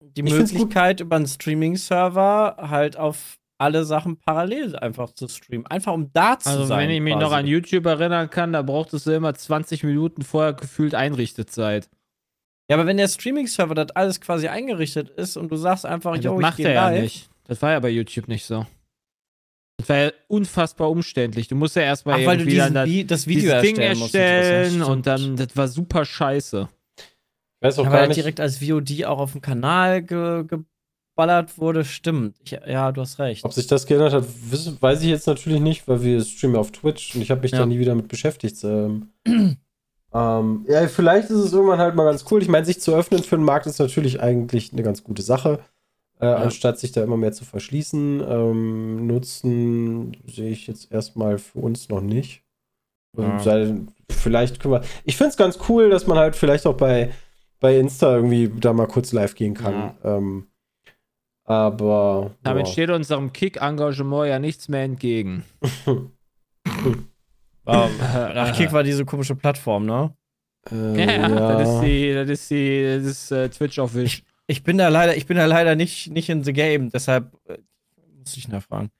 die 0.00 0.22
Ich. 0.22 0.32
Möglichkeit, 0.32 1.00
über 1.00 1.16
einen 1.16 1.26
Streaming-Server 1.26 2.56
halt 2.58 2.96
auf 2.96 3.38
alle 3.62 3.84
Sachen 3.84 4.18
parallel 4.18 4.76
einfach 4.76 5.12
zu 5.12 5.28
streamen. 5.28 5.66
Einfach 5.66 5.92
um 5.92 6.10
da 6.12 6.38
zu 6.38 6.50
Also, 6.50 6.64
sein. 6.66 6.80
wenn 6.88 6.90
ich 6.94 7.00
mich 7.00 7.14
quasi. 7.14 7.24
noch 7.24 7.32
an 7.32 7.46
YouTube 7.46 7.86
erinnern 7.86 8.28
kann, 8.28 8.52
da 8.52 8.62
brauchtest 8.62 9.06
du 9.06 9.12
immer 9.12 9.32
20 9.34 9.84
Minuten 9.84 10.22
vorher 10.22 10.52
gefühlt 10.52 10.94
Einrichtezeit. 10.94 11.88
Ja, 12.70 12.76
aber 12.76 12.86
wenn 12.86 12.96
der 12.96 13.08
Streaming-Server 13.08 13.74
das 13.74 13.90
alles 13.90 14.20
quasi 14.20 14.48
eingerichtet 14.48 15.10
ist 15.10 15.36
und 15.36 15.50
du 15.50 15.56
sagst 15.56 15.84
einfach, 15.86 16.14
das 16.16 16.24
yo, 16.24 16.34
ich 16.36 16.40
macht 16.42 16.56
geh 16.58 16.64
er 16.64 16.72
ja 16.72 16.88
live. 16.90 17.02
nicht. 17.02 17.30
Das 17.44 17.60
war 17.62 17.72
ja 17.72 17.80
bei 17.80 17.90
YouTube 17.90 18.28
nicht 18.28 18.44
so. 18.44 18.66
Das 19.78 19.88
war 19.88 19.96
ja 19.96 20.12
unfassbar 20.28 20.90
umständlich. 20.90 21.48
Du 21.48 21.56
musst 21.56 21.74
ja 21.76 21.82
erstmal 21.82 22.20
Ach, 22.22 22.26
weil 22.26 22.38
du 22.38 22.44
diesen, 22.44 22.74
das, 22.74 22.88
Vi- 22.88 23.04
das 23.06 23.26
Video 23.26 23.42
dieses 23.42 23.62
Ding 23.62 23.76
erstellen 23.76 23.98
musst. 23.98 24.14
erstellen 24.14 24.78
das 24.80 24.88
und 24.88 25.06
dann, 25.06 25.36
das 25.36 25.56
war 25.56 25.66
super 25.68 26.04
scheiße. 26.04 26.68
Ich 26.98 27.04
weiß 27.66 27.78
auch 27.80 27.86
Aber 27.86 27.96
gar 27.96 28.06
nicht. 28.06 28.16
direkt 28.16 28.38
als 28.40 28.58
VOD 28.58 29.04
auch 29.06 29.18
auf 29.18 29.32
dem 29.32 29.40
Kanal 29.40 30.02
ge 30.02 30.44
geballert 31.14 31.58
wurde, 31.58 31.84
stimmt. 31.84 32.36
Ich, 32.44 32.52
ja, 32.52 32.90
du 32.92 33.00
hast 33.00 33.18
recht. 33.18 33.44
Ob 33.44 33.52
sich 33.52 33.66
das 33.66 33.86
geändert 33.86 34.12
hat, 34.12 34.24
weiß 34.80 35.02
ich 35.02 35.08
jetzt 35.08 35.26
natürlich 35.26 35.60
nicht, 35.60 35.86
weil 35.86 36.02
wir 36.02 36.24
streamen 36.24 36.56
auf 36.56 36.72
Twitch 36.72 37.14
und 37.14 37.22
ich 37.22 37.30
habe 37.30 37.42
mich 37.42 37.52
Ja. 37.52 37.58
da 37.58 37.66
nie 37.66 37.78
wieder 37.78 37.94
mit 37.94 38.08
beschäftigt. 38.08 38.62
Ähm, 38.64 39.08
ähm, 40.14 40.66
ja, 40.68 40.88
vielleicht 40.88 41.30
ist 41.30 41.36
es 41.38 41.52
irgendwann 41.52 41.78
halt 41.78 41.94
mal 41.94 42.04
ganz 42.04 42.24
cool. 42.30 42.42
Ich 42.42 42.48
meine, 42.48 42.64
sich 42.64 42.80
zu 42.80 42.94
öffnen 42.94 43.22
für 43.22 43.36
den 43.36 43.44
Markt 43.44 43.66
ist 43.66 43.78
natürlich 43.78 44.20
eigentlich 44.20 44.72
eine 44.72 44.82
ganz 44.82 45.04
gute 45.04 45.22
Sache, 45.22 45.60
äh, 46.18 46.26
anstatt 46.26 46.78
sich 46.78 46.92
da 46.92 47.02
immer 47.02 47.16
mehr 47.18 47.32
zu 47.32 47.44
verschließen. 47.44 48.22
Ähm, 48.26 49.06
Nutzen 49.06 50.16
sehe 50.26 50.50
ich 50.50 50.66
jetzt 50.66 50.90
erstmal 50.90 51.38
für 51.38 51.58
uns 51.58 51.88
noch 51.88 52.00
nicht. 52.00 52.42
Ja. 53.18 53.38
sei 53.40 53.74
vielleicht 54.08 54.60
können 54.60 54.72
wir. 54.74 54.82
Ich 55.04 55.18
finde 55.18 55.30
es 55.30 55.36
ganz 55.36 55.58
cool, 55.68 55.90
dass 55.90 56.06
man 56.06 56.16
halt 56.16 56.34
vielleicht 56.36 56.66
auch 56.66 56.76
bei, 56.78 57.10
bei 57.60 57.76
Insta 57.76 58.16
irgendwie 58.16 58.50
da 58.58 58.72
mal 58.72 58.86
kurz 58.86 59.12
live 59.12 59.34
gehen 59.34 59.52
kann. 59.52 59.94
Ähm, 60.02 60.46
aber. 61.44 62.34
Damit 62.42 62.66
ja. 62.66 62.72
steht 62.72 62.90
unserem 62.90 63.32
Kick-Engagement 63.32 64.28
ja 64.28 64.38
nichts 64.38 64.68
mehr 64.68 64.82
entgegen. 64.82 65.44
Ähm, 67.64 67.90
Ach, 68.00 68.56
Kick 68.56 68.72
war 68.72 68.82
diese 68.82 69.04
komische 69.04 69.36
Plattform, 69.36 69.86
ne? 69.86 70.14
Äh, 70.70 71.06
Ja, 71.06 71.58
das 71.58 71.74
ist 71.74 71.80
die, 71.80 72.12
das 72.12 72.28
ist 72.28 72.50
die, 72.50 72.82
das 72.84 73.04
ist 73.04 73.30
äh, 73.30 73.48
Twitch 73.48 73.78
auf 73.78 73.94
Wish. 73.94 74.22
Ich 74.48 74.64
bin 74.64 74.78
da 74.78 74.88
leider, 74.88 75.16
ich 75.16 75.26
bin 75.26 75.36
da 75.36 75.46
leider 75.46 75.76
nicht, 75.76 76.10
nicht 76.10 76.28
in 76.28 76.42
the 76.42 76.52
game, 76.52 76.90
deshalb 76.90 77.32
äh, 77.46 77.58
muss 78.18 78.36
ich 78.36 78.48
nachfragen. 78.48 78.90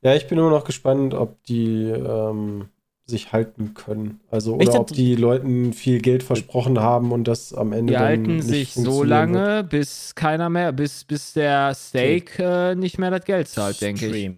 Ja, 0.00 0.14
ich 0.14 0.26
bin 0.26 0.38
immer 0.38 0.50
noch 0.50 0.64
gespannt, 0.64 1.14
ob 1.14 1.42
die 1.44 1.84
ähm, 1.84 2.68
sich 3.12 3.32
halten 3.32 3.74
können. 3.74 4.20
Also, 4.30 4.58
Ich 4.60 4.68
oder 4.68 4.80
ob 4.80 4.88
die 4.88 5.14
Leuten 5.14 5.72
viel 5.72 6.00
Geld 6.00 6.22
versprochen 6.24 6.80
haben 6.80 7.12
und 7.12 7.28
das 7.28 7.54
am 7.54 7.72
Ende 7.72 7.92
Die 7.92 7.98
dann 7.98 8.02
halten 8.02 8.36
nicht 8.36 8.44
sich 8.46 8.74
so 8.74 8.82
funktionieren 8.84 9.32
wird. 9.32 9.44
lange, 9.44 9.64
bis 9.64 10.14
keiner 10.14 10.50
mehr, 10.50 10.72
bis, 10.72 11.04
bis 11.04 11.32
der 11.32 11.72
Steak 11.74 12.38
äh, 12.38 12.74
nicht 12.74 12.98
mehr 12.98 13.10
das 13.10 13.24
Geld 13.24 13.48
zahlt, 13.48 13.80
denke 13.80 14.06
ich. 14.06 14.32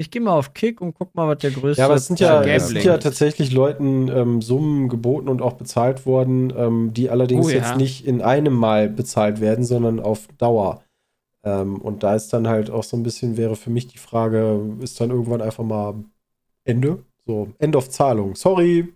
Ich 0.00 0.12
gehe 0.12 0.22
mal 0.22 0.32
auf 0.38 0.54
Kick 0.54 0.80
und 0.80 0.94
guck 0.94 1.12
mal, 1.16 1.26
was 1.26 1.38
der 1.38 1.50
größte. 1.50 1.80
Ja, 1.80 1.86
aber 1.86 1.96
es 1.96 2.06
sind 2.06 2.20
ja, 2.20 2.40
es 2.42 2.68
sind 2.68 2.84
ja 2.84 2.98
tatsächlich 2.98 3.50
Leuten 3.52 4.08
ähm, 4.08 4.40
Summen 4.42 4.88
geboten 4.88 5.28
und 5.28 5.42
auch 5.42 5.54
bezahlt 5.54 6.06
worden, 6.06 6.52
ähm, 6.56 6.92
die 6.94 7.10
allerdings 7.10 7.46
Oh 7.46 7.48
ja. 7.48 7.56
jetzt 7.56 7.76
nicht 7.76 8.06
in 8.06 8.22
einem 8.22 8.54
Mal 8.54 8.88
bezahlt 8.88 9.40
werden, 9.40 9.64
sondern 9.64 9.98
auf 9.98 10.28
Dauer. 10.38 10.84
Ähm, 11.44 11.80
und 11.80 12.04
da 12.04 12.14
ist 12.14 12.32
dann 12.32 12.46
halt 12.46 12.70
auch 12.70 12.84
so 12.84 12.96
ein 12.96 13.02
bisschen, 13.02 13.36
wäre 13.36 13.56
für 13.56 13.70
mich 13.70 13.88
die 13.88 13.98
Frage, 13.98 14.60
ist 14.80 15.00
dann 15.00 15.10
irgendwann 15.10 15.42
einfach 15.42 15.64
mal 15.64 15.94
Ende? 16.64 17.04
So, 17.28 17.52
End 17.58 17.76
of 17.76 17.90
Zahlung. 17.90 18.34
Sorry. 18.34 18.88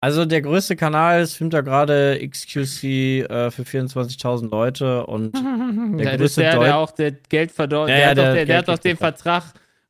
Also 0.00 0.24
der 0.24 0.40
größte 0.40 0.76
Kanal 0.76 1.26
streamt 1.26 1.52
da 1.52 1.60
gerade 1.62 2.18
XQC 2.26 2.84
äh, 3.28 3.50
für 3.50 3.62
24.000 3.64 4.48
Leute 4.50 5.04
und 5.06 5.34
Der, 5.98 6.04
das 6.04 6.12
ist 6.14 6.18
größte 6.18 6.40
der, 6.42 6.54
Deu- 6.54 6.64
der 6.64 6.76
auch 6.78 6.90
der 6.92 7.10
Geld 7.28 7.50
verdient. 7.50 7.88
Ja, 7.88 7.94
der, 7.96 7.98
ja, 7.98 8.08
hat 8.08 8.16
doch- 8.18 8.22
der 8.22 8.34
der, 8.34 8.46
der 8.46 8.58
hat 8.58 8.68
doch 8.68 8.78
den. 8.78 8.96
Vertrag 8.96 9.42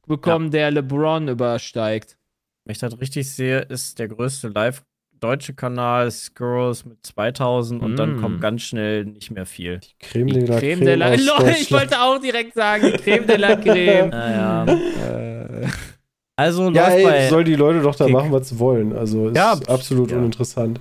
bekommen, 0.07 0.51
der 0.51 0.71
LeBron 0.73 1.29
übersteigt. 1.29 2.17
wenn 2.65 2.73
ich 2.73 2.79
das 2.79 2.99
richtig 2.99 3.31
sehe, 3.31 3.61
ist 3.61 3.99
der 3.99 4.09
größte 4.09 4.49
live 4.49 4.83
deutsche 5.21 5.53
Kanal 5.53 6.11
Skurrus 6.11 6.87
mit 6.87 7.05
2000 7.07 7.83
und 7.83 7.97
dann 7.97 8.17
Mm. 8.17 8.21
kommt 8.23 8.41
ganz 8.41 8.63
schnell 8.63 9.05
nicht 9.05 9.31
mehr 9.31 9.45
viel. 9.45 9.81
Creme 10.01 10.29
Die 10.29 10.39
de 10.41 10.47
la 10.49 10.59
Creme 10.59 10.73
Creme 10.79 10.85
de 10.87 10.95
la 10.95 11.11
aus 11.13 11.27
Lol, 11.27 11.49
ich 11.61 11.71
wollte 11.71 12.01
auch 12.01 12.19
direkt 12.19 12.55
sagen, 12.55 12.87
die 12.91 13.03
Creme 13.03 13.27
de 13.27 13.37
la 13.37 13.55
Creme. 13.65 14.09
Naja. 14.09 14.65
äh, 14.65 15.67
Also 16.41 16.71
Ja, 16.71 16.87
läuft 16.89 16.97
ey, 16.97 17.05
bei 17.05 17.29
soll 17.29 17.45
die 17.45 17.55
Leute 17.55 17.83
doch 17.83 17.95
da 17.95 18.07
Kick. 18.07 18.15
machen, 18.15 18.33
was 18.33 18.49
sie 18.49 18.59
wollen. 18.59 18.97
Also 18.97 19.29
ist 19.29 19.37
Ja, 19.37 19.53
absolut 19.69 20.11
ja. 20.11 20.17
uninteressant. 20.17 20.81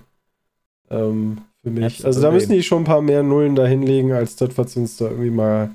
Ähm, 0.89 1.41
für 1.61 1.69
mich. 1.69 1.97
The 1.97 2.05
Also 2.05 2.21
da 2.21 2.31
müssen 2.31 2.53
die 2.53 2.63
schon 2.63 2.83
ein 2.83 2.85
paar 2.85 3.01
mehr 3.01 3.23
Nullen 3.23 3.55
da 3.55 3.65
hinlegen, 3.65 4.13
als 4.13 4.35
das, 4.37 4.57
was 4.57 4.73
sie 4.73 4.79
uns 4.79 4.97
da 4.97 5.05
irgendwie 5.05 5.29
mal 5.31 5.71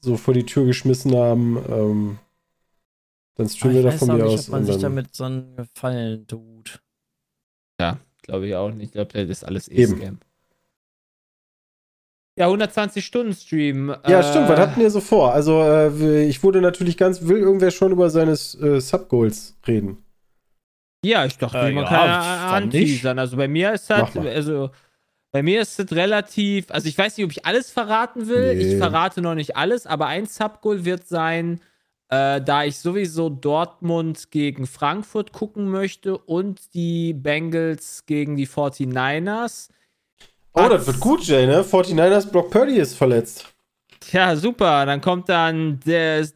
so 0.00 0.16
vor 0.16 0.32
die 0.34 0.46
Tür 0.46 0.64
geschmissen 0.64 1.14
haben. 1.14 1.58
Ähm, 1.68 2.18
dann 3.34 3.48
streamen 3.48 3.76
wir 3.76 3.82
da 3.82 3.90
von 3.92 4.08
mir 4.08 4.14
nicht, 4.24 4.32
aus. 4.34 4.46
ob 4.46 4.52
man 4.52 4.60
und 4.60 4.66
sich 4.66 4.78
damit 4.78 5.14
so 5.14 5.24
einen 5.24 5.56
Gefallen 5.56 6.26
tut. 6.26 6.80
Ja, 7.80 7.98
glaube 8.22 8.46
ich 8.48 8.54
auch 8.54 8.70
nicht. 8.72 8.86
Ich 8.86 8.92
glaube, 8.92 9.12
das 9.12 9.28
ist 9.28 9.44
alles 9.44 9.68
Eben. 9.68 9.94
E-Scam. 10.00 10.18
Ja, 12.38 12.46
120 12.46 13.04
Stunden 13.04 13.34
Stream. 13.34 13.94
ja, 14.08 14.20
äh, 14.20 14.22
stimmt. 14.24 14.48
Was 14.48 14.58
hatten 14.58 14.80
wir 14.80 14.90
so 14.90 15.00
vor? 15.00 15.32
Also 15.32 15.62
äh, 15.62 16.24
ich 16.24 16.42
wurde 16.42 16.60
natürlich 16.62 16.96
ganz, 16.96 17.22
will 17.22 17.38
irgendwer 17.38 17.70
schon 17.70 17.92
über 17.92 18.08
seine 18.08 18.32
äh, 18.32 18.80
Subgoals 18.80 19.54
reden? 19.66 19.98
Ja, 21.04 21.26
ich 21.26 21.36
dachte, 21.36 21.58
Äh, 21.58 21.72
man 21.72 21.84
ja, 21.84 21.90
kann 21.90 22.68
nicht? 22.68 22.74
anteasern. 22.74 23.18
Also 23.18 23.36
bei 23.36 23.48
mir 23.48 23.72
ist 23.72 23.90
das, 23.90 24.14
mal. 24.14 24.28
also 24.28 24.70
bei 25.30 25.42
mir 25.42 25.60
ist 25.60 25.78
das 25.78 25.92
relativ, 25.92 26.70
also 26.70 26.88
ich 26.88 26.96
weiß 26.96 27.16
nicht, 27.16 27.24
ob 27.26 27.32
ich 27.32 27.44
alles 27.44 27.70
verraten 27.70 28.28
will. 28.28 28.54
Nee. 28.54 28.62
Ich 28.72 28.76
verrate 28.78 29.20
noch 29.20 29.34
nicht 29.34 29.56
alles, 29.56 29.86
aber 29.86 30.06
ein 30.06 30.26
Subgoal 30.26 30.84
wird 30.86 31.06
sein, 31.06 31.60
äh, 32.08 32.40
da 32.40 32.64
ich 32.64 32.78
sowieso 32.78 33.28
Dortmund 33.28 34.30
gegen 34.30 34.66
Frankfurt 34.66 35.32
gucken 35.32 35.68
möchte 35.68 36.16
und 36.16 36.72
die 36.74 37.12
Bengals 37.12 38.06
gegen 38.06 38.36
die 38.36 38.46
49ers. 38.46 39.68
Oh, 40.54 40.68
das 40.68 40.86
wird 40.86 41.00
gut, 41.00 41.22
Jay, 41.24 41.46
ne? 41.46 41.62
49ers 41.62 42.30
Brock 42.30 42.50
Purdy 42.50 42.76
ist 42.76 42.94
verletzt. 42.94 43.46
Ja, 44.10 44.34
super. 44.36 44.84
Dann 44.84 45.00
kommt 45.00 45.28
dann 45.28 45.78
der 45.86 46.26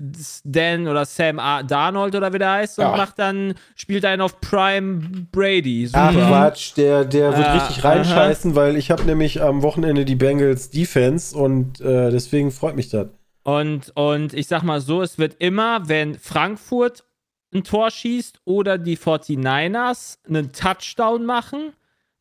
Dan 0.45 0.87
oder 0.87 1.05
Sam 1.05 1.37
Darnold 1.67 2.15
oder 2.15 2.33
wie 2.33 2.39
der 2.39 2.53
heißt 2.53 2.79
und 2.79 2.85
Ja. 2.85 2.97
macht 2.97 3.19
dann, 3.19 3.55
spielt 3.75 4.05
einen 4.05 4.23
auf 4.23 4.41
Prime 4.41 5.27
Brady. 5.33 5.87
Super. 5.87 6.01
Ach 6.01 6.13
Quatsch, 6.29 6.77
der, 6.77 7.05
der 7.05 7.37
wird 7.37 7.47
Äh, 7.49 7.51
richtig 7.51 7.85
reinscheißen, 7.85 8.55
weil 8.55 8.77
ich 8.77 8.91
habe 8.91 9.03
nämlich 9.05 9.43
am 9.43 9.63
Wochenende 9.63 10.05
die 10.05 10.15
Bengals 10.15 10.71
Defense 10.71 11.37
und 11.37 11.81
äh, 11.81 12.11
deswegen 12.11 12.53
freut 12.53 12.77
mich 12.77 12.89
das. 12.89 13.09
Und, 13.43 13.93
und 13.97 14.33
ich 14.33 14.47
sag 14.47 14.63
mal 14.63 14.81
so, 14.81 15.03
es 15.03 15.19
wird 15.19 15.37
immer, 15.41 15.89
wenn 15.89 16.15
Frankfurt 16.19 17.05
ein 17.53 17.65
Tor 17.65 17.91
schießt 17.91 18.41
oder 18.45 18.79
die 18.79 18.97
49ers 18.97 20.19
einen 20.27 20.53
Touchdown 20.53 21.25
machen, 21.25 21.73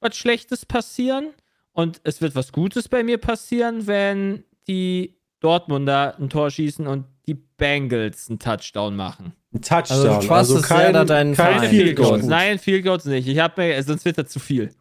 was 0.02 0.16
Schlechtes 0.16 0.66
passieren. 0.66 1.28
Und 1.76 2.00
es 2.06 2.22
wird 2.22 2.36
was 2.36 2.54
Gutes 2.54 2.88
bei 2.88 3.04
mir 3.04 3.18
passieren, 3.18 3.86
wenn 3.86 4.46
die 4.66 5.18
Dortmunder 5.42 6.16
ein 6.18 6.30
Tor 6.30 6.50
schießen 6.50 6.88
und 6.88 7.06
die 7.28 7.34
Bengals 7.34 8.30
einen 8.30 8.40
Touchdown 8.40 8.96
machen. 8.96 9.34
Ein 9.54 9.62
Touchdown. 9.62 10.08
Also 10.08 10.28
du 10.28 10.34
Also, 10.34 10.62
kein, 10.62 10.94
da 10.94 11.04
deinen 11.04 11.36
kein 11.36 11.46
Verein. 11.46 11.62
Keine 11.62 11.70
Field 11.70 11.98
Goals. 11.98 12.26
Nein, 12.26 12.60
Field 12.60 12.86
Goals 12.86 13.04
nicht. 13.06 13.28
Ich 13.28 13.40
habe 13.40 13.62
mir, 13.62 13.84
sonst 13.84 14.06
wird 14.06 14.18
das 14.18 14.30
zu 14.30 14.40
viel. 14.40 14.74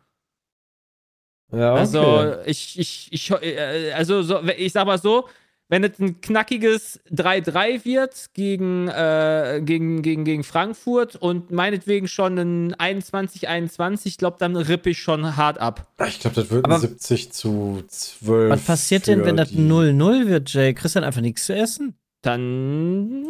Ja, 1.52 1.72
okay. 1.72 1.80
Also, 1.80 2.34
ich, 2.46 2.78
ich, 2.78 3.08
ich, 3.10 3.30
äh, 3.42 3.92
also, 3.92 4.22
so, 4.22 4.40
ich 4.56 4.72
sag 4.72 4.86
mal 4.86 4.98
so, 4.98 5.28
wenn 5.68 5.82
es 5.82 5.98
ein 5.98 6.20
knackiges 6.20 7.00
3-3 7.10 7.84
wird 7.84 8.26
gegen, 8.34 8.88
äh, 8.88 9.60
gegen, 9.64 10.02
gegen, 10.02 10.24
gegen 10.24 10.44
Frankfurt 10.44 11.16
und 11.16 11.50
meinetwegen 11.50 12.06
schon 12.06 12.38
ein 12.38 12.74
21-21, 12.74 14.06
ich 14.06 14.18
glaube, 14.18 14.36
dann 14.38 14.56
rippe 14.56 14.90
ich 14.90 14.98
schon 15.00 15.36
hart 15.36 15.58
ab. 15.58 15.88
ich 16.06 16.20
glaube, 16.20 16.36
das 16.36 16.50
wird 16.50 16.64
Aber- 16.64 16.74
ein 16.74 16.80
70 16.80 17.32
zu 17.32 17.82
12. 17.88 18.50
Was 18.50 18.60
passiert 18.64 19.06
denn, 19.06 19.24
wenn 19.24 19.36
das 19.36 19.50
die- 19.50 19.58
0-0 19.58 20.26
wird, 20.28 20.52
Jay? 20.52 20.74
Kriegst 20.74 20.94
du 20.96 21.00
dann 21.00 21.06
einfach 21.06 21.22
nichts 21.22 21.46
zu 21.46 21.54
essen? 21.54 21.94
Dann 22.22 23.24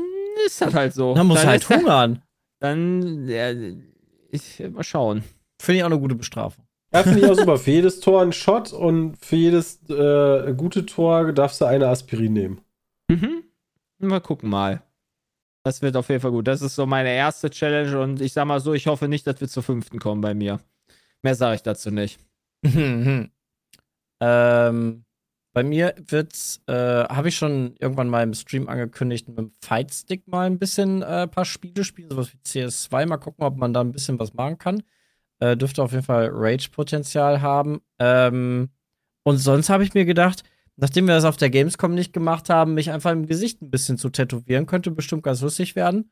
ist 0.47 0.61
das 0.61 0.74
halt 0.74 0.93
so. 0.95 1.14
Dann 1.14 1.26
musst 1.26 1.43
dann 1.43 1.51
halt 1.51 1.68
hungern. 1.68 2.22
Dann, 2.61 3.28
ja, 3.28 3.51
ich, 4.30 4.62
mal 4.72 4.82
schauen. 4.85 5.22
Finde 5.61 5.78
ich 5.78 5.82
auch 5.82 5.89
eine 5.91 5.99
gute 5.99 6.14
Bestrafung. 6.14 6.64
Ja, 6.95 7.03
finde 7.03 7.20
ich 7.20 7.26
auch 7.26 7.34
super. 7.34 7.59
Für 7.59 7.70
jedes 7.72 7.99
Tor 7.99 8.22
ein 8.22 8.32
Shot 8.32 8.72
und 8.72 9.16
für 9.16 9.34
jedes 9.34 9.82
äh, 9.90 10.55
gute 10.55 10.86
Tor 10.86 11.32
darfst 11.32 11.61
du 11.61 11.64
eine 11.64 11.88
Aspirin 11.88 12.32
nehmen. 12.32 12.61
Mhm. 13.11 13.42
Mal 13.99 14.20
gucken 14.20 14.49
mal. 14.49 14.82
Das 15.64 15.82
wird 15.82 15.97
auf 15.97 16.09
jeden 16.09 16.20
Fall 16.20 16.30
gut. 16.30 16.47
Das 16.47 16.62
ist 16.62 16.76
so 16.76 16.86
meine 16.86 17.12
erste 17.12 17.51
Challenge 17.51 17.99
und 18.01 18.20
ich 18.20 18.32
sag 18.32 18.45
mal 18.47 18.61
so, 18.61 18.74
ich 18.74 18.86
hoffe 18.86 19.09
nicht, 19.09 19.26
dass 19.26 19.40
wir 19.40 19.49
zur 19.49 19.64
fünften 19.64 19.99
kommen 19.99 20.20
bei 20.20 20.34
mir. 20.34 20.61
Mehr 21.22 21.34
sage 21.34 21.57
ich 21.57 21.62
dazu 21.62 21.90
nicht. 21.90 22.20
ähm, 24.20 25.05
bei 25.53 25.62
mir 25.62 25.95
wird's, 25.97 26.62
äh, 26.66 26.74
habe 26.74 27.28
ich 27.28 27.36
schon 27.36 27.74
irgendwann 27.78 28.09
mal 28.09 28.22
im 28.22 28.34
Stream 28.34 28.68
angekündigt, 28.68 29.28
mit 29.28 29.38
dem 29.38 29.53
Fightstick 29.61 30.28
mal 30.28 30.47
ein 30.47 30.59
bisschen 30.59 31.03
äh, 31.03 31.26
paar 31.26 31.45
Spiele 31.45 31.82
spielen, 31.82 32.11
sowas 32.11 32.32
wie 32.32 32.38
CS2. 32.38 33.07
Mal 33.07 33.16
gucken, 33.16 33.45
ob 33.45 33.57
man 33.57 33.72
da 33.72 33.80
ein 33.80 33.92
bisschen 33.92 34.18
was 34.18 34.34
machen 34.34 34.59
kann. 34.59 34.82
Äh, 35.45 35.57
dürfte 35.59 35.82
auf 35.82 35.92
jeden 35.92 36.05
Fall 36.05 36.30
Rage-Potenzial 36.32 37.42
haben. 37.42 37.82
Ähm, 37.99 38.70
und 39.24 39.36
sonst 39.36 39.68
habe 39.68 39.84
ich 39.84 39.92
mir 39.92 40.07
gedacht, 40.07 40.42
nachdem 40.76 41.07
wir 41.07 41.14
das 41.14 41.26
auf 41.26 41.36
der 41.36 41.51
Gamescom 41.51 41.95
nicht 41.95 42.14
gemacht 42.14 42.49
haben, 42.49 42.72
mich 42.72 42.90
einfach 42.90 43.12
im 43.12 43.26
Gesicht 43.26 43.61
ein 43.61 43.70
bisschen 43.70 43.99
zu 43.99 44.09
tätowieren, 44.09 44.64
könnte 44.64 44.90
bestimmt 44.90 45.22
ganz 45.22 45.42
lustig 45.42 45.76
werden. 45.76 46.11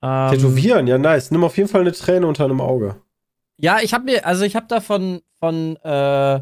Ähm, 0.00 0.30
Tätowieren, 0.30 0.86
ja, 0.86 0.96
nice. 0.96 1.32
Nimm 1.32 1.42
auf 1.42 1.56
jeden 1.56 1.68
Fall 1.68 1.80
eine 1.80 1.92
Träne 1.92 2.26
unter 2.28 2.44
einem 2.44 2.60
Auge. 2.60 2.94
Ja, 3.56 3.78
ich 3.82 3.94
habe 3.94 4.04
mir, 4.04 4.24
also 4.24 4.44
ich 4.44 4.54
habe 4.54 4.66
da 4.68 4.80
von, 4.80 5.22
von 5.40 5.74
äh, 5.78 6.40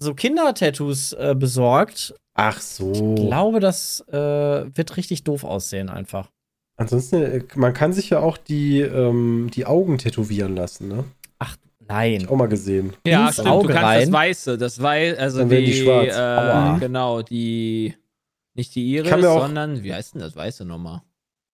so 0.00 0.14
Kindertattoos 0.14 1.12
äh, 1.12 1.36
besorgt. 1.38 2.12
Ach 2.34 2.60
so. 2.60 2.92
Ich 2.92 3.14
glaube, 3.14 3.60
das 3.60 4.00
äh, 4.08 4.14
wird 4.16 4.96
richtig 4.96 5.22
doof 5.22 5.44
aussehen 5.44 5.90
einfach. 5.90 6.28
Ansonsten, 6.76 7.22
äh, 7.22 7.44
man 7.54 7.72
kann 7.72 7.92
sich 7.92 8.10
ja 8.10 8.18
auch 8.18 8.36
die, 8.36 8.80
ähm, 8.80 9.48
die 9.54 9.66
Augen 9.66 9.98
tätowieren 9.98 10.56
lassen, 10.56 10.88
ne? 10.88 11.04
Nein. 11.88 12.28
Auch 12.28 12.36
mal 12.36 12.48
gesehen. 12.48 12.92
Ja, 13.06 13.26
Ins 13.26 13.34
stimmt. 13.34 13.48
Auge 13.48 13.68
du 13.68 13.72
kannst 13.72 13.86
rein. 13.86 14.00
das 14.00 14.12
Weiße, 14.12 14.58
das 14.58 14.82
Weiß, 14.82 15.18
also 15.18 15.38
Dann 15.38 15.48
die, 15.48 15.64
die 15.64 15.72
schwarz. 15.74 16.76
Äh, 16.76 16.80
genau, 16.80 17.22
die, 17.22 17.94
nicht 18.54 18.74
die 18.74 18.94
Iris, 18.94 19.10
sondern, 19.10 19.82
wie 19.82 19.94
heißt 19.94 20.14
denn 20.14 20.20
das 20.20 20.36
Weiße 20.36 20.64
nochmal? 20.64 21.02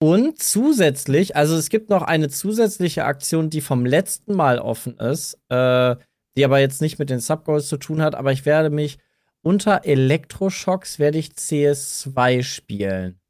Und 0.01 0.43
zusätzlich, 0.43 1.37
also 1.37 1.57
es 1.57 1.71
gibt 1.71 1.89
noch 1.89 2.03
eine 2.03 2.29
zusätzliche 2.29 3.05
Aktion, 3.05 3.49
die 3.49 3.61
vom 3.61 3.87
letzten 3.87 4.35
Mal 4.35 4.59
offen 4.59 4.99
ist, 4.99 5.39
äh, 5.49 5.97
die 6.37 6.45
aber 6.45 6.59
jetzt 6.59 6.83
nicht 6.83 6.99
mit 6.99 7.11
den 7.11 7.21
Subgoals 7.21 7.69
zu 7.69 7.77
tun 7.77 8.03
hat, 8.03 8.15
aber 8.15 8.33
ich 8.33 8.45
werde 8.45 8.71
mich 8.71 8.99
unter 9.41 9.85
Elektroschocks 9.85 10.99
werde 10.99 11.19
ich 11.19 11.29
CS2 11.29 12.43
spielen. 12.43 13.21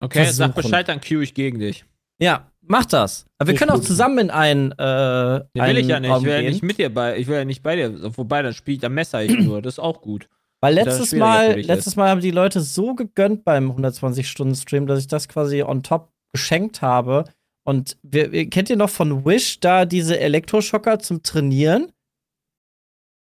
Okay, 0.00 0.30
sag. 0.30 0.54
Bescheid, 0.54 0.88
dann 0.88 1.00
cue 1.00 1.22
ich 1.22 1.34
gegen 1.34 1.58
dich. 1.58 1.84
Ja, 2.18 2.50
mach 2.70 2.86
das. 2.86 3.26
Aber 3.38 3.48
wir 3.48 3.54
Ich 3.54 3.58
können 3.60 3.70
auch 3.72 3.80
zusammen 3.80 4.18
in 4.18 4.30
ein 4.30 4.72
äh, 4.72 4.82
Ja, 4.84 5.44
will 5.54 5.60
einen 5.60 5.78
ich 5.78 5.86
ja 5.88 6.00
nicht. 6.00 6.10
Ich 6.16 6.22
will 6.24 6.32
ja 6.32 6.40
nicht 6.42 6.62
mit 6.62 6.78
dir 6.78 6.92
bei, 6.92 7.18
ich 7.18 7.26
will 7.26 7.36
ja 7.36 7.44
nicht 7.44 7.62
bei 7.62 7.76
dir, 7.76 8.16
wobei 8.16 8.42
dann 8.42 8.54
spielt, 8.54 8.82
dann 8.82 8.94
messer 8.94 9.22
ich 9.22 9.36
nur, 9.38 9.60
das 9.60 9.74
ist 9.74 9.78
auch 9.78 10.00
gut. 10.00 10.28
Weil 10.62 10.74
letztes 10.74 11.12
Mal, 11.12 11.60
letztes 11.60 11.96
Mal 11.96 12.08
haben 12.10 12.20
die 12.20 12.30
Leute 12.30 12.60
so 12.60 12.94
gegönnt 12.94 13.44
beim 13.44 13.70
120-Stunden-Stream, 13.72 14.86
dass 14.86 15.00
ich 15.00 15.06
das 15.08 15.28
quasi 15.28 15.62
on 15.62 15.82
top 15.82 16.10
geschenkt 16.32 16.82
habe. 16.82 17.24
Und 17.64 17.96
wir, 18.02 18.30
wir- 18.32 18.48
kennt 18.50 18.68
ihr 18.70 18.76
noch 18.76 18.90
von 18.90 19.24
Wish 19.24 19.60
da 19.60 19.84
diese 19.86 20.18
Elektroschocker 20.20 20.98
zum 20.98 21.22
Trainieren? 21.22 21.92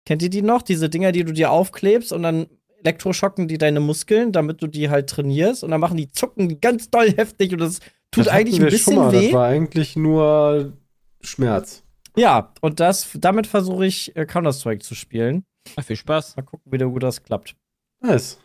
Kennt 0.06 0.22
ihr 0.22 0.30
die 0.30 0.42
noch? 0.42 0.62
Diese 0.62 0.88
Dinger, 0.88 1.12
die 1.12 1.24
du 1.24 1.32
dir 1.32 1.50
aufklebst 1.50 2.12
und 2.12 2.22
dann 2.22 2.46
elektroschocken 2.82 3.48
die 3.48 3.58
deine 3.58 3.80
Muskeln, 3.80 4.32
damit 4.32 4.62
du 4.62 4.66
die 4.66 4.88
halt 4.88 5.10
trainierst 5.10 5.62
und 5.62 5.70
dann 5.70 5.80
machen 5.80 5.98
die 5.98 6.10
zucken 6.10 6.48
die 6.48 6.58
ganz 6.60 6.90
doll 6.90 7.10
heftig 7.12 7.52
und 7.52 7.58
das 7.60 7.80
tut 8.10 8.26
Das 8.26 8.32
eigentlich 8.32 8.56
ein 8.60 8.62
wir 8.62 8.70
schon 8.70 8.78
bisschen 8.78 8.96
mal. 8.96 9.12
weh. 9.12 9.24
Das 9.26 9.32
war 9.34 9.46
eigentlich 9.46 9.96
nur 9.96 10.72
Schmerz. 11.20 11.82
Ja, 12.16 12.52
und 12.60 12.80
das, 12.80 13.08
damit 13.14 13.46
versuche 13.46 13.86
ich 13.86 14.14
äh, 14.16 14.26
Counter-Strike 14.26 14.82
zu 14.82 14.94
spielen. 14.94 15.44
Ach, 15.76 15.84
viel 15.84 15.96
Spaß. 15.96 16.36
Mal 16.36 16.42
gucken, 16.42 16.72
wie 16.72 16.78
gut 16.78 17.02
das 17.02 17.22
klappt. 17.22 17.54
Nice. 18.00 18.38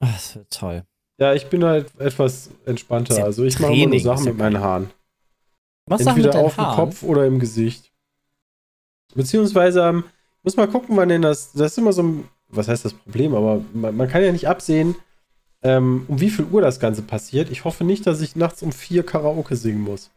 Das 0.00 0.34
wird 0.34 0.50
toll. 0.50 0.84
Ja, 1.18 1.34
ich 1.34 1.46
bin 1.46 1.62
halt 1.64 1.92
etwas 2.00 2.50
entspannter. 2.64 3.18
Ja, 3.18 3.24
Also 3.24 3.44
ich 3.44 3.60
mache 3.60 3.72
immer 3.74 3.90
nur 3.90 4.00
Sachen 4.00 4.24
ja 4.24 4.30
mit 4.32 4.38
meinen 4.38 4.58
Haaren. 4.60 4.90
Was 5.86 6.04
Entweder 6.06 6.34
auf 6.38 6.56
dem? 6.56 6.64
Kopf 6.64 7.02
oder 7.02 7.26
im 7.26 7.38
Gesicht. 7.38 7.92
Beziehungsweise, 9.14 9.82
ähm, 9.82 10.04
muss 10.42 10.56
mal 10.56 10.68
gucken, 10.68 10.96
wann 10.96 11.08
denn 11.08 11.22
das. 11.22 11.52
Das 11.52 11.72
ist 11.72 11.78
immer 11.78 11.92
so 11.92 12.02
ein. 12.02 12.28
Was 12.48 12.68
heißt 12.68 12.84
das 12.84 12.94
Problem? 12.94 13.34
Aber 13.34 13.62
man, 13.72 13.96
man 13.96 14.08
kann 14.08 14.22
ja 14.22 14.32
nicht 14.32 14.48
absehen, 14.48 14.94
ähm, 15.62 16.04
um 16.08 16.20
wie 16.20 16.30
viel 16.30 16.46
Uhr 16.46 16.60
das 16.62 16.80
Ganze 16.80 17.02
passiert. 17.02 17.50
Ich 17.50 17.64
hoffe 17.64 17.84
nicht, 17.84 18.06
dass 18.06 18.20
ich 18.20 18.36
nachts 18.36 18.62
um 18.62 18.72
vier 18.72 19.04
Karaoke 19.04 19.56
singen 19.56 19.80
muss. 19.82 20.10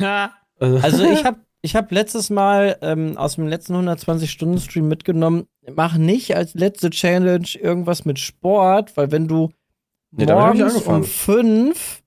Ha, 0.00 0.32
Also 0.58 1.04
ich 1.04 1.24
habe 1.24 1.38
ich 1.64 1.76
hab 1.76 1.92
letztes 1.92 2.28
Mal 2.30 2.76
ähm, 2.82 3.16
aus 3.16 3.36
dem 3.36 3.46
letzten 3.46 3.74
120-Stunden-Stream 3.76 4.88
mitgenommen, 4.88 5.46
mach 5.76 5.96
nicht 5.96 6.34
als 6.34 6.54
letzte 6.54 6.90
Challenge 6.90 7.46
irgendwas 7.60 8.04
mit 8.04 8.18
Sport, 8.18 8.96
weil 8.96 9.12
wenn 9.12 9.28
du 9.28 9.50
Nee, 10.10 10.26
morgens 10.26 10.76
um 10.82 11.04
fünf 11.04 12.02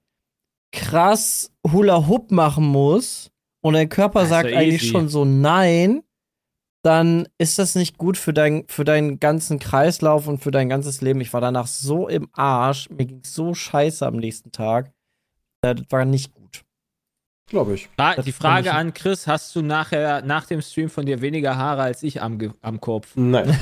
krass 0.71 1.51
Hula 1.71 2.07
Hoop 2.07 2.31
machen 2.31 2.65
musst 2.65 3.31
und 3.61 3.73
dein 3.73 3.89
Körper 3.89 4.19
Das 4.19 4.23
ist 4.25 4.29
sagt 4.29 4.53
eigentlich 4.53 4.83
easy. 4.83 4.91
schon 4.91 5.07
so 5.09 5.25
nein, 5.25 6.03
dann 6.85 7.27
ist 7.39 7.57
das 7.57 7.73
nicht 7.75 7.97
gut 7.97 8.15
für, 8.17 8.31
dein, 8.33 8.65
für 8.67 8.83
deinen 8.83 9.19
ganzen 9.19 9.57
Kreislauf 9.59 10.27
und 10.27 10.37
für 10.43 10.51
dein 10.51 10.69
ganzes 10.69 11.01
Leben. 11.01 11.19
Ich 11.21 11.33
war 11.33 11.41
danach 11.41 11.67
so 11.67 12.07
im 12.07 12.29
Arsch, 12.33 12.89
mir 12.91 13.05
ging 13.05 13.21
so 13.25 13.53
scheiße 13.55 14.05
am 14.05 14.17
nächsten 14.17 14.51
Tag. 14.51 14.91
Äh, 15.63 15.73
Das 15.75 15.85
war 15.89 16.05
nicht 16.05 16.33
gut. 16.33 16.61
Glaube 17.47 17.75
ich. 17.75 17.89
Fra 17.95 18.15
Das 18.15 18.25
die 18.25 18.31
Frage 18.31 18.69
ich- 18.69 18.73
an 18.73 18.93
Chris: 18.93 19.27
Hast 19.27 19.55
du 19.55 19.61
nachher 19.61 20.21
nach 20.23 20.45
dem 20.47 20.61
Stream 20.61 20.89
von 20.89 21.05
dir 21.05 21.21
weniger 21.21 21.55
Haare 21.57 21.83
als 21.83 22.01
ich 22.03 22.21
am, 22.21 22.39
Ge- 22.39 22.51
am 22.61 22.79
Kopf? 22.81 23.11
Nein. 23.15 23.57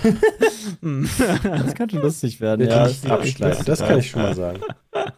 Das 1.44 1.76
könnte 1.76 2.00
lustig 2.00 2.40
werden. 2.40 2.68
Ja, 2.70 2.84
abschleifen. 2.86 3.66
Das 3.66 3.80
kann 3.80 4.00
ich 4.00 4.10
schon 4.10 4.22
mal 4.22 4.36
sagen. 4.36 4.62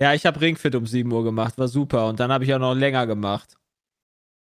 Ja, 0.00 0.14
ich 0.14 0.24
habe 0.24 0.40
Ringfit 0.40 0.74
um 0.74 0.86
7 0.86 1.12
Uhr 1.12 1.22
gemacht, 1.24 1.58
war 1.58 1.68
super. 1.68 2.06
Und 2.08 2.20
dann 2.20 2.32
habe 2.32 2.44
ich 2.44 2.54
auch 2.54 2.58
noch 2.58 2.74
länger 2.74 3.06
gemacht. 3.06 3.56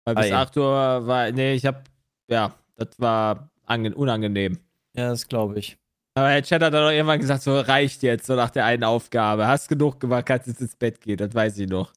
Weil 0.05 0.15
bis 0.15 0.25
Ei. 0.25 0.35
8 0.35 0.57
Uhr 0.57 1.07
war, 1.07 1.31
nee, 1.31 1.53
ich 1.53 1.65
habe, 1.65 1.83
ja, 2.27 2.55
das 2.75 2.99
war 2.99 3.49
ange 3.65 3.93
unangenehm. 3.95 4.59
Ja, 4.95 5.09
das 5.09 5.27
glaube 5.27 5.59
ich. 5.59 5.77
Aber 6.15 6.29
Herr 6.29 6.41
Chat 6.41 6.61
hat 6.61 6.73
dann 6.73 6.83
auch 6.83 6.91
irgendwann 6.91 7.19
gesagt, 7.19 7.43
so 7.43 7.59
reicht 7.59 8.03
jetzt, 8.03 8.25
so 8.25 8.35
nach 8.35 8.49
der 8.49 8.65
einen 8.65 8.83
Aufgabe. 8.83 9.47
Hast 9.47 9.69
genug 9.69 9.99
gemacht, 9.99 10.25
kannst 10.25 10.47
jetzt 10.47 10.61
ins 10.61 10.75
Bett 10.75 10.99
gehen, 11.01 11.17
das 11.17 11.33
weiß 11.33 11.57
ich 11.59 11.69
noch. 11.69 11.93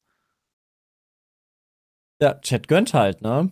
Ja, 2.21 2.35
Chat 2.35 2.67
gönnt 2.67 2.93
halt, 2.93 3.21
ne? 3.21 3.51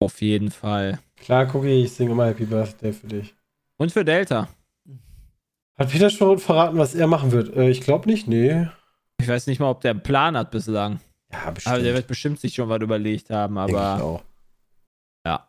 Auf 0.00 0.20
jeden 0.20 0.50
Fall. 0.50 0.98
Klar, 1.16 1.54
Cookie, 1.54 1.84
ich 1.84 1.92
singe 1.92 2.14
mal 2.14 2.28
Happy 2.28 2.44
Birthday 2.44 2.92
für 2.92 3.06
dich. 3.06 3.34
Und 3.78 3.92
für 3.92 4.04
Delta. 4.04 4.48
Hat 5.76 5.90
Peter 5.90 6.10
schon 6.10 6.38
verraten, 6.38 6.78
was 6.78 6.94
er 6.94 7.06
machen 7.06 7.32
wird? 7.32 7.56
Äh, 7.56 7.70
ich 7.70 7.80
glaube 7.80 8.08
nicht, 8.08 8.28
nee. 8.28 8.68
Ich 9.18 9.28
weiß 9.28 9.46
nicht 9.46 9.60
mal, 9.60 9.70
ob 9.70 9.80
der 9.80 9.92
einen 9.92 10.02
Plan 10.02 10.36
hat 10.36 10.50
bislang. 10.50 11.00
Ja, 11.34 11.50
bestimmt. 11.50 11.74
Aber 11.74 11.82
der 11.82 11.94
wird 11.94 12.06
bestimmt 12.06 12.40
sich 12.40 12.54
schon 12.54 12.68
was 12.68 12.80
überlegt 12.80 13.30
haben, 13.30 13.58
aber 13.58 14.02
auch. 14.02 14.22
ja. 15.26 15.48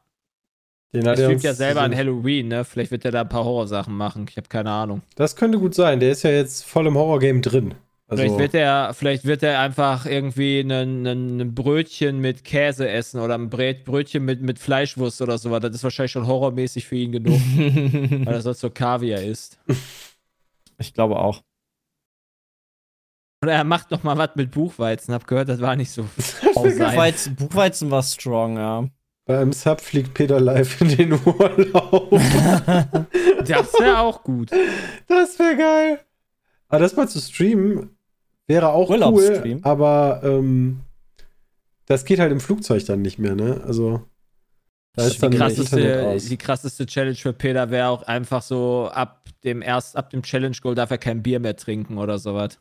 Den 0.94 1.06
Er 1.06 1.12
hat 1.12 1.20
er 1.20 1.26
streamt 1.26 1.44
ja 1.44 1.54
selber 1.54 1.82
an 1.82 1.96
Halloween, 1.96 2.48
ne? 2.48 2.66
Vielleicht 2.66 2.92
wird 2.92 3.06
er 3.06 3.12
da 3.12 3.22
ein 3.22 3.30
paar 3.30 3.44
Horrorsachen 3.46 3.96
machen. 3.96 4.26
Ich 4.30 4.38
habe 4.38 4.48
keine 4.48 4.72
Ahnung. 4.72 5.02
Das 5.16 5.36
könnte 5.36 5.60
gut 5.60 5.76
sein. 5.76 6.00
Der 6.00 6.12
ist 6.12 6.24
ja 6.24 6.32
jetzt 6.32 6.66
voll 6.66 6.88
im 6.88 6.96
Horror-Game 6.96 7.42
drin. 7.42 7.76
Also, 8.08 8.22
Vielleicht 8.22 8.40
wird 8.40 8.54
er, 8.54 8.94
vielleicht 8.94 9.26
wird 9.26 9.42
er 9.42 9.60
einfach 9.60 10.06
irgendwie 10.06 10.60
ein, 10.60 11.56
Brötchen 11.56 12.20
mit 12.20 12.44
Käse 12.44 12.88
essen 12.88 13.20
oder 13.20 13.34
ein 13.34 13.50
Brät, 13.50 13.84
Brötchen 13.84 14.24
mit, 14.24 14.42
mit 14.44 14.60
Fleischwurst 14.60 15.24
oder 15.24 15.40
sowas. 15.40 15.62
Das 15.62 15.74
ist 15.74 15.84
wahrscheinlich 15.84 16.12
schon 16.12 16.28
horrormäßig 16.28 16.86
für 16.86 16.98
ihn 16.98 17.12
genug, 17.12 17.34
weil 18.26 18.36
er 18.36 18.42
sonst 18.42 18.60
so 18.60 18.70
Kaviar 18.70 19.22
isst. 19.22 19.60
ich 20.78 20.94
glaube 20.94 21.18
auch. 21.18 21.42
Oder 23.42 23.54
er 23.54 23.64
macht 23.64 23.92
noch 23.92 24.04
mal 24.04 24.18
was 24.18 24.32
mit 24.36 24.52
Buchweizen. 24.52 25.14
Hab 25.14 25.28
gehört, 25.28 25.50
das 25.50 25.62
war 25.62 25.76
nicht 25.76 25.92
so. 25.92 26.04
Buchweizen, 26.56 27.36
Buchweizen 27.36 27.92
war 27.92 28.02
strong, 28.04 28.58
ja. 28.58 28.88
bei 29.26 29.40
einem 29.40 29.54
Sub 29.54 29.82
fliegt 29.82 30.14
Peter 30.14 30.40
live 30.40 30.82
in 30.82 30.90
den 30.90 31.14
Urlaub. 31.26 32.12
Das 33.46 33.74
wäre 33.74 34.00
auch 34.00 34.24
gut. 34.24 34.50
das 35.08 35.38
wäre 35.38 35.56
geil. 35.56 36.00
Aber 36.68 36.80
das 36.80 36.96
mal 36.96 37.08
zu 37.08 37.20
streamen 37.20 37.92
wäre 38.48 38.70
auch 38.70 38.90
cool. 38.90 39.60
Aber 39.62 40.22
ähm, 40.24 40.82
das 41.86 42.06
geht 42.06 42.20
halt 42.20 42.32
im 42.32 42.40
Flugzeug 42.40 42.84
dann 42.86 43.04
nicht 43.04 43.20
mehr, 43.20 43.36
ne? 43.36 43.62
Also 43.66 44.02
da 44.94 45.06
ist 45.06 45.22
dann 45.22 45.32
Die 45.32 45.38
krasseste, 45.38 46.18
die 46.18 46.38
krasseste 46.38 46.86
Challenge 46.86 47.16
für 47.16 47.34
Peter 47.34 47.70
wäre 47.70 47.90
auch 47.90 48.04
einfach 48.04 48.42
so 48.42 48.90
ab 48.92 49.26
dem 49.44 49.62
erst 49.62 49.96
ab 49.98 50.10
dem 50.10 50.24
Challenge 50.24 50.56
Goal 50.62 50.74
darf 50.74 50.90
er 50.90 50.98
kein 50.98 51.22
Bier 51.22 51.40
mehr 51.40 51.56
trinken 51.56 51.98
oder 51.98 52.18
sowas. 52.18 52.60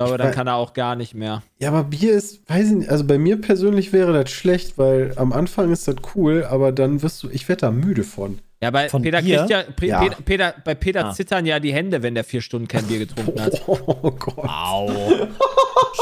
Aber 0.00 0.12
Ich 0.12 0.16
dann 0.18 0.32
kann 0.32 0.46
er 0.46 0.54
auch 0.54 0.74
gar 0.74 0.94
nicht 0.94 1.14
mehr. 1.14 1.42
Ja, 1.58 1.68
aber 1.70 1.82
Bier 1.84 2.12
ist, 2.12 2.48
weiß 2.48 2.66
ich 2.68 2.72
nicht, 2.76 2.90
also 2.90 3.02
bei 3.04 3.18
mir 3.18 3.40
persönlich 3.40 3.92
wäre 3.92 4.12
das 4.12 4.30
schlecht, 4.30 4.78
weil 4.78 5.12
am 5.16 5.32
Anfang 5.32 5.72
ist 5.72 5.88
das 5.88 5.96
cool, 6.14 6.44
aber 6.48 6.70
dann 6.70 7.02
wirst 7.02 7.22
du, 7.22 7.30
ich 7.30 7.48
werde 7.48 7.60
da 7.62 7.70
müde 7.72 8.04
von. 8.04 8.38
Ja, 8.60 8.70
bei 8.70 8.88
Von 8.88 9.02
Peter 9.02 9.20
ja, 9.20 9.46
Ja. 9.46 9.62
Peter, 9.76 10.16
Peter, 10.24 10.54
bei 10.64 10.74
Peter 10.74 11.06
Ah. 11.06 11.12
zittern 11.12 11.46
ja 11.46 11.60
die 11.60 11.72
Hände, 11.72 12.02
wenn 12.02 12.14
der 12.14 12.24
vier 12.24 12.40
Stunden 12.42 12.66
kein 12.68 12.84
Bier 12.86 12.98
getrunken 13.00 13.40
hat. 13.40 13.62
Oh 13.68 14.10
Gott. 14.10 14.38
Au. 14.48 14.90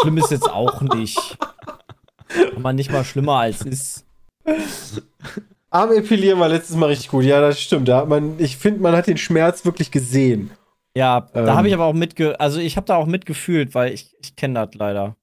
Schlimm 0.00 0.18
ist 0.18 0.30
jetzt 0.30 0.50
auch 0.50 0.80
nicht. 0.82 1.36
Kann 2.28 2.62
man 2.62 2.76
nicht 2.76 2.90
mal 2.90 3.04
schlimmer 3.04 3.36
als 3.40 3.62
ist. 3.62 4.04
Arm 5.70 5.92
epilieren 5.92 6.38
war 6.40 6.48
letztes 6.48 6.76
Mal 6.76 6.86
richtig 6.86 7.08
gut. 7.08 7.24
Ja, 7.24 7.40
das 7.40 7.60
stimmt. 7.60 7.88
Da 7.88 7.98
hat 7.98 8.08
man, 8.08 8.34
ich 8.38 8.56
finde, 8.56 8.80
man 8.80 8.94
hat 8.96 9.06
den 9.06 9.18
Schmerz 9.18 9.64
wirklich 9.64 9.90
gesehen. 9.90 10.50
Ja, 10.96 11.28
Ähm. 11.34 11.44
da 11.44 11.56
habe 11.56 11.68
ich 11.68 11.74
aber 11.74 11.84
auch 11.84 11.92
mitge... 11.92 12.40
Also 12.40 12.58
ich 12.58 12.78
habe 12.78 12.86
da 12.86 12.96
auch 12.96 13.04
mitgefühlt, 13.04 13.74
weil 13.74 13.92
ich, 13.92 14.16
ich 14.18 14.34
kenne 14.34 14.66
das 14.66 14.74
leider. 14.74 15.14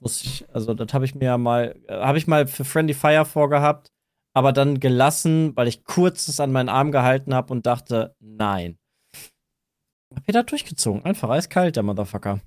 Muss 0.00 0.20
ich, 0.24 0.48
also 0.52 0.74
das 0.74 0.92
habe 0.92 1.04
ich 1.04 1.14
mir 1.14 1.26
ja 1.26 1.38
mal, 1.38 1.80
äh, 1.86 1.94
habe 1.94 2.18
ich 2.18 2.26
mal 2.26 2.48
für 2.48 2.64
Friendly 2.64 2.94
Fire 2.94 3.24
vorgehabt, 3.24 3.92
aber 4.34 4.52
dann 4.52 4.80
gelassen, 4.80 5.56
weil 5.56 5.68
ich 5.68 5.84
kurz 5.84 6.26
es 6.26 6.40
an 6.40 6.50
meinen 6.50 6.68
Arm 6.68 6.90
gehalten 6.90 7.34
habe 7.34 7.52
und 7.52 7.66
dachte, 7.66 8.16
nein. 8.18 8.78
Hab 10.12 10.24
Peter 10.24 10.40
hat 10.40 10.50
durchgezogen. 10.50 11.04
Einfach 11.04 11.30
eiskalt, 11.30 11.76
der 11.76 11.84
Motherfucker. 11.84 12.40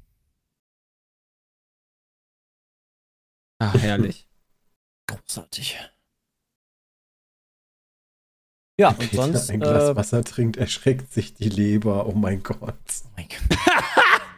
Ach, 3.60 3.74
herrlich. 3.76 4.28
Großartig. 5.08 5.78
Ja, 8.82 8.90
und 8.90 9.00
Peter 9.00 9.24
sonst. 9.24 9.50
ein 9.52 9.60
Glas 9.60 9.90
äh, 9.90 9.96
Wasser 9.96 10.24
trinkt, 10.24 10.58
erschreckt 10.58 11.14
sich 11.14 11.34
die 11.34 11.50
Leber. 11.50 12.08
Oh 12.08 12.14
mein 12.14 12.42
Gott. 12.44 12.58
oh 12.60 13.10
mein 13.16 13.28
Gott. 13.28 13.58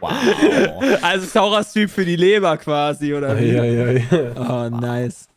wow. 0.00 0.98
Also 1.02 1.26
Taucherstream 1.26 1.88
für 1.88 2.04
die 2.04 2.16
Leber 2.16 2.56
quasi, 2.58 3.14
oder 3.14 3.38
wie? 3.40 3.52
Ja, 3.52 3.64
ja, 3.64 3.90
ja. 3.92 4.06
Oh, 4.36 4.70
nice. 4.70 5.28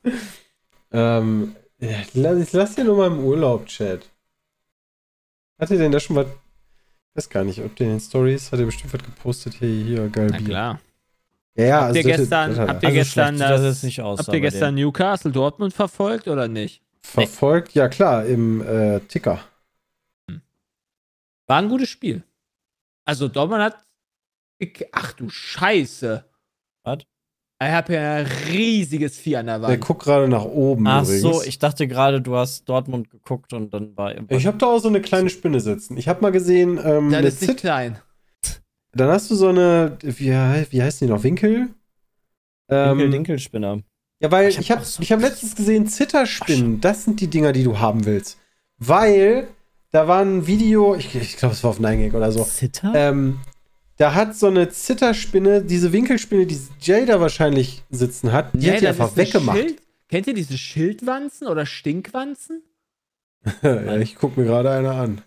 Ähm, 0.92 1.56
ja, 1.80 1.98
lass- 2.14 2.40
ich 2.48 2.54
lass 2.54 2.76
dir 2.76 2.84
nur 2.84 2.98
mal 2.98 3.08
im 3.08 3.20
Urlaub, 3.24 3.66
Chat. 3.68 4.10
Hat 5.60 5.72
er 5.72 5.78
denn 5.78 5.92
da 5.92 6.00
schon 6.00 6.16
was? 6.16 6.26
Ich 6.28 7.16
weiß 7.24 7.30
gar 7.30 7.44
nicht, 7.44 7.62
ob 7.64 7.76
der 7.76 7.88
in 7.88 7.94
den 7.94 8.00
Stories 8.00 8.52
hat 8.52 8.60
er 8.60 8.66
bestimmt 8.66 8.94
was 8.94 9.04
gepostet. 9.04 9.56
Hier, 9.56 9.68
hier, 9.70 10.08
geil. 10.10 10.28
Na 10.32 10.38
Bier. 10.38 10.46
klar. 10.48 10.80
Ja, 11.56 11.66
ja, 11.66 11.82
Habt 11.82 11.96
ihr 11.96 12.04
das- 12.04 12.18
gestern- 12.18 12.50
das 12.52 12.60
habt 12.60 12.84
ihr 12.84 12.90
Also 12.90 13.00
gestern 13.00 13.40
das 13.40 13.62
das- 13.62 13.84
nicht 13.84 14.02
aus. 14.02 14.20
Habt 14.20 14.34
ihr 14.34 14.42
gestern 14.42 14.76
Newcastle 14.76 15.32
Dortmund 15.32 15.74
verfolgt 15.74 16.28
oder 16.28 16.48
nicht? 16.48 16.82
Verfolgt? 17.12 17.74
Ja, 17.74 17.88
klar, 17.90 18.26
im 18.26 18.62
äh, 18.62 19.00
Ticker. 19.02 19.40
War 21.48 21.58
ein 21.60 21.70
gutes 21.70 21.90
Spiel. 21.90 22.24
Also 23.06 23.28
Dortmund 23.28 23.62
hat. 23.64 23.78
Ich, 24.60 24.86
ach 24.92 25.14
du 25.14 25.30
Scheiße. 25.30 26.26
Was? 26.84 27.00
Ich 27.60 27.68
habe 27.70 27.94
ja 27.94 28.16
ein 28.18 28.26
riesiges 28.50 29.18
Vieh 29.18 29.38
an 29.38 29.48
der 29.48 29.60
Der 29.60 29.68
Wand. 29.70 29.82
guckt 29.82 30.04
gerade 30.04 30.28
nach 30.28 30.44
oben 30.44 30.86
Ach 30.88 31.04
übrigens. 31.04 31.22
so, 31.22 31.42
ich 31.44 31.58
dachte 31.58 31.88
gerade, 31.88 32.22
du 32.22 32.36
hast 32.36 32.66
Dortmund 32.70 33.10
geguckt 33.10 33.54
und 33.54 33.74
dann 33.74 33.96
war. 33.98 34.14
Ich 34.32 34.46
habe 34.46 34.58
da 34.58 34.68
auch 34.68 34.80
so 34.80 34.90
eine 34.90 35.02
kleine 35.02 35.30
Spinne 35.30 35.60
sitzen. 35.60 35.98
Ich 35.98 36.08
habe 36.08 36.22
mal 36.22 36.32
gesehen, 36.32 36.80
ähm, 36.84 37.10
Das 37.12 37.24
ist 37.26 37.42
nicht 37.42 37.50
Zit 37.52 37.60
klein. 37.62 37.98
dann 38.92 39.10
hast 39.10 39.32
du 39.32 39.36
so 39.36 39.48
eine, 39.48 39.98
wie, 40.02 40.30
wie 40.32 40.82
heißt 40.84 41.02
die 41.02 41.06
noch, 41.08 41.24
Winkel? 41.24 41.70
Ähm, 42.70 42.98
Dinkel, 42.98 43.12
Dinkelspinner. 43.12 43.82
Ja, 44.20 44.32
weil 44.32 44.50
Ich 44.50 44.58
ich 44.60 44.72
hab 44.72 44.80
habe 44.80 44.88
ich 45.00 45.12
hab 45.12 45.22
letztens 45.22 45.56
gesehen, 45.56 45.88
Zitterspinnen, 45.88 46.82
das 46.82 47.04
sind 47.04 47.22
die 47.22 47.28
Dinger, 47.28 47.54
die 47.54 47.64
du 47.64 47.80
haben 47.80 48.06
willst. 48.06 48.38
Weil 48.80 49.48
da 49.92 50.08
war 50.08 50.22
ein 50.22 50.48
Video, 50.48 50.96
ich, 50.96 51.16
ich 51.16 51.38
glaube, 51.38 51.54
es 51.54 51.64
war 51.64 51.70
auf 51.72 51.80
9gag 51.80 52.14
oder 52.16 52.32
so. 52.32 52.44
Zitter? 52.44 52.92
Ähm, 52.96 53.40
da 53.98 54.14
hat 54.14 54.36
so 54.36 54.48
eine 54.48 54.70
Zitterspinne, 54.70 55.62
diese 55.64 55.92
Winkelspinne, 55.92 56.46
die 56.46 56.60
Jada 56.82 57.20
wahrscheinlich 57.20 57.84
sitzen 57.90 58.32
hat, 58.32 58.54
die 58.54 58.58
Nee, 58.68 58.74
hat 58.74 58.82
die 58.82 58.88
einfach 58.88 59.16
weggemacht. 59.16 59.58
Schild- 59.58 59.82
Kennt 60.10 60.26
ihr 60.28 60.34
diese 60.34 60.58
Schildwanzen 60.58 61.48
oder 61.48 61.66
Stinkwanzen? 61.66 62.64
ja, 63.62 63.98
ich 63.98 64.16
guck 64.16 64.38
mir 64.38 64.46
gerade 64.46 64.72
eine 64.72 64.92
an. 64.92 65.22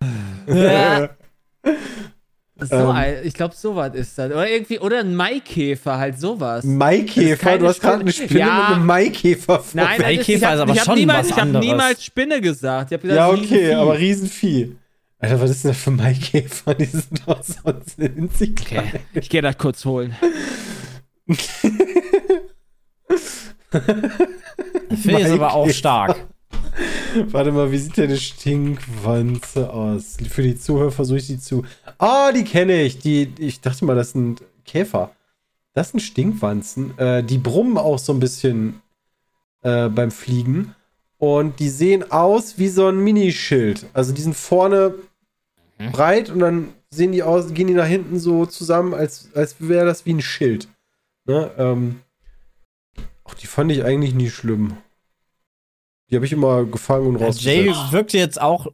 So, 2.56 2.76
Ähm. 2.76 3.16
ich 3.24 3.34
glaube, 3.34 3.54
sowas 3.56 3.94
ist 3.94 4.16
das. 4.16 4.30
Oder 4.30 4.48
irgendwie, 4.48 4.78
oder 4.78 5.00
ein 5.00 5.16
Maikäfer, 5.16 5.98
halt 5.98 6.20
sowas. 6.20 6.64
Ist 6.64 6.70
Maikäfer, 6.70 7.58
du 7.58 7.66
hast 7.66 7.80
gerade 7.80 8.00
eine 8.02 8.12
Spinne. 8.12 8.38
Ja. 8.40 8.66
mit 8.68 8.76
einem 8.76 8.86
Maikäfer 8.86 9.58
vor. 9.58 9.64
Nein, 9.72 10.00
Maikäfer 10.00 10.32
ich 10.36 10.44
hab, 10.44 10.54
ist 10.54 10.60
aber 10.60 10.72
ich 10.72 10.82
schon 10.82 10.94
niemals, 10.94 11.30
was 11.30 11.36
Ich 11.36 11.42
habe 11.42 11.58
niemals 11.58 12.04
Spinne 12.04 12.40
gesagt. 12.40 12.92
Ich 12.92 13.00
gesagt 13.00 13.16
Ja, 13.16 13.28
okay, 13.28 13.40
Riesenvieh. 13.42 13.74
aber 13.74 13.98
Riesenvieh. 13.98 14.76
Alter, 15.18 15.40
was 15.40 15.50
ist 15.50 15.64
denn 15.64 15.70
das 15.72 15.80
für 15.80 15.90
Maikäfer? 15.90 16.74
Die 16.74 16.84
sind 16.84 17.22
doch 17.26 17.42
sonst 17.42 17.98
winzig 17.98 18.54
klein. 18.56 18.84
Okay, 18.88 19.00
ich 19.14 19.28
gehe 19.30 19.42
das 19.42 19.58
kurz 19.58 19.84
holen. 19.84 20.14
Finde 25.02 25.20
ich 25.20 25.26
aber 25.32 25.54
auch 25.54 25.68
stark. 25.70 26.26
Warte 27.14 27.52
mal, 27.52 27.70
wie 27.70 27.78
sieht 27.78 27.96
denn 27.96 28.10
eine 28.10 28.16
Stinkwanze 28.16 29.72
aus? 29.72 30.16
Für 30.28 30.42
die 30.42 30.58
Zuhörer 30.58 30.90
versuche 30.90 31.18
ich 31.18 31.26
die 31.26 31.38
zu. 31.38 31.64
Ah, 31.98 32.32
die 32.32 32.44
kenne 32.44 32.82
ich. 32.82 32.98
Die, 32.98 33.32
ich 33.38 33.60
dachte 33.60 33.84
mal, 33.84 33.94
das 33.94 34.12
sind 34.12 34.42
Käfer. 34.64 35.12
Das 35.74 35.90
sind 35.90 36.00
Stinkwanzen. 36.00 36.96
Äh, 36.98 37.22
die 37.22 37.38
brummen 37.38 37.78
auch 37.78 37.98
so 37.98 38.12
ein 38.12 38.20
bisschen 38.20 38.80
äh, 39.62 39.88
beim 39.88 40.10
Fliegen. 40.10 40.74
Und 41.18 41.60
die 41.60 41.68
sehen 41.68 42.10
aus 42.10 42.58
wie 42.58 42.68
so 42.68 42.88
ein 42.88 42.98
Minischild. 42.98 43.86
Also 43.92 44.12
die 44.12 44.22
sind 44.22 44.36
vorne 44.36 44.94
breit 45.92 46.30
und 46.30 46.40
dann 46.40 46.68
sehen 46.90 47.12
die 47.12 47.22
aus, 47.22 47.52
gehen 47.54 47.66
die 47.66 47.74
nach 47.74 47.86
hinten 47.86 48.18
so 48.18 48.46
zusammen, 48.46 48.94
als, 48.94 49.30
als 49.34 49.56
wäre 49.58 49.86
das 49.86 50.06
wie 50.06 50.14
ein 50.14 50.22
Schild. 50.22 50.68
Ne? 51.26 51.50
Ähm, 51.58 52.00
ach, 53.24 53.34
die 53.34 53.46
fand 53.46 53.72
ich 53.72 53.84
eigentlich 53.84 54.14
nie 54.14 54.30
schlimm. 54.30 54.76
Die 56.10 56.16
habe 56.16 56.26
ich 56.26 56.32
immer 56.32 56.64
gefangen 56.64 57.16
und 57.16 57.20
Ja, 57.20 57.30
Jay 57.30 57.72
wirkte 57.90 58.18
jetzt 58.18 58.40
auch. 58.40 58.66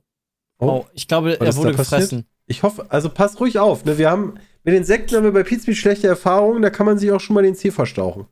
Oh, 0.59 0.85
ich 0.93 1.09
glaube, 1.09 1.41
er 1.41 1.57
wurde 1.57 1.73
passiert? 1.75 2.01
gefressen. 2.01 2.27
Ich 2.47 2.63
hoffe, 2.63 2.87
also 2.91 3.09
passt 3.09 3.41
ruhig 3.41 3.59
auf. 3.59 3.85
Ne? 3.85 3.97
Wir 3.99 4.11
haben 4.11 4.35
mit 4.65 4.75
Insekten 4.75 5.17
haben 5.17 5.25
wir 5.25 5.33
bei 5.33 5.43
Pizza 5.43 5.73
schlechte 5.73 6.07
Erfahrungen, 6.09 6.61
da 6.63 6.69
kann 6.71 6.85
man 6.87 6.99
sich 6.99 7.11
auch 7.13 7.21
schon 7.21 7.35
mal 7.35 7.43
den 7.43 7.55
Zeh 7.55 7.71
verstauchen. 7.71 8.27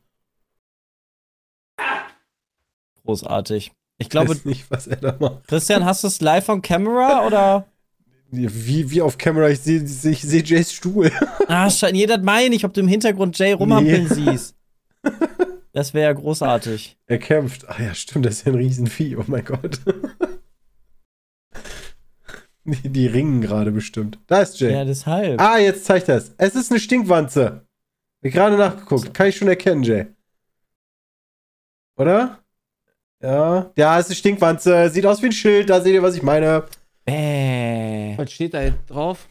Großartig. 3.05 3.71
Ich 3.97 4.05
Ich 4.05 4.09
glaube, 4.09 4.29
weiß 4.29 4.45
nicht, 4.45 4.69
was 4.69 4.87
er 4.87 4.97
da 4.97 5.15
macht. 5.19 5.47
Christian, 5.47 5.83
hast 5.85 6.03
du 6.03 6.07
es 6.07 6.21
live 6.21 6.47
on 6.49 6.61
camera 6.61 7.25
oder? 7.25 7.65
Wie, 8.31 8.91
wie 8.91 9.01
auf 9.01 9.17
Kamera, 9.17 9.49
ich 9.49 9.59
sehe 9.59 9.81
ich 9.81 10.21
seh 10.21 10.43
Jays 10.43 10.71
Stuhl. 10.71 11.11
Ah, 11.47 11.67
schein, 11.71 11.95
jeder 11.95 12.19
meine 12.19 12.53
ich, 12.53 12.63
ob 12.63 12.73
du 12.75 12.81
im 12.81 12.87
Hintergrund 12.87 13.37
Jay 13.39 13.53
rumhampeln 13.53 14.07
siehst. 14.07 14.55
Das 15.71 15.93
wäre 15.93 16.07
ja 16.07 16.13
großartig. 16.13 16.97
Er 17.05 17.19
kämpft. 17.19 17.67
Ach 17.69 17.79
ja, 17.79 17.93
stimmt, 17.93 18.25
das 18.25 18.35
ist 18.35 18.45
ja 18.45 18.53
ein 18.53 18.57
Riesenvieh. 18.57 19.15
Oh 19.17 19.23
mein 19.27 19.45
Gott. 19.45 19.79
die, 22.63 22.89
die 22.89 23.07
ringen 23.07 23.41
gerade 23.41 23.71
bestimmt. 23.71 24.19
Da 24.27 24.41
ist 24.41 24.59
Jay. 24.59 24.73
Ja, 24.73 24.85
deshalb. 24.85 25.39
Ah, 25.39 25.59
jetzt 25.59 25.85
zeigt 25.85 26.09
er 26.09 26.17
es. 26.17 26.33
Es 26.37 26.55
ist 26.55 26.71
eine 26.71 26.79
Stinkwanze. 26.79 27.67
Hab 28.23 28.31
gerade 28.31 28.57
nachgeguckt. 28.57 29.13
Kann 29.13 29.27
ich 29.27 29.37
schon 29.37 29.47
erkennen, 29.47 29.83
Jay. 29.83 30.07
Oder? 31.97 32.39
Ja. 33.21 33.71
Ja, 33.77 33.99
es 33.99 34.05
ist 34.05 34.11
eine 34.11 34.15
Stinkwanze. 34.15 34.89
Sieht 34.89 35.05
aus 35.05 35.21
wie 35.21 35.27
ein 35.27 35.31
Schild. 35.31 35.69
Da 35.69 35.81
seht 35.81 35.93
ihr, 35.93 36.03
was 36.03 36.15
ich 36.15 36.23
meine. 36.23 36.65
Bäh. 37.05 38.17
Was 38.17 38.31
steht 38.31 38.53
da 38.53 38.63
jetzt 38.63 38.87
drauf? 38.87 39.27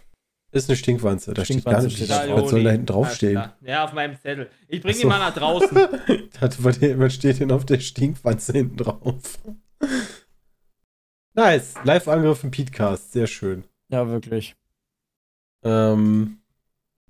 Ist 0.51 0.69
eine 0.71 0.77
Stinkwanze. 0.77 1.35
Da 1.35 1.45
steht 1.45 1.61
Stinkwanze 1.61 1.77
gar 1.79 1.85
nicht. 1.85 1.97
steht 1.97 2.09
Was 2.09 2.27
da. 2.27 2.49
soll 2.49 2.65
da 2.65 2.71
hinten 2.71 2.87
draufstehen? 2.87 3.43
Ja, 3.61 3.85
auf 3.85 3.93
meinem 3.93 4.19
Zettel. 4.19 4.49
Ich 4.67 4.81
bring 4.81 4.93
Ach 4.95 4.99
ihn 4.99 5.03
so. 5.03 5.09
mal 5.09 5.19
nach 5.19 5.35
draußen. 5.35 5.77
Was 7.01 7.15
steht 7.15 7.41
denn 7.41 7.53
auf 7.53 7.67
der 7.67 7.81
Stinkwanze 7.81 8.53
hinten 8.53 8.79
drauf? 8.79 9.39
nice. 11.35 11.75
Live-Angriff 11.85 12.45
im 12.45 12.51
Petecast. 12.51 13.13
Sehr 13.13 13.27
schön. 13.27 13.65
Ja, 13.91 14.09
wirklich. 14.09 14.57
Ähm, 15.63 16.39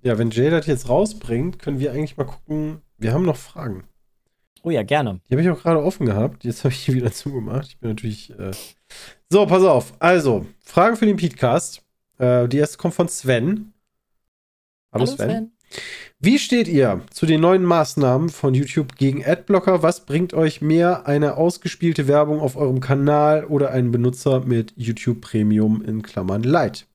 ja, 0.01 0.17
wenn 0.17 0.31
Jay 0.31 0.49
das 0.49 0.67
jetzt 0.67 0.89
rausbringt, 0.89 1.59
können 1.59 1.79
wir 1.79 1.91
eigentlich 1.93 2.17
mal 2.17 2.25
gucken. 2.25 2.81
Wir 2.97 3.13
haben 3.13 3.25
noch 3.25 3.37
Fragen. 3.37 3.85
Oh 4.63 4.69
ja, 4.69 4.83
gerne. 4.83 5.21
Die 5.29 5.33
habe 5.33 5.41
ich 5.41 5.49
auch 5.49 5.61
gerade 5.61 5.81
offen 5.81 6.05
gehabt. 6.05 6.43
Jetzt 6.43 6.65
habe 6.65 6.73
ich 6.73 6.83
die 6.83 6.93
wieder 6.93 7.11
zugemacht. 7.13 7.67
Ich 7.69 7.79
bin 7.79 7.89
natürlich. 7.91 8.37
Äh 8.37 8.51
so, 9.29 9.45
pass 9.45 9.63
auf. 9.63 9.93
Also, 9.99 10.45
Fragen 10.59 10.97
für 10.97 11.05
den 11.05 11.15
Petecast. 11.17 11.81
Äh, 12.19 12.47
die 12.47 12.57
erste 12.57 12.77
kommt 12.77 12.93
von 12.93 13.07
Sven. 13.07 13.73
Hallo, 14.91 15.05
Sven. 15.05 15.51
Wie 16.19 16.39
steht 16.39 16.67
ihr 16.67 17.01
zu 17.11 17.25
den 17.25 17.41
neuen 17.41 17.63
Maßnahmen 17.63 18.29
von 18.29 18.53
YouTube 18.53 18.95
gegen 18.97 19.25
Adblocker? 19.25 19.83
Was 19.83 20.05
bringt 20.05 20.33
euch 20.33 20.61
mehr, 20.61 21.07
eine 21.07 21.37
ausgespielte 21.37 22.07
Werbung 22.07 22.39
auf 22.41 22.55
eurem 22.55 22.81
Kanal 22.81 23.45
oder 23.45 23.71
einen 23.71 23.91
Benutzer 23.91 24.41
mit 24.41 24.73
YouTube 24.75 25.21
Premium 25.21 25.81
in 25.83 26.01
Klammern 26.01 26.43
Light? 26.43 26.87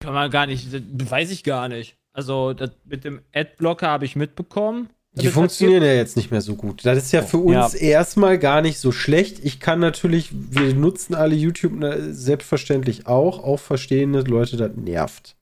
Kann 0.00 0.12
man 0.12 0.30
gar 0.30 0.46
nicht, 0.46 0.68
das 0.72 1.10
weiß 1.10 1.30
ich 1.30 1.42
gar 1.42 1.68
nicht. 1.68 1.96
Also, 2.12 2.52
das 2.52 2.70
mit 2.84 3.04
dem 3.04 3.22
Adblocker 3.32 3.88
habe 3.88 4.04
ich 4.04 4.16
mitbekommen. 4.16 4.90
Die 5.18 5.28
funktionieren 5.28 5.82
ja 5.82 5.94
jetzt 5.94 6.16
nicht 6.16 6.30
mehr 6.30 6.42
so 6.42 6.56
gut. 6.56 6.84
Das 6.84 6.98
ist 6.98 7.12
ja 7.12 7.22
für 7.22 7.38
uns 7.38 7.72
Ja. 7.72 7.78
erstmal 7.78 8.38
gar 8.38 8.60
nicht 8.60 8.78
so 8.78 8.92
schlecht. 8.92 9.44
Ich 9.44 9.60
kann 9.60 9.80
natürlich, 9.80 10.30
wir 10.32 10.74
nutzen 10.74 11.14
alle 11.14 11.34
YouTube 11.34 11.72
selbstverständlich 12.10 13.06
auch, 13.06 13.42
auch 13.42 13.58
verstehen, 13.58 14.12
dass 14.12 14.26
Leute 14.26 14.56
das 14.58 14.72
nervt. 14.76 15.36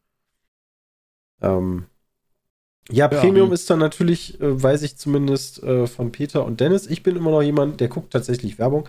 Ähm, 1.42 1.86
ja, 2.90 3.10
Ja. 3.10 3.20
Premium 3.20 3.52
ist 3.52 3.68
dann 3.68 3.80
natürlich, 3.80 4.40
äh, 4.40 4.62
weiß 4.62 4.82
ich 4.82 4.96
zumindest 4.96 5.62
äh, 5.62 5.86
von 5.86 6.12
Peter 6.12 6.44
und 6.44 6.60
Dennis. 6.60 6.86
Ich 6.86 7.02
bin 7.02 7.16
immer 7.16 7.30
noch 7.30 7.42
jemand, 7.42 7.80
der 7.80 7.88
guckt 7.88 8.12
tatsächlich 8.12 8.58
Werbung. 8.58 8.88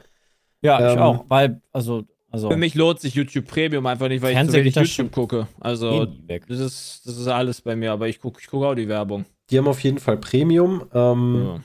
Ja, 0.61 0.87
ich 0.87 0.95
Ähm, 0.97 1.01
auch, 1.01 1.25
weil, 1.29 1.61
also, 1.71 2.03
also. 2.29 2.49
Für 2.51 2.57
mich 2.57 2.75
lohnt 2.75 2.99
sich 2.99 3.15
YouTube 3.15 3.47
Premium 3.47 3.85
einfach 3.85 4.07
nicht, 4.07 4.21
weil 4.21 4.33
ich 4.37 4.47
zu 4.47 4.53
wenig 4.53 4.75
YouTube 4.75 5.11
gucke. 5.11 5.47
Also, 5.59 6.07
eh 6.27 6.39
das 6.47 6.59
ist, 6.59 7.01
das 7.05 7.17
ist 7.17 7.27
alles 7.27 7.61
bei 7.61 7.75
mir, 7.75 7.91
aber 7.91 8.07
ich 8.07 8.19
gucke 8.19 8.39
ich 8.41 8.47
guck 8.47 8.63
auch 8.63 8.75
die 8.75 8.87
Werbung. 8.87 9.25
Die 9.49 9.57
haben 9.57 9.67
auf 9.67 9.79
jeden 9.81 9.99
Fall 9.99 10.17
Premium. 10.17 10.83
Ähm, 10.93 11.45
Ja. 11.45 11.59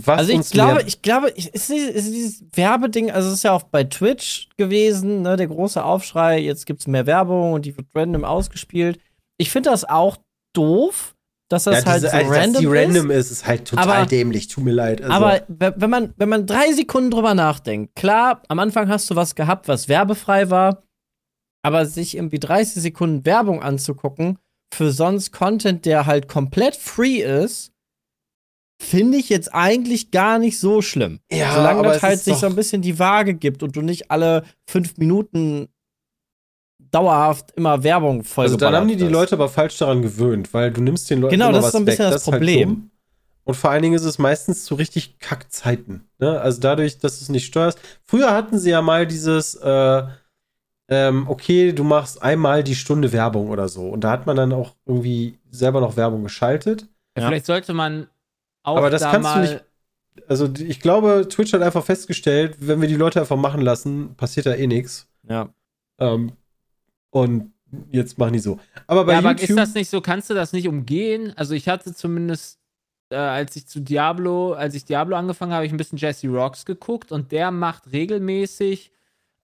Was 0.00 0.18
Also 0.20 0.32
ich 0.32 0.50
glaube, 0.50 0.82
ich 0.86 1.02
glaube, 1.02 1.32
ich- 1.34 1.52
ist 1.52 1.68
dieses, 1.70 1.90
ist 1.90 2.06
dieses 2.12 2.44
Werbeding, 2.52 3.10
also 3.10 3.28
es 3.28 3.34
ist 3.34 3.42
ja 3.42 3.50
auch 3.52 3.64
bei 3.64 3.82
Twitch 3.82 4.48
gewesen, 4.56 5.22
ne, 5.22 5.36
der 5.36 5.48
große 5.48 5.82
Aufschrei, 5.82 6.38
jetzt 6.38 6.66
gibt 6.66 6.82
es 6.82 6.86
mehr 6.86 7.04
Werbung 7.06 7.52
und 7.54 7.66
die 7.66 7.76
wird 7.76 7.88
random 7.96 8.24
ausgespielt. 8.24 9.00
Ich 9.38 9.50
finde 9.50 9.70
das 9.70 9.84
auch 9.84 10.16
doof, 10.52 11.16
dass 11.48 11.64
das 11.64 11.82
ja, 11.82 11.90
halt 11.90 11.96
diese, 12.02 12.10
so 12.10 12.16
also, 12.16 12.30
random 12.30 12.52
dass 12.52 12.60
die 12.60 12.66
ist. 12.68 12.72
random 12.72 13.10
ist, 13.10 13.30
ist 13.32 13.46
halt 13.48 13.64
total 13.66 13.88
Aber- 13.90 14.06
dämlich. 14.06 14.46
Tut 14.46 14.62
mir 14.62 14.70
leid. 14.72 15.02
Also, 15.02 15.12
Aber 15.12 15.40
we- 15.48 15.74
wenn 15.76 15.90
man, 15.90 16.14
wenn 16.16 16.28
man 16.28 16.46
drei 16.46 16.72
Sekunden 16.74 17.10
drüber 17.10 17.34
nachdenkt, 17.34 17.96
klar, 17.96 18.42
am 18.46 18.60
Anfang 18.60 18.88
hast 18.88 19.10
du 19.10 19.16
was 19.16 19.34
gehabt, 19.34 19.66
was 19.66 19.88
werbefrei 19.88 20.48
war, 20.48 20.84
aber 21.62 21.86
sich 21.86 22.16
irgendwie 22.16 22.38
30 22.38 22.80
Sekunden 22.82 23.24
Werbung 23.26 23.64
anzugucken 23.64 24.38
für 24.72 24.92
sonst 24.92 25.32
Content, 25.32 25.84
der 25.86 26.06
halt 26.06 26.28
komplett 26.28 26.76
free 26.76 27.22
ist, 27.22 27.72
finde 28.80 29.18
ich 29.18 29.28
jetzt 29.28 29.52
eigentlich 29.54 30.10
gar 30.10 30.38
nicht 30.38 30.58
so 30.60 30.82
schlimm. 30.82 31.20
Ja, 31.32 31.54
Solange 31.54 31.82
das 31.82 32.02
halt 32.02 32.14
ist 32.14 32.24
sich 32.26 32.36
so 32.36 32.46
ein 32.46 32.54
bisschen 32.54 32.80
die 32.82 32.98
Waage 32.98 33.34
gibt 33.34 33.62
und 33.62 33.74
du 33.74 33.82
nicht 33.82 34.10
alle 34.10 34.44
fünf 34.66 34.96
Minuten 34.98 35.68
dauerhaft 36.90 37.50
immer 37.56 37.82
Werbung 37.82 38.24
voll 38.24 38.44
Also 38.44 38.56
dann 38.56 38.74
haben 38.74 38.88
die 38.88 38.96
die 38.96 39.08
Leute 39.08 39.34
aber 39.34 39.48
falsch 39.48 39.76
daran 39.78 40.00
gewöhnt, 40.02 40.54
weil 40.54 40.70
du 40.72 40.80
nimmst 40.80 41.10
den 41.10 41.20
Leuten 41.20 41.32
Genau, 41.32 41.50
das 41.50 41.58
ist 41.58 41.64
was 41.64 41.72
so 41.72 41.78
ein 41.78 41.84
bisschen 41.84 42.04
weg. 42.06 42.12
das 42.12 42.22
ist 42.22 42.28
halt 42.28 42.40
Problem. 42.40 42.68
dumm. 42.68 42.90
und 43.44 43.54
vor 43.56 43.70
allen 43.70 43.82
Dingen 43.82 43.94
ist 43.94 44.04
es 44.04 44.18
meistens 44.18 44.64
zu 44.64 44.74
richtig 44.76 45.18
Kackzeiten. 45.18 46.08
Ne? 46.18 46.40
Also 46.40 46.60
dadurch, 46.60 46.98
dass 46.98 47.18
du 47.18 47.24
es 47.24 47.28
nicht 47.28 47.46
steuerst. 47.46 47.78
Früher 48.04 48.32
hatten 48.32 48.58
sie 48.58 48.70
ja 48.70 48.80
mal 48.80 49.06
dieses, 49.06 49.56
äh, 49.56 50.02
ähm, 50.88 51.28
okay, 51.28 51.72
du 51.72 51.84
machst 51.84 52.22
einmal 52.22 52.64
die 52.64 52.74
Stunde 52.74 53.12
Werbung 53.12 53.48
oder 53.50 53.68
so. 53.68 53.88
Und 53.88 54.02
da 54.04 54.10
hat 54.10 54.26
man 54.26 54.36
dann 54.36 54.52
auch 54.52 54.74
irgendwie 54.86 55.38
selber 55.50 55.80
noch 55.80 55.96
Werbung 55.96 56.22
geschaltet. 56.22 56.86
Ja, 57.16 57.22
Ja. 57.22 57.28
Vielleicht 57.28 57.46
sollte 57.46 57.74
man 57.74 58.06
auch 58.62 58.76
Aber 58.78 58.90
das 58.90 59.02
da 59.02 59.10
kannst 59.10 59.34
du 59.36 59.40
nicht- 59.40 59.64
Also 60.28 60.48
ich 60.58 60.80
glaube, 60.80 61.26
Twitch 61.28 61.52
hat 61.52 61.62
einfach 61.62 61.84
festgestellt, 61.84 62.56
wenn 62.60 62.80
wir 62.80 62.88
die 62.88 62.96
Leute 62.96 63.20
einfach 63.20 63.36
machen 63.36 63.60
lassen, 63.60 64.14
passiert 64.16 64.46
da 64.46 64.54
eh 64.54 64.66
nichts. 64.66 65.06
Ja. 65.28 65.48
Ähm, 65.98 66.32
und 67.10 67.52
jetzt 67.92 68.18
machen 68.18 68.32
die 68.32 68.38
so. 68.38 68.58
Aber 68.86 69.04
bei 69.04 69.12
ja, 69.12 69.18
aber 69.18 69.30
YouTube. 69.32 69.50
ist 69.50 69.56
das 69.58 69.74
nicht 69.74 69.90
so, 69.90 70.00
kannst 70.00 70.30
du 70.30 70.34
das 70.34 70.52
nicht 70.52 70.68
umgehen? 70.68 71.32
Also 71.36 71.54
ich 71.54 71.68
hatte 71.68 71.94
zumindest, 71.94 72.58
äh, 73.10 73.16
als 73.16 73.56
ich 73.56 73.66
zu 73.66 73.80
Diablo, 73.80 74.54
als 74.54 74.74
ich 74.74 74.84
Diablo 74.84 75.16
angefangen 75.16 75.52
habe, 75.52 75.58
habe 75.58 75.66
ich 75.66 75.72
ein 75.72 75.76
bisschen 75.76 75.98
Jesse 75.98 76.28
Rocks 76.28 76.64
geguckt 76.64 77.12
und 77.12 77.30
der 77.30 77.50
macht 77.50 77.92
regelmäßig 77.92 78.90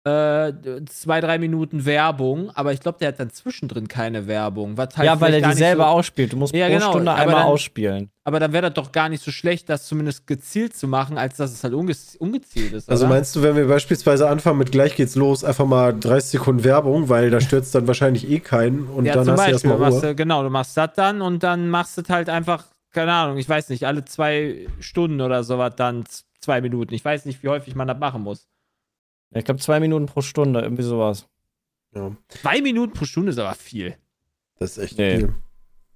äh, 0.04 0.52
zwei, 0.86 1.20
drei 1.20 1.38
Minuten 1.38 1.84
Werbung, 1.84 2.50
aber 2.54 2.72
ich 2.72 2.80
glaube, 2.80 2.98
der 3.00 3.08
hat 3.08 3.20
dann 3.20 3.28
zwischendrin 3.30 3.86
keine 3.86 4.26
Werbung. 4.26 4.78
Was 4.78 4.96
halt 4.96 5.06
ja, 5.06 5.20
weil 5.20 5.34
er 5.34 5.48
die 5.50 5.54
selber 5.56 5.84
so, 5.84 5.88
ausspielt. 5.90 6.32
Du 6.32 6.36
musst 6.38 6.54
Ja, 6.54 6.68
pro 6.68 6.74
genau, 6.74 6.90
Stunde 6.90 7.12
einmal 7.12 7.34
dann- 7.36 7.44
ausspielen. 7.46 8.10
Aber 8.24 8.40
dann 8.40 8.52
wäre 8.52 8.62
das 8.70 8.74
doch 8.74 8.92
gar 8.92 9.08
nicht 9.10 9.22
so 9.22 9.30
schlecht, 9.30 9.68
das 9.68 9.86
zumindest 9.86 10.26
gezielt 10.26 10.74
zu 10.74 10.86
machen, 10.88 11.18
als 11.18 11.36
dass 11.36 11.52
es 11.52 11.64
halt 11.64 11.74
unge 11.74 11.94
ungezielt 12.18 12.72
ist. 12.72 12.88
Also 12.88 13.04
oder? 13.04 13.14
meinst 13.14 13.34
du, 13.36 13.42
wenn 13.42 13.56
wir 13.56 13.66
beispielsweise 13.66 14.28
anfangen 14.28 14.58
mit 14.58 14.72
gleich 14.72 14.94
geht's 14.96 15.16
los, 15.16 15.44
einfach 15.44 15.66
mal 15.66 15.92
30 15.98 16.30
Sekunden 16.30 16.64
Werbung, 16.64 17.08
weil 17.08 17.28
da 17.30 17.40
stürzt 17.40 17.74
dann 17.74 17.86
wahrscheinlich 17.86 18.30
eh 18.30 18.40
keinen 18.40 18.86
und 18.86 19.04
ja, 19.04 19.14
dann 19.14 19.24
zum 19.24 19.32
hast 19.32 19.38
du 19.38 19.52
Beispiel, 19.52 19.70
erstmal 19.70 19.78
machst 19.78 20.02
Ruhe. 20.02 20.08
du, 20.10 20.14
genau, 20.14 20.42
du 20.42 20.50
machst 20.50 20.76
das 20.76 20.90
dann 20.96 21.20
und 21.20 21.42
dann 21.42 21.68
machst 21.68 21.98
du 21.98 22.02
halt 22.08 22.28
einfach, 22.30 22.64
keine 22.92 23.12
Ahnung, 23.12 23.36
ich 23.36 23.48
weiß 23.48 23.68
nicht, 23.68 23.86
alle 23.86 24.04
zwei 24.06 24.66
Stunden 24.78 25.20
oder 25.20 25.44
sowas 25.44 25.74
dann 25.76 26.04
zwei 26.40 26.60
Minuten. 26.62 26.94
Ich 26.94 27.04
weiß 27.04 27.26
nicht, 27.26 27.42
wie 27.42 27.48
häufig 27.48 27.74
man 27.74 27.86
das 27.88 27.98
machen 27.98 28.22
muss. 28.22 28.46
Ja, 29.32 29.38
Ich 29.38 29.44
glaube, 29.44 29.60
zwei 29.60 29.80
Minuten 29.80 30.06
pro 30.06 30.20
Stunde, 30.20 30.60
irgendwie 30.60 30.82
sowas. 30.82 31.26
Ja, 31.94 32.12
Zwei 32.28 32.60
Minuten 32.60 32.92
pro 32.92 33.04
Stunde 33.04 33.30
ist 33.30 33.38
aber 33.38 33.54
viel. 33.54 33.96
das 34.58 34.76
ist 34.76 34.84
echt 34.84 34.98
Nee. 34.98 35.16
viel. 35.18 35.34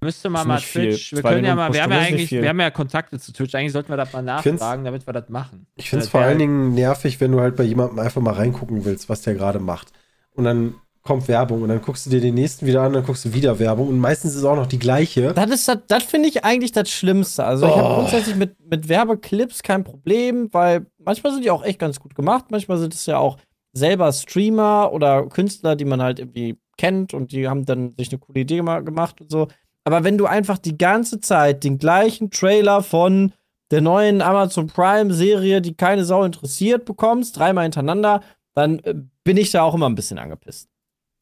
Müsste 0.01 0.29
man 0.29 0.47
mal 0.47 0.55
nicht 0.55 0.65
viel. 0.67 0.89
Twitch, 0.91 1.13
wir 1.13 1.21
Zwei 1.21 1.29
können 1.33 1.45
ja 1.45 1.55
Minuten 1.55 1.57
mal, 1.57 1.67
pro 1.67 1.73
wir 1.75 1.83
haben 1.83 1.91
ja 1.91 1.99
eigentlich, 1.99 2.31
wir 2.31 2.49
haben 2.49 2.59
ja 2.59 2.69
Kontakte 2.69 3.17
zu 3.19 3.31
Twitch, 3.33 3.55
eigentlich 3.55 3.71
sollten 3.71 3.89
wir 3.89 3.97
das 3.97 4.11
mal 4.13 4.41
find's- 4.41 4.61
nachfragen, 4.61 4.83
damit 4.83 5.07
wir 5.07 5.13
das 5.13 5.29
machen. 5.29 5.67
Ich 5.75 5.89
finde 5.89 6.03
es 6.03 6.09
Äh, 6.09 6.11
vor 6.11 6.21
allen 6.21 6.37
Dingen 6.37 6.73
nervig, 6.75 7.19
wenn 7.21 7.31
du 7.31 7.39
halt 7.39 7.55
bei 7.55 7.63
jemandem 7.63 7.99
einfach 7.99 8.21
mal 8.21 8.33
reingucken 8.33 8.85
willst, 8.85 9.09
was 9.09 9.21
der 9.21 9.33
gerade 9.35 9.59
macht. 9.59 9.93
Und 10.31 10.43
dann 10.43 10.75
kommt 11.05 11.27
Werbung 11.27 11.61
und 11.61 11.69
dann 11.69 11.81
guckst 11.81 12.05
du 12.05 12.09
dir 12.09 12.19
den 12.19 12.33
nächsten 12.33 12.65
wieder 12.65 12.81
an, 12.81 12.91
dann 12.93 13.05
guckst 13.05 13.23
du 13.25 13.33
wieder 13.33 13.57
Werbung 13.59 13.87
und 13.87 13.99
meistens 13.99 14.31
ist 14.31 14.39
es 14.39 14.43
auch 14.43 14.55
noch 14.55 14.65
die 14.67 14.79
gleiche. 14.79 15.33
Das 15.33 15.49
ist 15.51 15.67
das, 15.67 15.77
das 15.87 16.03
finde 16.03 16.27
ich 16.27 16.43
eigentlich 16.43 16.71
das 16.73 16.89
Schlimmste. 16.89 17.45
Also 17.45 17.67
ich 17.67 17.75
habe 17.75 17.87
Oh. 17.89 17.95
grundsätzlich 17.99 18.35
mit, 18.35 18.55
mit 18.69 18.89
Werbeclips 18.89 19.61
kein 19.63 19.83
Problem, 19.83 20.49
weil 20.51 20.87
manchmal 20.97 21.31
sind 21.33 21.45
die 21.45 21.51
auch 21.51 21.63
echt 21.63 21.79
ganz 21.79 21.99
gut 21.99 22.15
gemacht. 22.15 22.45
Manchmal 22.49 22.77
sind 22.79 22.93
es 22.93 23.05
ja 23.05 23.17
auch 23.19 23.37
selber 23.71 24.11
Streamer 24.11 24.91
oder 24.91 25.27
Künstler, 25.27 25.75
die 25.75 25.85
man 25.85 26.01
halt 26.01 26.19
irgendwie 26.19 26.57
kennt 26.77 27.13
und 27.13 27.31
die 27.31 27.47
haben 27.47 27.65
dann 27.65 27.93
sich 27.97 28.09
eine 28.09 28.19
coole 28.19 28.41
Idee 28.41 28.59
gema- 28.59 28.81
gemacht 28.83 29.21
und 29.21 29.29
so. 29.31 29.47
Aber 29.83 30.03
wenn 30.03 30.17
du 30.17 30.25
einfach 30.25 30.57
die 30.57 30.77
ganze 30.77 31.19
Zeit 31.19 31.63
den 31.63 31.77
gleichen 31.77 32.31
Trailer 32.31 32.81
von 32.81 33.31
der 33.71 33.81
neuen 33.81 34.21
Amazon 34.21 34.67
Prime 34.67 35.13
Serie, 35.13 35.61
die 35.61 35.75
keine 35.75 36.03
Sau 36.05 36.23
interessiert, 36.23 36.85
bekommst, 36.85 37.37
dreimal 37.37 37.63
hintereinander, 37.63 38.21
dann 38.55 38.79
äh, 38.79 38.95
bin 39.23 39.37
ich 39.37 39.51
da 39.51 39.61
auch 39.63 39.75
immer 39.75 39.87
ein 39.89 39.95
bisschen 39.95 40.17
angepisst. 40.19 40.69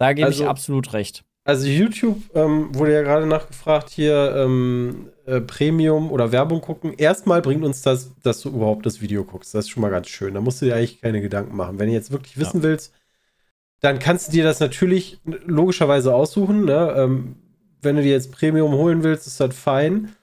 Da 0.04 0.12
gebe 0.12 0.28
Also- 0.28 0.44
ich 0.44 0.50
absolut 0.50 0.92
recht. 0.92 1.24
Also 1.46 1.66
YouTube 1.68 2.22
ähm, 2.36 2.74
wurde 2.76 2.94
ja 2.94 3.02
gerade 3.04 3.26
nachgefragt, 3.26 3.90
hier 3.90 4.34
ähm, 4.38 5.10
äh, 5.26 5.40
Premium 5.42 6.12
oder 6.12 6.32
Werbung 6.32 6.60
gucken. 6.62 6.94
Erstmal 6.98 7.42
bringt 7.42 7.64
uns 7.66 7.82
das, 7.82 8.12
dass 8.22 8.42
du 8.42 8.50
überhaupt 8.50 8.86
das 8.86 9.02
Video 9.02 9.24
guckst. 9.26 9.54
Das 9.54 9.66
ist 9.66 9.70
schon 9.72 9.82
mal 9.82 9.90
ganz 9.92 10.08
schön. 10.08 10.34
Da 10.34 10.42
musst 10.42 10.62
du 10.62 10.66
dir 10.66 10.76
eigentlich 10.76 11.02
keine 11.02 11.22
Gedanken 11.22 11.56
machen. 11.56 11.80
Wenn 11.80 11.88
du 11.88 11.94
jetzt 11.94 12.12
wirklich 12.12 12.38
wissen 12.38 12.64
willst, 12.64 12.94
dann 13.82 14.00
kannst 14.00 14.28
du 14.28 14.32
dir 14.34 14.44
das 14.46 14.60
natürlich 14.62 15.20
logischerweise 15.46 16.14
aussuchen. 16.16 16.64
Ne? 16.66 16.94
Ähm, 16.98 17.36
wenn 17.82 17.96
du 17.98 18.02
dir 18.04 18.12
jetzt 18.12 18.32
Premium 18.32 18.72
holen 18.74 19.04
willst, 19.04 19.28
ist 19.28 19.40
das 19.42 19.54
fein. 19.56 20.16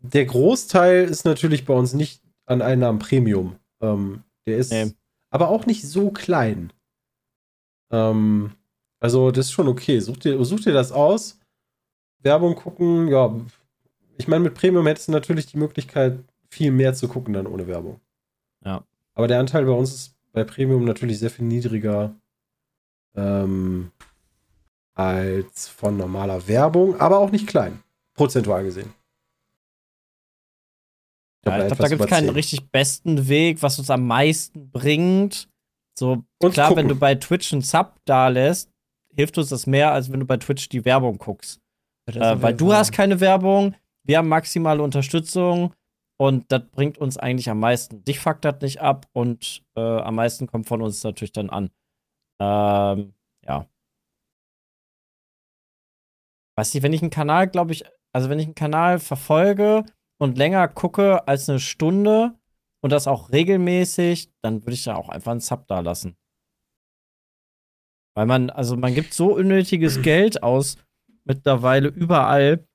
Der 0.00 0.26
Großteil 0.26 1.04
ist 1.08 1.24
natürlich 1.24 1.64
bei 1.64 1.74
uns 1.74 1.92
nicht 1.92 2.22
an 2.46 2.62
Einnahmen 2.62 3.00
Premium. 3.00 3.56
Ähm, 3.80 4.22
der 4.46 4.58
ist 4.58 4.70
Nee. 4.72 4.92
aber 5.30 5.48
auch 5.48 5.66
nicht 5.66 5.82
so 5.88 6.10
klein. 6.12 6.72
Ähm, 7.90 8.52
also, 9.00 9.30
das 9.30 9.46
ist 9.46 9.52
schon 9.52 9.68
okay. 9.68 10.00
Such 10.00 10.16
dir, 10.18 10.44
such 10.44 10.60
dir 10.60 10.72
das 10.72 10.92
aus. 10.92 11.38
Werbung 12.22 12.54
gucken, 12.56 13.08
ja. 13.08 13.34
Ich 14.16 14.26
meine, 14.26 14.44
mit 14.44 14.54
Premium 14.54 14.86
hättest 14.86 15.08
du 15.08 15.12
natürlich 15.12 15.46
die 15.46 15.58
Möglichkeit, 15.58 16.18
viel 16.50 16.72
mehr 16.72 16.94
zu 16.94 17.08
gucken 17.08 17.34
dann 17.34 17.46
ohne 17.46 17.66
Werbung. 17.66 18.00
Ja. 18.64 18.82
Aber 19.14 19.28
der 19.28 19.38
Anteil 19.38 19.64
bei 19.64 19.72
uns 19.72 19.94
ist 19.94 20.14
bei 20.32 20.44
Premium 20.44 20.84
natürlich 20.84 21.18
sehr 21.18 21.30
viel 21.30 21.44
niedriger 21.44 22.14
ähm, 23.14 23.92
als 24.94 25.68
von 25.68 25.96
normaler 25.96 26.46
Werbung, 26.48 27.00
aber 27.00 27.18
auch 27.18 27.30
nicht 27.30 27.46
klein. 27.46 27.82
Prozentual 28.14 28.64
gesehen. 28.64 28.92
Ja, 31.44 31.52
ich 31.52 31.56
glaube, 31.56 31.58
da 31.58 31.74
etwas 31.74 31.90
gibt 31.90 32.02
es 32.02 32.08
keinen 32.08 32.26
10. 32.26 32.34
richtig 32.34 32.70
besten 32.70 33.28
Weg, 33.28 33.62
was 33.62 33.78
uns 33.78 33.90
am 33.90 34.06
meisten 34.06 34.70
bringt. 34.70 35.48
So, 35.96 36.24
Und 36.40 36.52
klar, 36.52 36.68
gucken. 36.68 36.82
wenn 36.82 36.88
du 36.88 36.96
bei 36.96 37.14
Twitch 37.14 37.52
einen 37.52 37.62
Sub 37.62 37.94
da 38.04 38.28
lässt, 38.28 38.70
hilft 39.18 39.36
uns 39.36 39.48
das 39.48 39.66
mehr, 39.66 39.92
als 39.92 40.12
wenn 40.12 40.20
du 40.20 40.26
bei 40.26 40.36
Twitch 40.36 40.68
die 40.68 40.84
Werbung 40.84 41.18
guckst. 41.18 41.60
Äh, 42.06 42.40
weil 42.40 42.54
du 42.54 42.72
hast 42.72 42.92
keine 42.92 43.18
Werbung, 43.20 43.74
wir 44.04 44.18
haben 44.18 44.28
maximale 44.28 44.82
Unterstützung 44.82 45.74
und 46.20 46.50
das 46.52 46.62
bringt 46.70 46.98
uns 46.98 47.18
eigentlich 47.18 47.50
am 47.50 47.58
meisten. 47.58 48.04
Dich 48.04 48.20
fuckt 48.20 48.44
das 48.44 48.60
nicht 48.60 48.80
ab 48.80 49.06
und 49.12 49.64
äh, 49.76 49.80
am 49.80 50.14
meisten 50.14 50.46
kommt 50.46 50.68
von 50.68 50.82
uns 50.82 51.02
natürlich 51.02 51.32
dann 51.32 51.50
an. 51.50 51.70
Ähm, 52.40 53.12
ja. 53.44 53.66
Weiß 56.56 56.72
nicht, 56.72 56.84
wenn 56.84 56.92
ich 56.92 57.02
einen 57.02 57.10
Kanal, 57.10 57.48
glaube 57.48 57.72
ich, 57.72 57.84
also 58.12 58.30
wenn 58.30 58.38
ich 58.38 58.46
einen 58.46 58.54
Kanal 58.54 59.00
verfolge 59.00 59.84
und 60.18 60.38
länger 60.38 60.68
gucke 60.68 61.26
als 61.26 61.48
eine 61.48 61.58
Stunde 61.58 62.38
und 62.82 62.92
das 62.92 63.08
auch 63.08 63.32
regelmäßig, 63.32 64.30
dann 64.42 64.62
würde 64.62 64.74
ich 64.74 64.84
da 64.84 64.94
auch 64.94 65.08
einfach 65.08 65.32
einen 65.32 65.40
Sub 65.40 65.66
da 65.66 65.80
lassen. 65.80 66.16
Weil 68.18 68.26
man, 68.26 68.50
also 68.50 68.76
man 68.76 68.94
gibt 68.94 69.14
so 69.14 69.36
unnötiges 69.36 70.02
Geld 70.02 70.42
aus 70.42 70.76
mittlerweile 71.22 71.86
überall. 71.86 72.66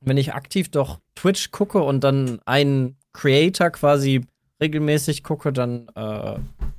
Wenn 0.00 0.16
ich 0.16 0.32
aktiv 0.32 0.70
doch 0.70 0.98
Twitch 1.14 1.50
gucke 1.50 1.82
und 1.82 2.02
dann 2.04 2.40
einen 2.46 2.96
Creator 3.12 3.68
quasi 3.68 4.22
regelmäßig 4.62 5.22
gucke, 5.24 5.52
dann 5.52 5.88
äh, 5.94 6.38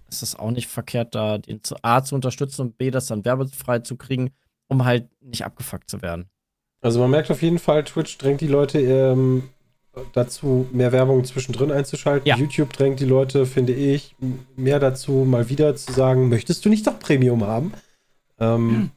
ist 0.10 0.24
es 0.24 0.36
auch 0.36 0.50
nicht 0.50 0.68
verkehrt, 0.68 1.14
da 1.14 1.38
den 1.38 1.64
zu 1.64 1.76
A 1.84 2.02
zu 2.02 2.16
unterstützen 2.16 2.64
und 2.64 2.80
B 2.80 2.90
das 2.90 3.06
dann 3.06 3.26
werbefrei 3.26 3.78
zu 3.78 3.96
kriegen, 3.96 4.32
um 4.70 4.86
halt 4.86 5.08
nicht 5.22 5.46
abgefuckt 5.46 5.88
zu 5.88 6.02
werden. 6.02 6.32
Also 6.82 7.00
man 7.02 7.12
merkt 7.12 7.30
auf 7.30 7.44
jeden 7.44 7.60
Fall, 7.60 7.84
Twitch 7.84 8.18
drängt 8.18 8.42
die 8.42 8.48
Leute 8.48 8.80
ähm, 8.80 9.50
dazu, 10.14 10.68
mehr 10.72 10.92
Werbung 10.92 11.26
zwischendrin 11.26 11.72
einzuschalten. 11.72 12.28
Ja. 12.28 12.38
YouTube 12.38 12.74
drängt 12.74 13.02
die 13.02 13.06
Leute, 13.06 13.46
finde 13.46 13.74
ich, 13.74 14.16
mehr 14.56 14.80
dazu, 14.80 15.12
mal 15.12 15.48
wieder 15.50 15.76
zu 15.76 15.94
sagen, 15.94 16.28
möchtest 16.28 16.66
du 16.66 16.70
nicht 16.70 16.88
doch 16.88 16.98
Premium 16.98 17.46
haben? 17.46 17.72
Ähm, 18.40 18.92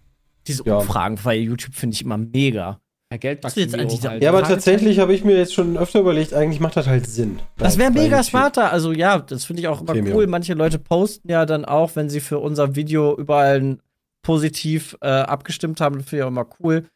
Diese 0.47 0.65
Ja. 0.67 0.79
Umfragen 0.79 1.19
bei 1.23 1.37
YouTube 1.37 1.75
finde 1.75 1.95
ich 1.95 2.03
immer 2.03 2.19
mega. 2.19 2.81
Ja, 3.13 3.19
wir 3.23 3.31
jetzt 3.33 3.93
dieser- 3.93 4.09
halt. 4.11 4.23
ja, 4.23 4.31
aber 4.31 4.43
tatsächlich 4.43 4.99
habe 4.99 5.15
ich 5.15 5.23
mir 5.23 5.37
jetzt 5.37 5.53
schon 5.55 5.77
öfter 5.77 6.01
überlegt, 6.01 6.33
eigentlich 6.35 6.61
macht 6.61 6.77
das 6.77 6.87
halt 6.87 7.07
Sinn. 7.07 7.41
Das 7.59 7.77
wäre 7.79 7.91
mega 7.91 8.17
YouTube. 8.17 8.25
smarter. 8.25 8.73
Also 8.73 8.91
ja, 8.93 9.19
das 9.19 9.45
finde 9.45 9.61
ich 9.61 9.69
auch 9.69 9.83
immer 9.83 9.93
Premium. 9.93 10.17
cool. 10.17 10.27
Manche 10.27 10.55
Leute 10.55 10.79
posten 10.79 11.29
ja 11.31 11.45
dann 11.47 11.65
auch, 11.65 11.95
wenn 11.95 12.09
sie 12.09 12.21
für 12.21 12.39
unser 12.39 12.75
Video 12.75 13.17
überall 13.17 13.79
positiv 14.23 14.97
äh, 15.03 15.09
abgestimmt 15.09 15.81
haben. 15.81 15.99
Das 15.99 16.09
finde 16.09 16.17
ich 16.19 16.23
auch 16.25 16.29
immer 16.29 16.47
cool. 16.61 16.89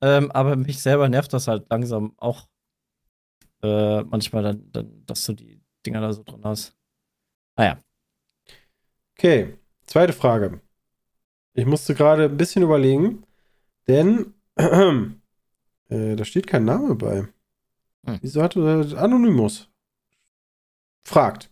Ähm, 0.00 0.30
aber 0.30 0.54
mich 0.56 0.80
selber 0.80 1.08
nervt 1.08 1.32
das 1.32 1.48
halt 1.48 1.66
langsam 1.70 2.12
auch 2.18 2.46
äh, 3.62 4.02
manchmal, 4.04 4.42
dann, 4.44 4.70
dann, 4.72 5.02
dass 5.06 5.24
du 5.24 5.32
die 5.32 5.60
Dinger 5.84 6.00
da 6.00 6.12
so 6.12 6.22
drin 6.22 6.42
hast. 6.44 6.74
Naja. 7.56 7.78
Okay, 9.18 9.58
zweite 9.86 10.12
Frage. 10.12 10.60
Ich 11.54 11.66
musste 11.66 11.94
gerade 11.94 12.24
ein 12.24 12.36
bisschen 12.36 12.62
überlegen, 12.62 13.22
denn 13.86 14.34
äh, 14.56 16.16
da 16.16 16.24
steht 16.24 16.46
kein 16.46 16.64
Name 16.64 16.96
bei. 16.96 17.28
Hm. 18.06 18.18
Wieso 18.20 18.42
hat 18.42 18.56
äh, 18.56 18.96
Anonymous? 18.96 19.68
Fragt. 21.02 21.50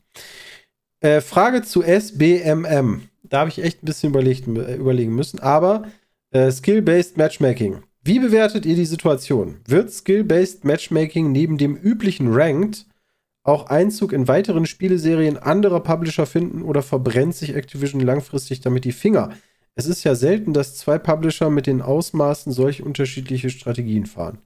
Äh, 1.01 1.21
Frage 1.21 1.63
zu 1.63 1.83
SBMM. 1.83 3.09
Da 3.23 3.41
habe 3.41 3.51
ich 3.51 3.63
echt 3.63 3.83
ein 3.83 3.87
bisschen 3.87 4.11
überlegt, 4.11 4.47
äh, 4.49 4.75
überlegen 4.75 5.15
müssen, 5.15 5.39
aber 5.39 5.85
äh, 6.31 6.51
Skill-Based 6.51 7.17
Matchmaking. 7.17 7.83
Wie 8.05 8.19
bewertet 8.19 8.67
ihr 8.67 8.75
die 8.75 8.87
Situation? 8.87 9.61
Wird 9.67 9.93
Skill-Based 9.93 10.65
Matchmaking 10.65 11.31
neben 11.31 11.59
dem 11.59 11.77
üblichen 11.77 12.33
Ranked 12.33 12.87
auch 13.45 13.67
Einzug 13.67 14.13
in 14.13 14.29
weiteren 14.29 14.67
Spieleserien 14.67 15.37
anderer 15.39 15.81
Publisher 15.81 16.27
finden 16.27 16.63
oder 16.63 16.83
verbrennt 16.83 17.35
sich 17.35 17.55
Activision 17.55 18.01
langfristig 18.01 18.61
damit 18.61 18.85
die 18.85 18.93
Finger? 18.93 19.31
Es 19.75 19.85
ist 19.87 20.03
ja 20.05 20.15
selten, 20.15 20.55
dass 20.55 20.77
zwei 20.77 20.99
Publisher 20.99 21.51
mit 21.51 21.67
den 21.67 21.83
Ausmaßen 21.83 22.53
solch 22.53 22.83
unterschiedliche 22.83 23.51
Strategien 23.51 24.07
fahren. 24.07 24.39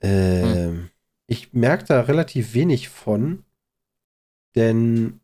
Ähm, 0.00 0.90
Ich 1.26 1.52
merke 1.52 1.84
da 1.86 2.00
relativ 2.02 2.54
wenig 2.54 2.88
von, 2.90 3.44
denn 4.54 5.20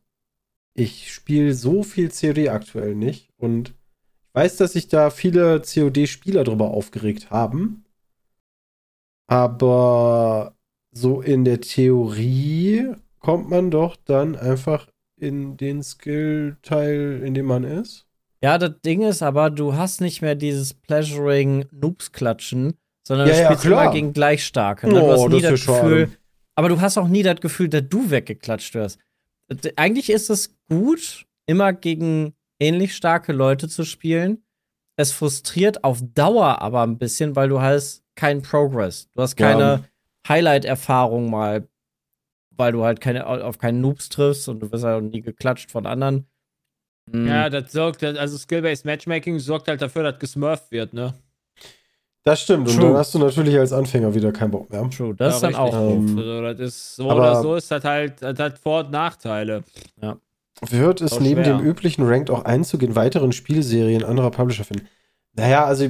ich 0.75 1.13
spiele 1.13 1.55
so 1.55 1.83
viel 1.83 2.11
COD 2.11 2.49
aktuell 2.51 2.95
nicht 2.97 3.31
und 3.39 3.71
ich 3.71 4.35
weiß, 4.35 4.57
dass 4.59 4.75
sich 4.75 4.89
da 4.89 5.11
viele 5.11 5.63
COD-Spieler 5.63 6.45
drüber 6.45 6.71
aufgeregt 6.73 7.31
haben. 7.31 7.85
Aber 9.29 10.57
so 10.93 11.21
in 11.23 11.45
der 11.45 11.61
Theorie 11.61 12.93
kommt 13.19 13.49
man 13.49 13.71
doch 13.71 13.97
dann 13.97 14.37
einfach 14.37 14.89
in 15.17 15.57
den 15.57 15.83
Skill-Teil, 15.83 17.23
in 17.25 17.35
dem 17.35 17.47
man 17.47 17.65
ist. 17.65 18.07
Ja, 18.43 18.57
das 18.59 18.81
Ding 18.85 19.03
ist 19.03 19.23
aber, 19.23 19.51
du 19.51 19.75
hast 19.75 20.01
nicht 20.01 20.23
mehr 20.23 20.35
dieses 20.35 20.73
Pleasuring 20.75 21.67
Noobs 21.73 22.13
klatschen, 22.13 22.75
sondern 23.07 23.29
Ja, 23.29 23.35
du 23.35 23.41
ja, 23.41 23.47
spielst 23.47 23.63
klar. 23.65 23.83
immer 23.85 23.93
gegen 23.93 24.13
Gleichstarke. 24.13 24.89
Ne? 24.89 24.95
du 24.95 25.01
Oh, 25.03 25.13
hast 25.13 25.29
nie 25.29 25.41
das 25.43 25.51
das 25.53 25.67
ja 25.67 25.75
Gefühl, 25.75 26.07
schade. 26.07 26.19
aber 26.55 26.69
du 26.71 26.81
hast 26.81 26.97
auch 26.99 27.09
nie 27.09 27.23
das 27.23 27.41
Gefühl, 27.41 27.69
dass 27.69 27.83
du 27.89 28.11
weggeklatscht 28.11 28.75
wirst. 28.75 28.99
Eigentlich 29.77 30.11
ist 30.11 30.31
es 30.31 30.57
gut, 30.71 31.27
immer 31.47 31.73
gegen 31.73 32.35
ähnlich 32.61 32.95
starke 32.95 33.33
Leute 33.33 33.69
zu 33.69 33.85
spielen. 33.85 34.43
Es 34.97 35.13
frustriert 35.13 35.83
auf 35.85 36.01
Dauer 36.15 36.63
aber 36.63 36.83
ein 36.83 36.99
bisschen, 36.99 37.35
weil 37.37 37.49
du 37.49 37.61
hast 37.61 38.05
keinen 38.15 38.43
Progress. 38.43 39.09
Du 39.15 39.23
hast 39.23 39.37
keine 39.37 39.61
Ja. 39.63 39.85
Highlight-Erfahrung 40.29 41.31
mal, 41.31 41.69
weil 42.57 42.73
du 42.73 42.85
halt 42.85 43.01
keine, 43.01 43.27
auf 43.27 43.59
keinen 43.59 43.81
Noobs 43.81 44.09
triffst 44.09 44.49
und 44.49 44.61
du 44.61 44.71
wirst 44.71 44.85
halt 44.85 45.05
nie 45.05 45.21
geklatscht 45.23 45.71
von 45.71 45.87
anderen. 45.87 46.27
Ja, 47.13 47.49
das 47.51 47.73
sorgt, 47.73 48.05
also 48.05 48.37
Skill-Based 48.39 48.85
Matchmaking 48.85 49.39
sorgt 49.39 49.69
halt 49.69 49.83
dafür, 49.83 50.03
dass 50.05 50.19
gesmurft 50.19 50.71
wird, 50.71 50.93
ne? 50.95 51.15
Das 52.23 52.43
stimmt. 52.43 52.69
Und 52.69 52.77
True. 52.77 52.89
dann 52.89 52.97
hast 52.99 53.15
du 53.15 53.19
natürlich 53.19 53.59
als 53.59 53.73
Anfänger 53.73 54.15
wieder 54.15 54.31
keinen 54.31 54.51
Bock 54.51 54.71
mehr. 54.71 54.89
True, 54.91 55.15
das 55.15 55.37
ist 55.37 55.43
Ja, 55.43 55.51
dann 55.51 55.59
auch. 55.61 55.73
Ähm. 55.93 56.19
Also, 56.19 56.43
das 56.43 56.61
ist 56.61 56.97
so 56.97 57.11
aber- 57.11 57.21
oder 57.21 57.43
so 57.43 57.55
ist 57.57 57.71
das 57.71 57.83
halt, 57.85 58.21
das 58.23 58.39
hat 58.39 58.59
Vor- 58.59 58.81
und 58.85 58.91
Nachteile. 58.91 59.65
Wird 60.69 61.01
es 61.01 61.19
neben 61.19 61.43
schwer. 61.43 61.57
dem 61.57 61.65
üblichen 61.67 62.07
Ranked 62.07 62.31
auch 62.31 62.45
Einzug 62.45 62.83
in 62.83 62.95
weiteren 62.95 63.33
Spielserien 63.33 64.05
anderer 64.05 64.31
Publisher 64.31 64.65
finden? 64.65 64.87
Naja, 65.33 65.65
also 65.65 65.87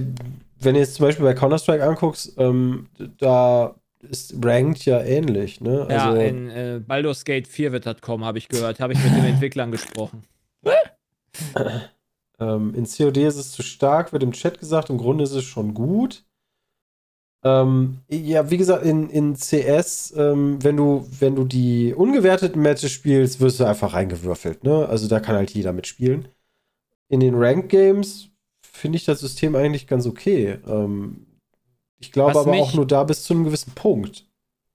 wenn 0.61 0.75
du 0.75 0.81
jetzt 0.81 0.95
zum 0.95 1.07
Beispiel 1.07 1.25
bei 1.25 1.35
Counter-Strike 1.35 1.83
anguckst, 1.83 2.35
ähm, 2.39 2.87
da 3.19 3.75
ist 4.09 4.35
Ranked 4.43 4.85
ja 4.85 5.01
ähnlich, 5.03 5.61
ne? 5.61 5.87
Ja, 5.91 6.11
Also, 6.11 6.21
in 6.21 6.51
äh, 6.51 6.81
Baldur's 6.87 7.25
Gate 7.25 7.49
4 7.49 7.73
wird 7.73 7.87
das 7.87 8.01
kommen, 8.01 8.25
habe 8.25 8.39
ich 8.39 8.49
gehört. 8.49 8.79
Habe 8.79 8.93
ich 8.93 9.03
mit 9.03 9.13
den 9.13 9.25
Entwicklern 9.35 9.73
gesprochen. 9.73 10.23
ähm, 12.41 12.75
in 12.75 12.85
COD 12.87 13.19
ist 13.19 13.37
es 13.37 13.53
zu 13.53 13.63
stark, 13.63 14.13
wird 14.13 14.23
im 14.23 14.33
Chat 14.33 14.59
gesagt, 14.59 14.91
im 14.91 14.99
Grunde 14.99 15.25
ist 15.25 15.33
es 15.33 15.45
schon 15.45 15.75
gut. 15.75 16.25
Ähm, 17.43 18.01
ja, 18.11 18.51
wie 18.51 18.59
gesagt, 18.59 18.85
in, 18.85 19.09
in 19.09 19.35
CS, 19.35 20.13
ähm, 20.17 20.63
wenn 20.63 20.77
du, 20.77 21.07
wenn 21.19 21.37
du 21.37 21.45
die 21.45 21.95
ungewerteten 21.95 22.61
Matches 22.61 22.91
spielst, 22.93 23.41
wirst 23.41 23.61
du 23.61 23.65
einfach 23.65 23.95
reingewürfelt, 23.95 24.63
ne? 24.63 24.87
Also 24.87 25.09
da 25.09 25.21
kann 25.21 25.37
halt 25.37 25.51
jeder 25.51 25.73
mitspielen. 25.73 26.29
In 27.09 27.21
den 27.21 27.35
Ranked 27.35 27.71
Games 27.71 28.29
finde 28.63 28.97
ich 28.97 29.07
das 29.07 29.21
System 29.21 29.57
eigentlich 29.57 29.87
ganz 29.87 30.07
okay. 30.07 30.59
Ähm, 30.67 31.27
ich 31.99 32.13
glaube 32.13 32.35
Was 32.35 32.47
aber 32.47 32.57
auch 32.59 32.75
nur 32.75 32.87
da 32.87 33.05
bis 33.05 33.25
zu 33.25 33.33
einem 33.33 33.45
gewissen 33.45 33.73
Punkt. 33.75 34.30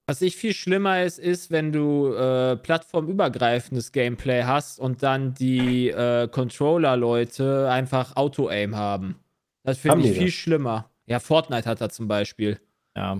Was 0.08 0.22
ich 0.22 0.36
viel 0.36 0.54
schlimmer 0.54 1.02
ist, 1.04 1.18
ist, 1.18 1.50
wenn 1.50 1.72
du 1.72 2.14
äh, 2.14 2.58
plattformübergreifendes 2.58 3.92
Gameplay 3.92 4.44
hast 4.44 4.80
und 4.80 5.02
dann 5.02 5.34
die 5.34 5.90
äh, 5.90 6.28
Controller-Leute 6.28 7.70
einfach 7.72 8.16
Auto-Aim 8.16 8.76
haben. 8.76 9.20
Das 9.64 9.80
finde 9.80 10.08
ich 10.08 10.16
viel 10.16 10.28
das? 10.28 10.34
schlimmer. 10.36 10.92
Ja, 11.08 11.20
Fortnite 11.20 11.68
hat 11.68 11.82
das 11.82 11.96
zum 11.96 12.08
Beispiel. 12.08 12.60
Ja. 12.96 13.14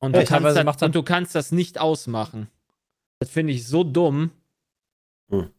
Und, 0.00 0.14
Ja, 0.14 0.22
du, 0.22 0.26
kannst 0.26 0.56
das, 0.56 0.82
und 0.82 0.94
du 0.94 1.02
kannst 1.04 1.34
das 1.36 1.52
nicht 1.52 1.78
ausmachen. 1.78 2.48
Das 3.20 3.30
finde 3.30 3.52
ich 3.52 3.66
so 3.66 3.84
dumm. 3.84 4.32
Hm. 5.30 5.50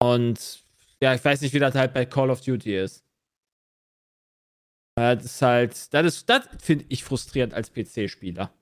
Und 0.00 0.62
ja, 1.02 1.14
ich 1.14 1.24
weiß 1.24 1.40
nicht, 1.40 1.54
wie 1.54 1.58
das 1.58 1.74
halt 1.74 1.94
bei 1.94 2.04
Call 2.04 2.30
of 2.30 2.42
Duty 2.42 2.76
ist. 2.76 3.02
Das 4.94 5.24
ist 5.24 5.42
halt, 5.42 5.94
das 5.94 6.06
ist, 6.06 6.28
das 6.28 6.46
finde 6.60 6.84
ich 6.88 7.02
frustrierend 7.02 7.54
als 7.54 7.72
PC-Spieler. 7.72 8.52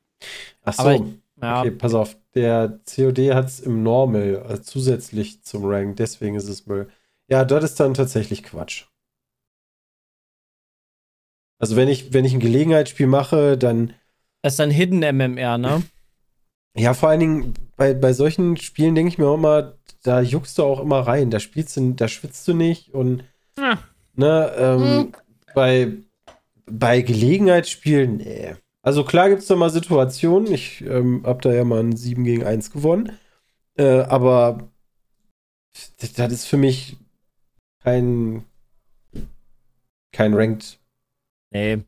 Ach 0.65 0.73
so. 0.73 0.83
Aber 0.83 1.07
Ja, 1.41 1.61
Okay, 1.61 1.71
pass 1.71 1.95
auf. 1.95 2.17
Der 2.35 2.81
COD 2.87 3.35
hat 3.35 3.47
es 3.47 3.61
im 3.61 3.83
Normal 3.83 4.43
also 4.47 4.63
zusätzlich 4.63 5.43
zum 5.43 5.65
Rank, 5.65 5.97
deswegen 5.97 6.37
ist 6.37 6.49
es 6.49 6.67
Müll. 6.67 6.89
Ja, 7.29 7.45
das 7.45 7.65
ist 7.65 7.81
dann 7.81 7.95
tatsächlich 7.95 8.43
Quatsch. 8.43 8.85
Also 11.59 11.77
wenn 11.77 11.89
ich, 11.89 12.13
wenn 12.13 12.25
ich 12.25 12.35
ein 12.35 12.41
Gelegenheitsspiel 12.41 13.07
mache, 13.07 13.57
dann, 13.57 13.95
das 14.43 14.55
ist 14.55 14.61
ein 14.61 14.71
Hidden 14.71 15.03
MMR, 15.03 15.59
ne? 15.59 15.83
ja, 16.77 16.95
vor 16.95 17.09
allen 17.09 17.21
Dingen 17.21 17.55
bei, 17.77 17.95
bei 17.95 18.13
solchen 18.13 18.57
Spielen 18.57 18.95
denke 18.95 19.09
ich 19.09 19.19
mir 19.19 19.27
auch 19.27 19.35
immer, 19.35 19.75
da 20.03 20.21
juckst 20.21 20.59
du 20.59 20.65
auch 20.65 20.81
immer 20.81 21.01
rein, 21.01 21.31
da 21.31 21.41
spielst 21.41 21.77
du, 21.77 21.93
da 21.93 22.09
schwitzt 22.09 22.47
du 22.49 22.55
nicht 22.55 22.95
und 22.95 23.25
Ja. 23.59 23.79
ne, 24.15 24.53
ähm, 24.57 25.13
bei, 25.55 25.93
bei 26.67 27.01
Gelegenheitsspielen, 27.01 28.19
nee. 28.19 28.57
Also 28.87 29.03
klar 29.05 29.29
gibt 29.29 29.43
es 29.43 29.49
da 29.49 29.57
mal 29.57 29.71
Situationen, 29.71 30.53
ich 30.53 30.81
ähm, 30.83 31.23
hab 31.27 31.43
da 31.43 31.53
ja 31.53 31.65
mal 31.65 31.81
ein 31.81 31.97
7 31.97 32.23
gegen 32.23 32.45
1 32.45 32.71
gewonnen, 32.71 33.19
äh, 33.77 34.03
aber 34.03 34.71
das, 35.99 36.13
das 36.13 36.33
ist 36.33 36.47
für 36.47 36.57
mich 36.57 36.97
kein 37.83 38.45
kein 40.13 40.35
Ranked. 40.35 40.79
Nee. 41.53 41.83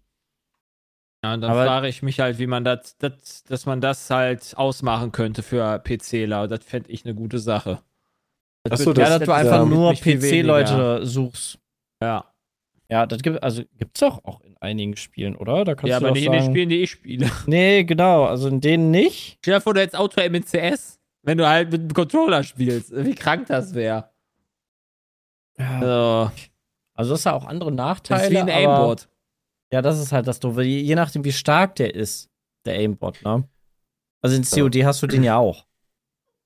Ja, 1.25 1.35
und 1.35 1.41
dann 1.41 1.51
Aber- 1.53 1.65
frage 1.67 1.89
ich 1.89 2.03
mich 2.03 2.19
halt, 2.21 2.39
wie 2.41 2.47
man 2.49 2.65
das, 2.65 2.97
das, 2.99 3.45
dass 3.45 3.65
man 3.65 3.81
das 3.81 4.11
halt 4.11 4.57
ausmachen 4.57 5.13
könnte 5.13 5.43
für 5.43 5.79
PCler. 5.79 6.49
Das 6.49 6.65
fände 6.65 6.91
ich 6.91 7.05
eine 7.05 7.15
gute 7.15 7.39
Sache. 7.39 7.81
Ach 8.69 8.77
so, 8.77 8.87
wird- 8.87 8.99
das- 8.99 9.09
Ja, 9.09 9.19
dass 9.19 9.21
du 9.21 9.27
das- 9.27 9.37
einfach 9.37 9.59
ja, 9.61 9.65
nur 9.65 9.93
PC-Leute 9.95 11.07
suchst. 11.07 11.59
Ja, 12.03 12.25
Ja, 12.91 13.05
das 13.07 13.21
gibt 13.23 13.43
also 13.43 13.63
gibt's 13.77 14.01
doch 14.01 14.25
auch 14.25 14.41
in 14.41 14.57
einigen 14.59 14.97
Spielen, 14.97 15.37
oder? 15.37 15.65
Da 15.65 15.75
kannst 15.75 15.91
ja 15.91 16.01
du 16.01 16.07
aber 16.07 16.15
nicht 16.15 16.25
in 16.25 16.33
den 16.33 16.41
sagen, 16.41 16.53
Spielen, 16.55 16.69
die 16.71 16.83
ich 16.83 16.91
spiele. 16.91 17.31
Nee, 17.47 17.85
genau, 17.85 18.25
also 18.25 18.49
in 18.49 18.61
denen 18.61 18.91
nicht. 18.91 19.39
Stell 19.43 19.55
dir 19.55 19.61
vor, 19.61 19.75
du 19.75 19.81
hättest 19.81 19.97
Auto 19.97 20.21
im 20.21 20.45
CS, 20.45 20.99
wenn 21.23 21.37
du 21.39 21.47
halt 21.47 21.71
mit 21.71 21.83
dem 21.83 21.93
Controller 21.93 22.43
spielst. 22.43 22.93
Wie 22.95 23.15
krank 23.15 23.47
das 23.49 23.75
wäre. 23.75 24.11
Ja. 25.59 25.75
Also, 25.81 26.33
Also 26.95 27.11
das 27.13 27.21
ist 27.21 27.25
ja 27.25 27.35
auch 27.35 27.45
andere 27.45 27.71
das 27.71 27.77
Nachteile. 27.77 28.25
ist 28.25 28.31
wie 28.31 28.39
ein 28.39 28.49
Aimbot. 28.49 29.09
Ja, 29.73 29.83
das 29.83 29.99
ist 30.01 30.13
halt 30.13 30.27
das 30.27 30.41
Doofe. 30.41 30.63
Je, 30.63 30.95
nachdem, 30.95 31.25
wie 31.25 31.33
stark 31.33 31.75
der 31.77 31.95
ist, 31.95 32.31
der 32.65 32.75
Aimbot, 32.75 33.23
ne? 33.23 33.47
Also 34.23 34.35
in 34.37 34.45
COD 34.45 34.85
hast 34.85 35.03
du 35.03 35.07
den 35.07 35.23
ja 35.23 35.37
auch. 35.37 35.67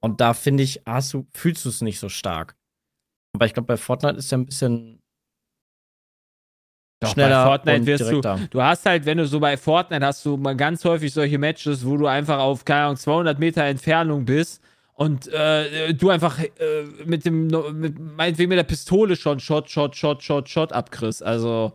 Und 0.01 0.21
da 0.21 0.35
finde 0.35 0.65
ich, 0.65 0.83
hast 0.85 1.15
du, 1.15 1.27
fühlst 1.33 1.65
du 1.65 1.69
es 1.69 1.81
nicht 1.83 2.01
so 2.01 2.09
stark. 2.09 2.57
Aber 3.35 3.47
ich 3.47 3.55
glaube, 3.55 3.67
bei 3.69 3.77
Fortnite 3.77 4.17
ist 4.17 4.31
ja 4.33 4.39
ein 4.39 4.47
bisschen 4.47 5.02
Doch, 7.03 7.13
schneller 7.13 7.45
bei 7.45 7.51
Fortnite 7.51 7.81
und 7.81 7.87
wirst 7.87 8.05
du, 8.05 8.21
direkter. 8.21 8.49
du 8.51 8.63
hast 8.63 8.87
halt, 8.87 9.07
wenn 9.07 9.19
du 9.19 9.27
so 9.27 9.41
bei 9.41 9.57
Fortnite 9.57 10.05
hast 10.07 10.25
du 10.25 10.37
mal 10.37 10.57
ganz 10.57 10.85
häufig 10.85 11.13
solche 11.13 11.39
Matches, 11.39 11.85
wo 11.85 11.97
du 11.97 12.07
einfach 12.07 12.39
auf, 12.39 12.65
keine 12.65 12.85
Ahnung, 12.85 12.97
200 12.97 13.39
Meter 13.39 13.65
Entfernung 13.65 14.25
bist 14.25 14.63
und 14.95 15.27
äh, 15.29 15.93
du 15.95 16.11
einfach 16.11 16.39
äh, 16.39 16.49
mit 17.05 17.25
dem, 17.25 17.49
mit, 17.73 17.99
meinetwegen 17.99 18.51
mit 18.51 18.59
der 18.59 18.65
Pistole 18.65 19.17
schon 19.17 19.41
Shot, 19.41 19.69
Shot, 19.69 19.97
Shot, 19.97 20.23
Shot, 20.23 20.49
Shot 20.49 20.73
abkriegst. 20.73 21.23
Also, 21.23 21.73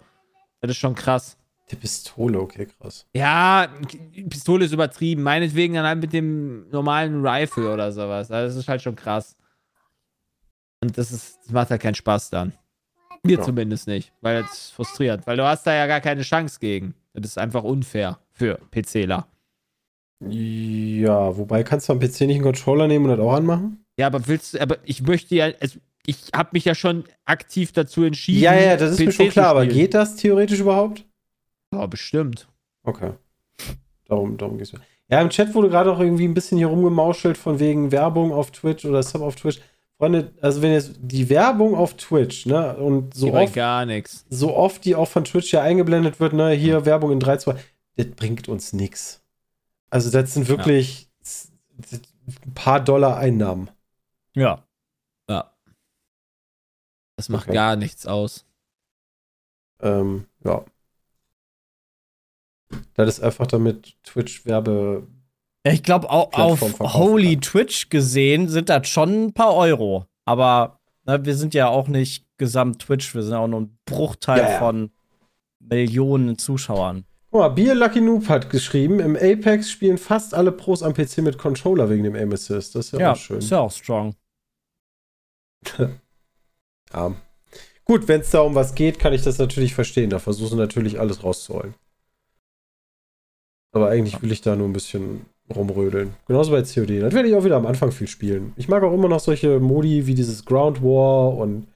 das 0.61 0.71
ist 0.71 0.77
schon 0.77 0.95
krass. 0.95 1.37
Die 1.69 1.75
Pistole, 1.75 2.39
okay, 2.39 2.67
krass. 2.67 3.05
Ja, 3.13 3.67
Pistole 4.29 4.63
ist 4.63 4.71
übertrieben. 4.71 5.23
Meinetwegen 5.23 5.73
dann 5.73 5.85
halt 5.85 5.99
mit 5.99 6.13
dem 6.13 6.69
normalen 6.69 7.25
Rifle 7.25 7.73
oder 7.73 7.91
sowas. 7.91 8.31
Also, 8.31 8.47
das 8.47 8.55
ist 8.55 8.69
halt 8.69 8.81
schon 8.81 8.95
krass. 8.95 9.35
Und 10.79 10.97
das, 10.97 11.11
ist, 11.11 11.39
das 11.43 11.51
macht 11.51 11.69
halt 11.69 11.81
keinen 11.81 11.95
Spaß 11.95 12.29
dann. 12.29 12.53
Mir 13.23 13.37
Ja. 13.37 13.43
zumindest 13.43 13.87
nicht, 13.87 14.11
weil 14.21 14.41
das 14.41 14.51
ist 14.53 14.71
frustrierend. 14.73 15.25
Weil 15.27 15.37
du 15.37 15.43
hast 15.45 15.65
da 15.67 15.73
ja 15.73 15.87
gar 15.87 16.01
keine 16.01 16.21
Chance 16.21 16.59
gegen. 16.59 16.93
Das 17.13 17.25
ist 17.31 17.37
einfach 17.37 17.63
unfair 17.63 18.19
für 18.31 18.59
PCler. 18.71 19.27
Ja, 20.29 21.37
wobei 21.37 21.63
kannst 21.63 21.89
du 21.89 21.93
am 21.93 21.99
PC 21.99 22.21
nicht 22.21 22.35
einen 22.35 22.43
Controller 22.43 22.87
nehmen 22.87 23.05
und 23.05 23.11
das 23.11 23.19
auch 23.19 23.33
anmachen? 23.33 23.85
Ja, 23.97 24.07
aber 24.07 24.27
willst 24.27 24.53
du, 24.53 24.61
aber 24.61 24.77
ich 24.83 25.01
möchte 25.03 25.35
ja, 25.35 25.49
also 25.59 25.79
ich 26.05 26.17
habe 26.35 26.49
mich 26.53 26.65
ja 26.65 26.73
schon 26.75 27.03
aktiv 27.25 27.71
dazu 27.71 28.03
entschieden. 28.03 28.41
Ja, 28.41 28.55
ja, 28.55 28.77
das 28.77 28.91
ist 28.93 28.99
mir 28.99 29.07
PC 29.07 29.13
schon 29.13 29.25
zu 29.27 29.31
klar, 29.33 29.47
aber 29.47 29.65
geht 29.67 29.93
das 29.93 30.15
theoretisch 30.15 30.59
überhaupt? 30.59 31.05
Ja, 31.73 31.85
bestimmt. 31.85 32.47
Okay. 32.83 33.11
Darum, 34.05 34.37
darum 34.37 34.57
geht's 34.57 34.73
mir. 34.73 34.79
Ja, 35.09 35.21
im 35.21 35.29
Chat 35.29 35.53
wurde 35.53 35.69
gerade 35.69 35.91
auch 35.91 35.99
irgendwie 35.99 36.25
ein 36.27 36.33
bisschen 36.33 36.57
hier 36.57 36.67
rumgemauschelt 36.67 37.37
von 37.37 37.59
wegen 37.59 37.91
Werbung 37.91 38.31
auf 38.31 38.51
Twitch 38.51 38.85
oder 38.85 39.03
Sub 39.03 39.21
auf 39.21 39.35
Twitch. 39.35 39.59
Freunde, 39.97 40.31
also 40.41 40.61
wenn 40.61 40.71
jetzt 40.73 40.95
die 40.99 41.27
Werbung 41.29 41.73
auf 41.75 41.95
Twitch, 41.97 42.45
ne, 42.45 42.77
und 42.77 43.13
so 43.15 43.31
bei 43.31 43.45
oft, 43.45 43.53
gar 43.55 43.85
nichts. 43.85 44.25
so 44.29 44.55
oft 44.55 44.85
die 44.85 44.95
auch 44.95 45.07
von 45.07 45.23
Twitch 45.25 45.51
ja 45.51 45.61
eingeblendet 45.63 46.19
wird, 46.19 46.33
ne, 46.33 46.51
hier 46.51 46.85
Werbung 46.85 47.11
in 47.11 47.19
3, 47.19 47.37
2, 47.37 47.55
das 47.95 48.07
bringt 48.11 48.47
uns 48.47 48.73
nichts. 48.73 49.23
Also 49.89 50.11
das 50.11 50.33
sind 50.35 50.47
wirklich 50.49 51.09
s- 51.21 51.51
ein 52.45 52.53
paar 52.53 52.79
Dollar 52.79 53.17
Einnahmen. 53.17 53.71
Ja. 54.35 54.63
Ja. 55.29 55.51
Das 57.15 57.29
macht 57.29 57.45
Okay. 57.47 57.55
gar 57.55 57.75
nichts 57.75 58.05
aus. 58.05 58.45
Ähm, 59.79 60.27
ja. 60.43 60.63
Das 62.93 63.07
ist 63.07 63.21
einfach 63.23 63.47
damit 63.47 63.95
Twitch 64.03 64.45
Werbe. 64.45 65.07
Ja, 65.67 65.73
ich 65.73 65.83
glaube, 65.83 66.09
au 66.09 66.29
auf 66.31 66.61
Holy 66.79 67.33
kann. 67.33 67.41
Twitch 67.41 67.89
gesehen 67.89 68.47
sind 68.49 68.69
das 68.69 68.87
schon 68.87 69.25
ein 69.27 69.33
paar 69.33 69.53
Euro. 69.55 70.05
Aber 70.25 70.79
ne, 71.05 71.23
wir 71.25 71.35
sind 71.35 71.53
ja 71.53 71.67
auch 71.67 71.87
nicht 71.87 72.25
gesamt 72.37 72.79
Twitch, 72.83 73.13
wir 73.15 73.23
sind 73.23 73.33
auch 73.33 73.47
nur 73.47 73.61
ein 73.61 73.77
Bruchteil 73.85 74.39
Ja, 74.39 74.49
ja. 74.51 74.59
von 74.59 74.91
Millionen 75.59 76.37
Zuschauern. 76.37 77.05
Guck 77.31 77.41
mal, 77.41 77.49
Beer 77.49 77.75
Lucky 77.75 77.99
Noob 77.99 78.29
hat 78.29 78.49
geschrieben, 78.49 78.99
im 78.99 79.15
Apex 79.17 79.69
spielen 79.69 79.97
fast 79.97 80.33
alle 80.33 80.51
Pros 80.51 80.81
am 80.83 80.93
PC 80.93 81.17
mit 81.17 81.37
Controller 81.37 81.89
wegen 81.89 82.03
dem 82.03 82.15
Aim 82.15 82.31
Assist. 82.31 82.75
Das 82.75 82.85
ist 82.87 82.91
ja, 82.93 82.99
Ja, 82.99 83.11
auch 83.11 83.15
schön. 83.17 83.39
ist 83.39 83.49
ja 83.49 83.59
auch 83.59 83.71
strong. 83.71 84.15
Ja. 86.93 87.13
Gut, 87.83 88.07
wenn 88.07 88.21
es 88.21 88.31
da 88.31 88.39
um 88.39 88.55
was 88.55 88.73
geht, 88.75 88.97
kann 88.99 89.11
ich 89.11 89.21
das 89.21 89.37
natürlich 89.39 89.75
verstehen. 89.75 90.09
Da 90.09 90.19
versuchen 90.19 90.57
natürlich 90.57 90.99
alles 91.01 91.21
rauszuholen. 91.23 91.73
Aber 93.73 93.89
eigentlich 93.89 94.21
will 94.21 94.31
ich 94.31 94.41
da 94.41 94.55
nur 94.55 94.67
ein 94.69 94.73
bisschen 94.73 95.25
rumrödeln. 95.55 96.13
Genauso 96.27 96.51
bei 96.51 96.61
COD. 96.61 97.01
Das 97.01 97.13
werde 97.13 97.29
ich 97.29 97.35
auch 97.35 97.43
wieder 97.43 97.55
am 97.55 97.65
Anfang 97.65 97.91
viel 97.91 98.07
spielen. 98.07 98.53
Ich 98.57 98.67
mag 98.67 98.83
auch 98.83 98.93
immer 98.93 99.07
noch 99.07 99.19
solche 99.19 99.59
Modi 99.59 100.05
wie 100.07 100.15
dieses 100.15 100.45
Ground 100.45 100.81
War 100.83 101.35
und 101.37 101.67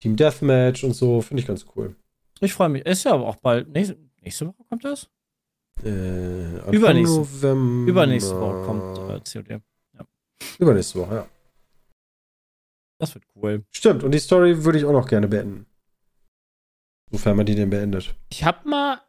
Team 0.00 0.16
Deathmatch 0.16 0.84
und 0.84 0.92
so. 0.94 1.20
Finde 1.20 1.40
ich 1.42 1.46
ganz 1.46 1.66
cool. 1.76 1.94
Ich 2.40 2.52
freue 2.52 2.68
mich. 2.68 2.84
Ist 2.84 3.04
ja 3.04 3.12
aber 3.12 3.26
auch 3.26 3.36
bald. 3.36 3.68
Nächste, 3.68 3.96
nächste 4.20 4.46
Woche 4.48 4.64
kommt 4.68 4.84
das? 4.84 5.08
Äh, 5.84 5.88
Übernächste- 6.70 7.16
November. 7.18 7.90
Übernächste 7.90 8.40
Woche 8.40 8.64
kommt 8.64 8.98
äh, 9.10 9.20
COD. 9.42 9.60
Übernächste 10.58 10.98
Woche, 11.00 11.14
ja. 11.14 11.26
Das 12.98 13.14
wird 13.14 13.24
cool. 13.34 13.64
Stimmt, 13.70 14.02
und 14.04 14.12
die 14.12 14.18
Story 14.18 14.64
würde 14.64 14.78
ich 14.78 14.84
auch 14.84 14.92
noch 14.92 15.06
gerne 15.08 15.28
beenden. 15.28 15.66
Sofern 17.10 17.36
man 17.36 17.46
die 17.46 17.54
denn 17.54 17.70
beendet. 17.70 18.14
Ich 18.30 18.42
habe 18.44 18.68
mal, 18.68 19.00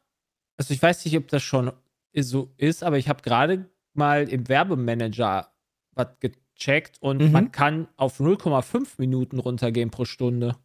also 0.58 0.74
ich 0.74 0.82
weiß 0.82 1.04
nicht, 1.06 1.18
ob 1.18 1.28
das 1.30 1.42
schon 1.42 1.72
so 2.14 2.54
ist, 2.58 2.84
aber 2.84 2.98
ich 2.98 3.08
habe 3.10 3.22
gerade 3.22 3.70
mal 3.98 4.28
im 4.30 4.48
Werbemanager 4.48 5.52
was 5.94 6.08
gecheckt 6.20 6.98
und 7.02 7.22
Mhm. 7.22 7.32
man 7.32 7.52
kann 7.52 7.88
auf 7.98 8.20
0,5 8.20 8.96
Minuten 9.00 9.40
runtergehen 9.40 9.90
pro 9.92 10.06
Stunde. 10.06 10.56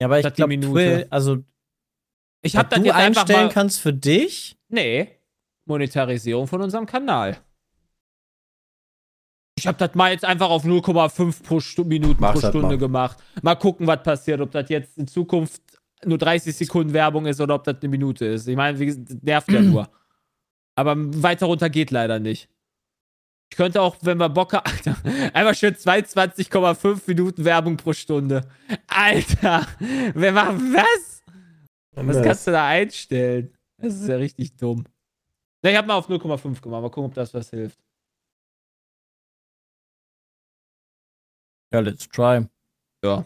Ja, 0.00 0.06
aber 0.08 0.18
ich 0.20 0.34
glaube, 0.34 0.48
Minute. 0.48 1.06
also 1.10 1.44
Ich 2.42 2.56
habe 2.56 2.68
das 2.68 2.78
du 2.80 2.86
jetzt 2.86 2.94
einfach 2.94 3.22
einstellen 3.22 3.46
mal, 3.46 3.52
kannst 3.52 3.80
für 3.80 3.92
dich. 3.92 4.58
Nee, 4.68 5.10
Monetarisierung 5.66 6.46
von 6.46 6.60
unserem 6.62 6.84
Kanal. 6.86 7.38
Ich 9.56 9.66
habe 9.66 9.78
das 9.78 9.94
mal 9.94 10.10
jetzt 10.10 10.24
einfach 10.24 10.50
auf 10.50 10.64
0,5 10.64 11.42
pro 11.42 11.60
Stu 11.60 11.84
Minuten 11.84 12.20
Mach 12.20 12.32
pro 12.32 12.40
das 12.40 12.50
Stunde 12.50 12.68
mal. 12.68 12.78
gemacht. 12.78 13.18
Mal 13.42 13.54
gucken, 13.54 13.86
was 13.86 14.02
passiert, 14.02 14.40
ob 14.40 14.50
das 14.50 14.68
jetzt 14.68 14.98
in 14.98 15.06
Zukunft 15.06 15.62
nur 16.04 16.18
30 16.18 16.54
Sekunden 16.54 16.92
Werbung 16.92 17.24
ist 17.26 17.40
oder 17.40 17.54
ob 17.54 17.64
das 17.64 17.76
eine 17.80 17.88
Minute 17.88 18.26
ist. 18.26 18.46
Ich 18.48 18.56
meine, 18.56 18.78
wie 18.78 18.92
nervt 19.22 19.50
ja 19.50 19.62
nur. 19.62 19.88
Aber 20.76 20.94
weiter 20.96 21.46
runter 21.46 21.70
geht 21.70 21.90
leider 21.90 22.18
nicht. 22.18 22.48
Ich 23.50 23.56
könnte 23.56 23.80
auch, 23.80 23.96
wenn 24.00 24.18
wir 24.18 24.28
Bock 24.28 24.52
haben, 24.52 24.64
Alter, 24.70 24.96
einfach 25.34 25.54
schön 25.54 25.74
22,5 25.74 27.02
Minuten 27.06 27.44
Werbung 27.44 27.76
pro 27.76 27.92
Stunde. 27.92 28.48
Alter, 28.88 29.66
wer 30.14 30.32
macht 30.32 30.56
was? 30.56 31.22
Was 31.92 32.22
kannst 32.22 32.46
du 32.46 32.50
da 32.50 32.66
einstellen? 32.66 33.56
Das 33.78 33.94
ist 33.94 34.08
ja 34.08 34.16
richtig 34.16 34.56
dumm. 34.56 34.84
Na, 35.62 35.70
ich 35.70 35.76
habe 35.76 35.86
mal 35.86 35.94
auf 35.94 36.08
0,5 36.08 36.60
gemacht. 36.60 36.82
Mal 36.82 36.90
gucken, 36.90 37.04
ob 37.04 37.14
das 37.14 37.32
was 37.32 37.50
hilft. 37.50 37.78
Ja, 41.72 41.80
let's 41.80 42.08
try. 42.08 42.46
Ja. 43.04 43.24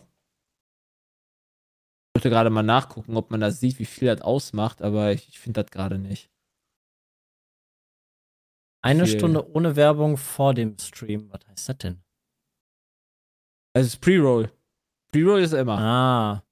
Ich 2.14 2.20
wollte 2.20 2.30
gerade 2.30 2.51
mal 2.51 2.62
nachgucken, 2.62 3.16
ob 3.16 3.30
man 3.30 3.40
das 3.40 3.61
sieht, 3.61 3.78
wie 3.78 3.84
viel 3.84 4.09
das 4.09 4.20
ausmacht, 4.20 4.82
aber 4.82 5.12
ich, 5.12 5.28
ich 5.28 5.38
finde 5.38 5.62
das 5.62 5.70
gerade 5.70 5.99
nicht. 5.99 6.30
Eine 8.82 9.06
Viel. 9.06 9.18
Stunde 9.18 9.50
ohne 9.54 9.76
Werbung 9.76 10.16
vor 10.16 10.54
dem 10.54 10.76
Stream. 10.78 11.28
Was 11.30 11.40
heißt 11.48 11.68
das 11.68 11.78
denn? 11.78 11.98
Also, 13.74 13.86
es 13.88 13.94
ist 13.94 14.00
Pre-Roll. 14.00 14.50
Pre-Roll 15.12 15.40
ist 15.40 15.52
immer. 15.52 15.78
Ah. 15.78 16.42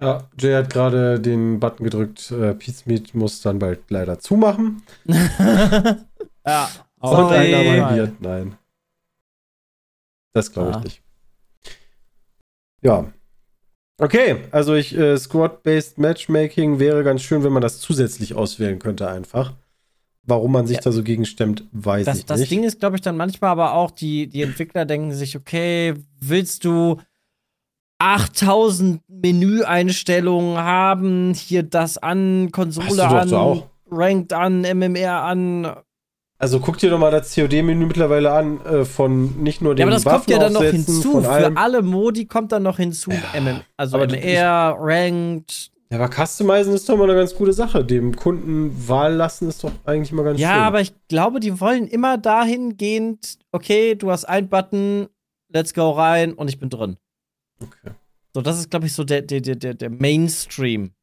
Ja, 0.00 0.28
Jay 0.36 0.52
hat 0.54 0.68
gerade 0.70 1.20
den 1.20 1.60
Button 1.60 1.84
gedrückt. 1.84 2.32
Äh, 2.32 2.54
Pete's 2.54 2.86
Meat 2.86 3.14
muss 3.14 3.40
dann 3.40 3.60
bald 3.60 3.88
leider 3.90 4.18
zumachen. 4.18 4.82
Ja. 6.44 6.68
Und 6.98 7.08
Sorry. 7.10 7.54
einer. 7.54 8.12
Nein. 8.18 8.58
Das 10.32 10.50
glaube 10.50 10.70
ich 10.70 10.76
Ah. 10.76 10.80
nicht. 10.80 11.02
Ja. 12.80 13.12
Okay, 13.98 14.48
also 14.50 14.74
ich, 14.74 14.92
äh, 14.96 15.16
Squad-Based 15.16 15.98
Matchmaking 15.98 16.80
wäre 16.80 17.04
ganz 17.04 17.22
schön, 17.22 17.44
wenn 17.44 17.52
man 17.52 17.62
das 17.62 17.78
zusätzlich 17.78 18.34
auswählen 18.34 18.80
könnte, 18.80 19.08
einfach. 19.08 19.54
Warum 20.24 20.52
man 20.52 20.66
sich 20.68 20.76
Ja. 20.76 20.82
da 20.84 20.92
so 20.92 21.02
gegen 21.02 21.24
stemmt, 21.24 21.64
weiß 21.72 22.04
Das, 22.06 22.18
ich 22.18 22.26
das 22.26 22.40
nicht. 22.40 22.52
Ding 22.52 22.62
ist, 22.62 22.78
glaube 22.78 22.94
ich, 22.96 23.02
dann 23.02 23.16
manchmal 23.16 23.50
aber 23.50 23.74
auch, 23.74 23.90
die, 23.90 24.28
die 24.28 24.42
Entwickler 24.42 24.84
denken 24.84 25.12
sich, 25.12 25.36
okay, 25.36 25.94
willst 26.20 26.64
du 26.64 26.98
8000 27.98 29.00
Menüeinstellungen 29.08 30.58
haben, 30.58 31.34
hier 31.34 31.62
das 31.62 31.98
an, 31.98 32.50
Konsole 32.52 33.06
an, 33.06 33.28
so. 33.28 33.68
Ranked 33.90 34.32
an, 34.32 34.62
MMR 34.62 35.22
an. 35.22 35.76
Also 36.38 36.58
guck 36.58 36.78
dir 36.78 36.90
doch 36.90 36.98
mal 36.98 37.10
das 37.12 37.34
COD-Menü 37.34 37.86
mittlerweile 37.86 38.32
an, 38.32 38.60
äh, 38.64 38.84
von 38.84 39.42
nicht 39.42 39.60
nur 39.62 39.74
den 39.74 39.80
Ja, 39.80 39.86
aber 39.86 39.94
das 39.94 40.04
kommt 40.04 40.28
ja 40.30 40.38
dann 40.38 40.52
noch 40.52 40.62
hinzu. 40.64 41.20
Für 41.20 41.56
alle 41.56 41.82
Modi 41.82 42.26
kommt 42.26 42.50
dann 42.52 42.64
noch 42.64 42.78
hinzu. 42.78 43.10
MM, 43.34 43.60
also 43.76 43.96
aber 43.96 44.06
MR, 44.08 44.76
Ranked. 44.78 45.71
Ja, 45.92 45.98
aber 46.02 46.08
Customizen 46.26 46.72
ist 46.72 46.88
doch 46.88 46.96
mal 46.96 47.04
eine 47.04 47.14
ganz 47.18 47.34
gute 47.34 47.52
Sache. 47.52 47.84
Dem 47.84 48.16
Kunden 48.16 48.88
Wahl 48.88 49.12
lassen 49.12 49.46
ist 49.48 49.62
doch 49.62 49.72
eigentlich 49.84 50.10
mal 50.12 50.22
ganz 50.22 50.40
Ja, 50.40 50.54
schön. 50.54 50.62
aber 50.62 50.80
ich 50.80 50.94
glaube, 51.08 51.38
die 51.38 51.60
wollen 51.60 51.86
immer 51.86 52.16
dahingehend, 52.16 53.38
okay, 53.50 53.94
du 53.94 54.10
hast 54.10 54.24
einen 54.24 54.48
Button, 54.48 55.08
let's 55.48 55.74
go 55.74 55.90
rein 55.90 56.32
und 56.32 56.48
ich 56.48 56.58
bin 56.58 56.70
drin. 56.70 56.96
Okay. 57.60 57.90
So, 58.32 58.40
das 58.40 58.58
ist, 58.58 58.70
glaube 58.70 58.86
ich, 58.86 58.94
so 58.94 59.04
der, 59.04 59.20
der, 59.20 59.42
der, 59.42 59.56
der, 59.56 59.74
der 59.74 59.90
Mainstream. 59.90 60.94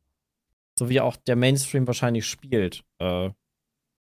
So 0.80 0.90
wie 0.90 1.02
auch 1.02 1.18
der 1.18 1.36
Mainstream 1.36 1.86
wahrscheinlich 1.86 2.26
spielt. 2.26 2.84
Äh, 2.98 3.30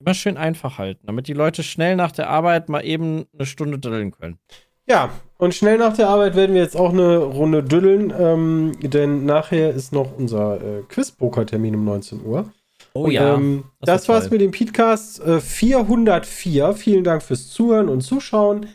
immer 0.01 0.15
schön 0.15 0.39
einfach 0.39 0.79
halten, 0.79 1.07
damit 1.07 1.29
die 1.29 1.35
Leute 1.35 1.63
schnell 1.63 1.97
nach 1.97 2.13
der 2.13 2.31
Arbeit 2.31 2.71
mal 2.71 2.81
eben 2.83 3.27
eine 3.35 3.45
Stunde 3.45 3.79
drillen 3.79 4.11
können. 4.13 4.39
Ja, 4.87 5.11
und 5.39 5.55
schnell 5.55 5.79
nach 5.79 5.97
der 5.97 6.09
Arbeit 6.09 6.37
werden 6.37 6.55
wir 6.55 6.63
jetzt 6.63 6.77
auch 6.77 6.93
eine 6.93 7.17
Runde 7.19 7.63
düddeln, 7.63 8.13
ähm, 8.17 8.73
denn 8.81 9.25
nachher 9.25 9.71
ist 9.71 9.93
noch 9.93 10.17
unser 10.17 10.61
äh, 10.61 10.83
Quiz-Poker-Termin 10.89 11.75
um 11.75 11.85
19 11.85 12.25
Uhr. 12.25 12.53
Oh 12.95 13.05
Und, 13.05 13.15
ähm, 13.15 13.65
das 13.81 14.03
das, 14.03 14.09
war's 14.09 14.31
mit 14.31 14.41
dem 14.41 14.51
Podcast 14.51 15.21
äh, 15.21 15.41
404. 15.41 16.75
Vielen 16.75 17.05
Dank 17.05 17.23
fürs 17.23 17.49
Zuhören 17.49 17.89
und 17.89 18.03
Zuschauen. 18.03 18.67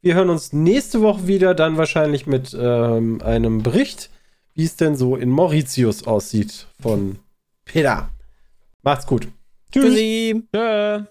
Wir 0.00 0.14
hören 0.14 0.30
uns 0.30 0.52
nächste 0.52 1.00
Woche 1.00 1.26
wieder, 1.26 1.54
dann 1.54 1.76
wahrscheinlich 1.76 2.26
mit 2.26 2.56
ähm, 2.58 3.20
einem 3.22 3.62
Bericht, 3.62 4.10
wie 4.54 4.64
es 4.64 4.76
denn 4.76 4.96
so 4.96 5.16
in 5.16 5.30
Mauritius 5.30 6.06
aussieht 6.06 6.66
von 6.80 7.18
Peter. 7.64 8.10
Macht's 8.82 9.06
gut. 9.06 9.28
Tschüss. 9.72 9.84
Tschüssi. 9.84 10.42
Tschö. 10.54 11.04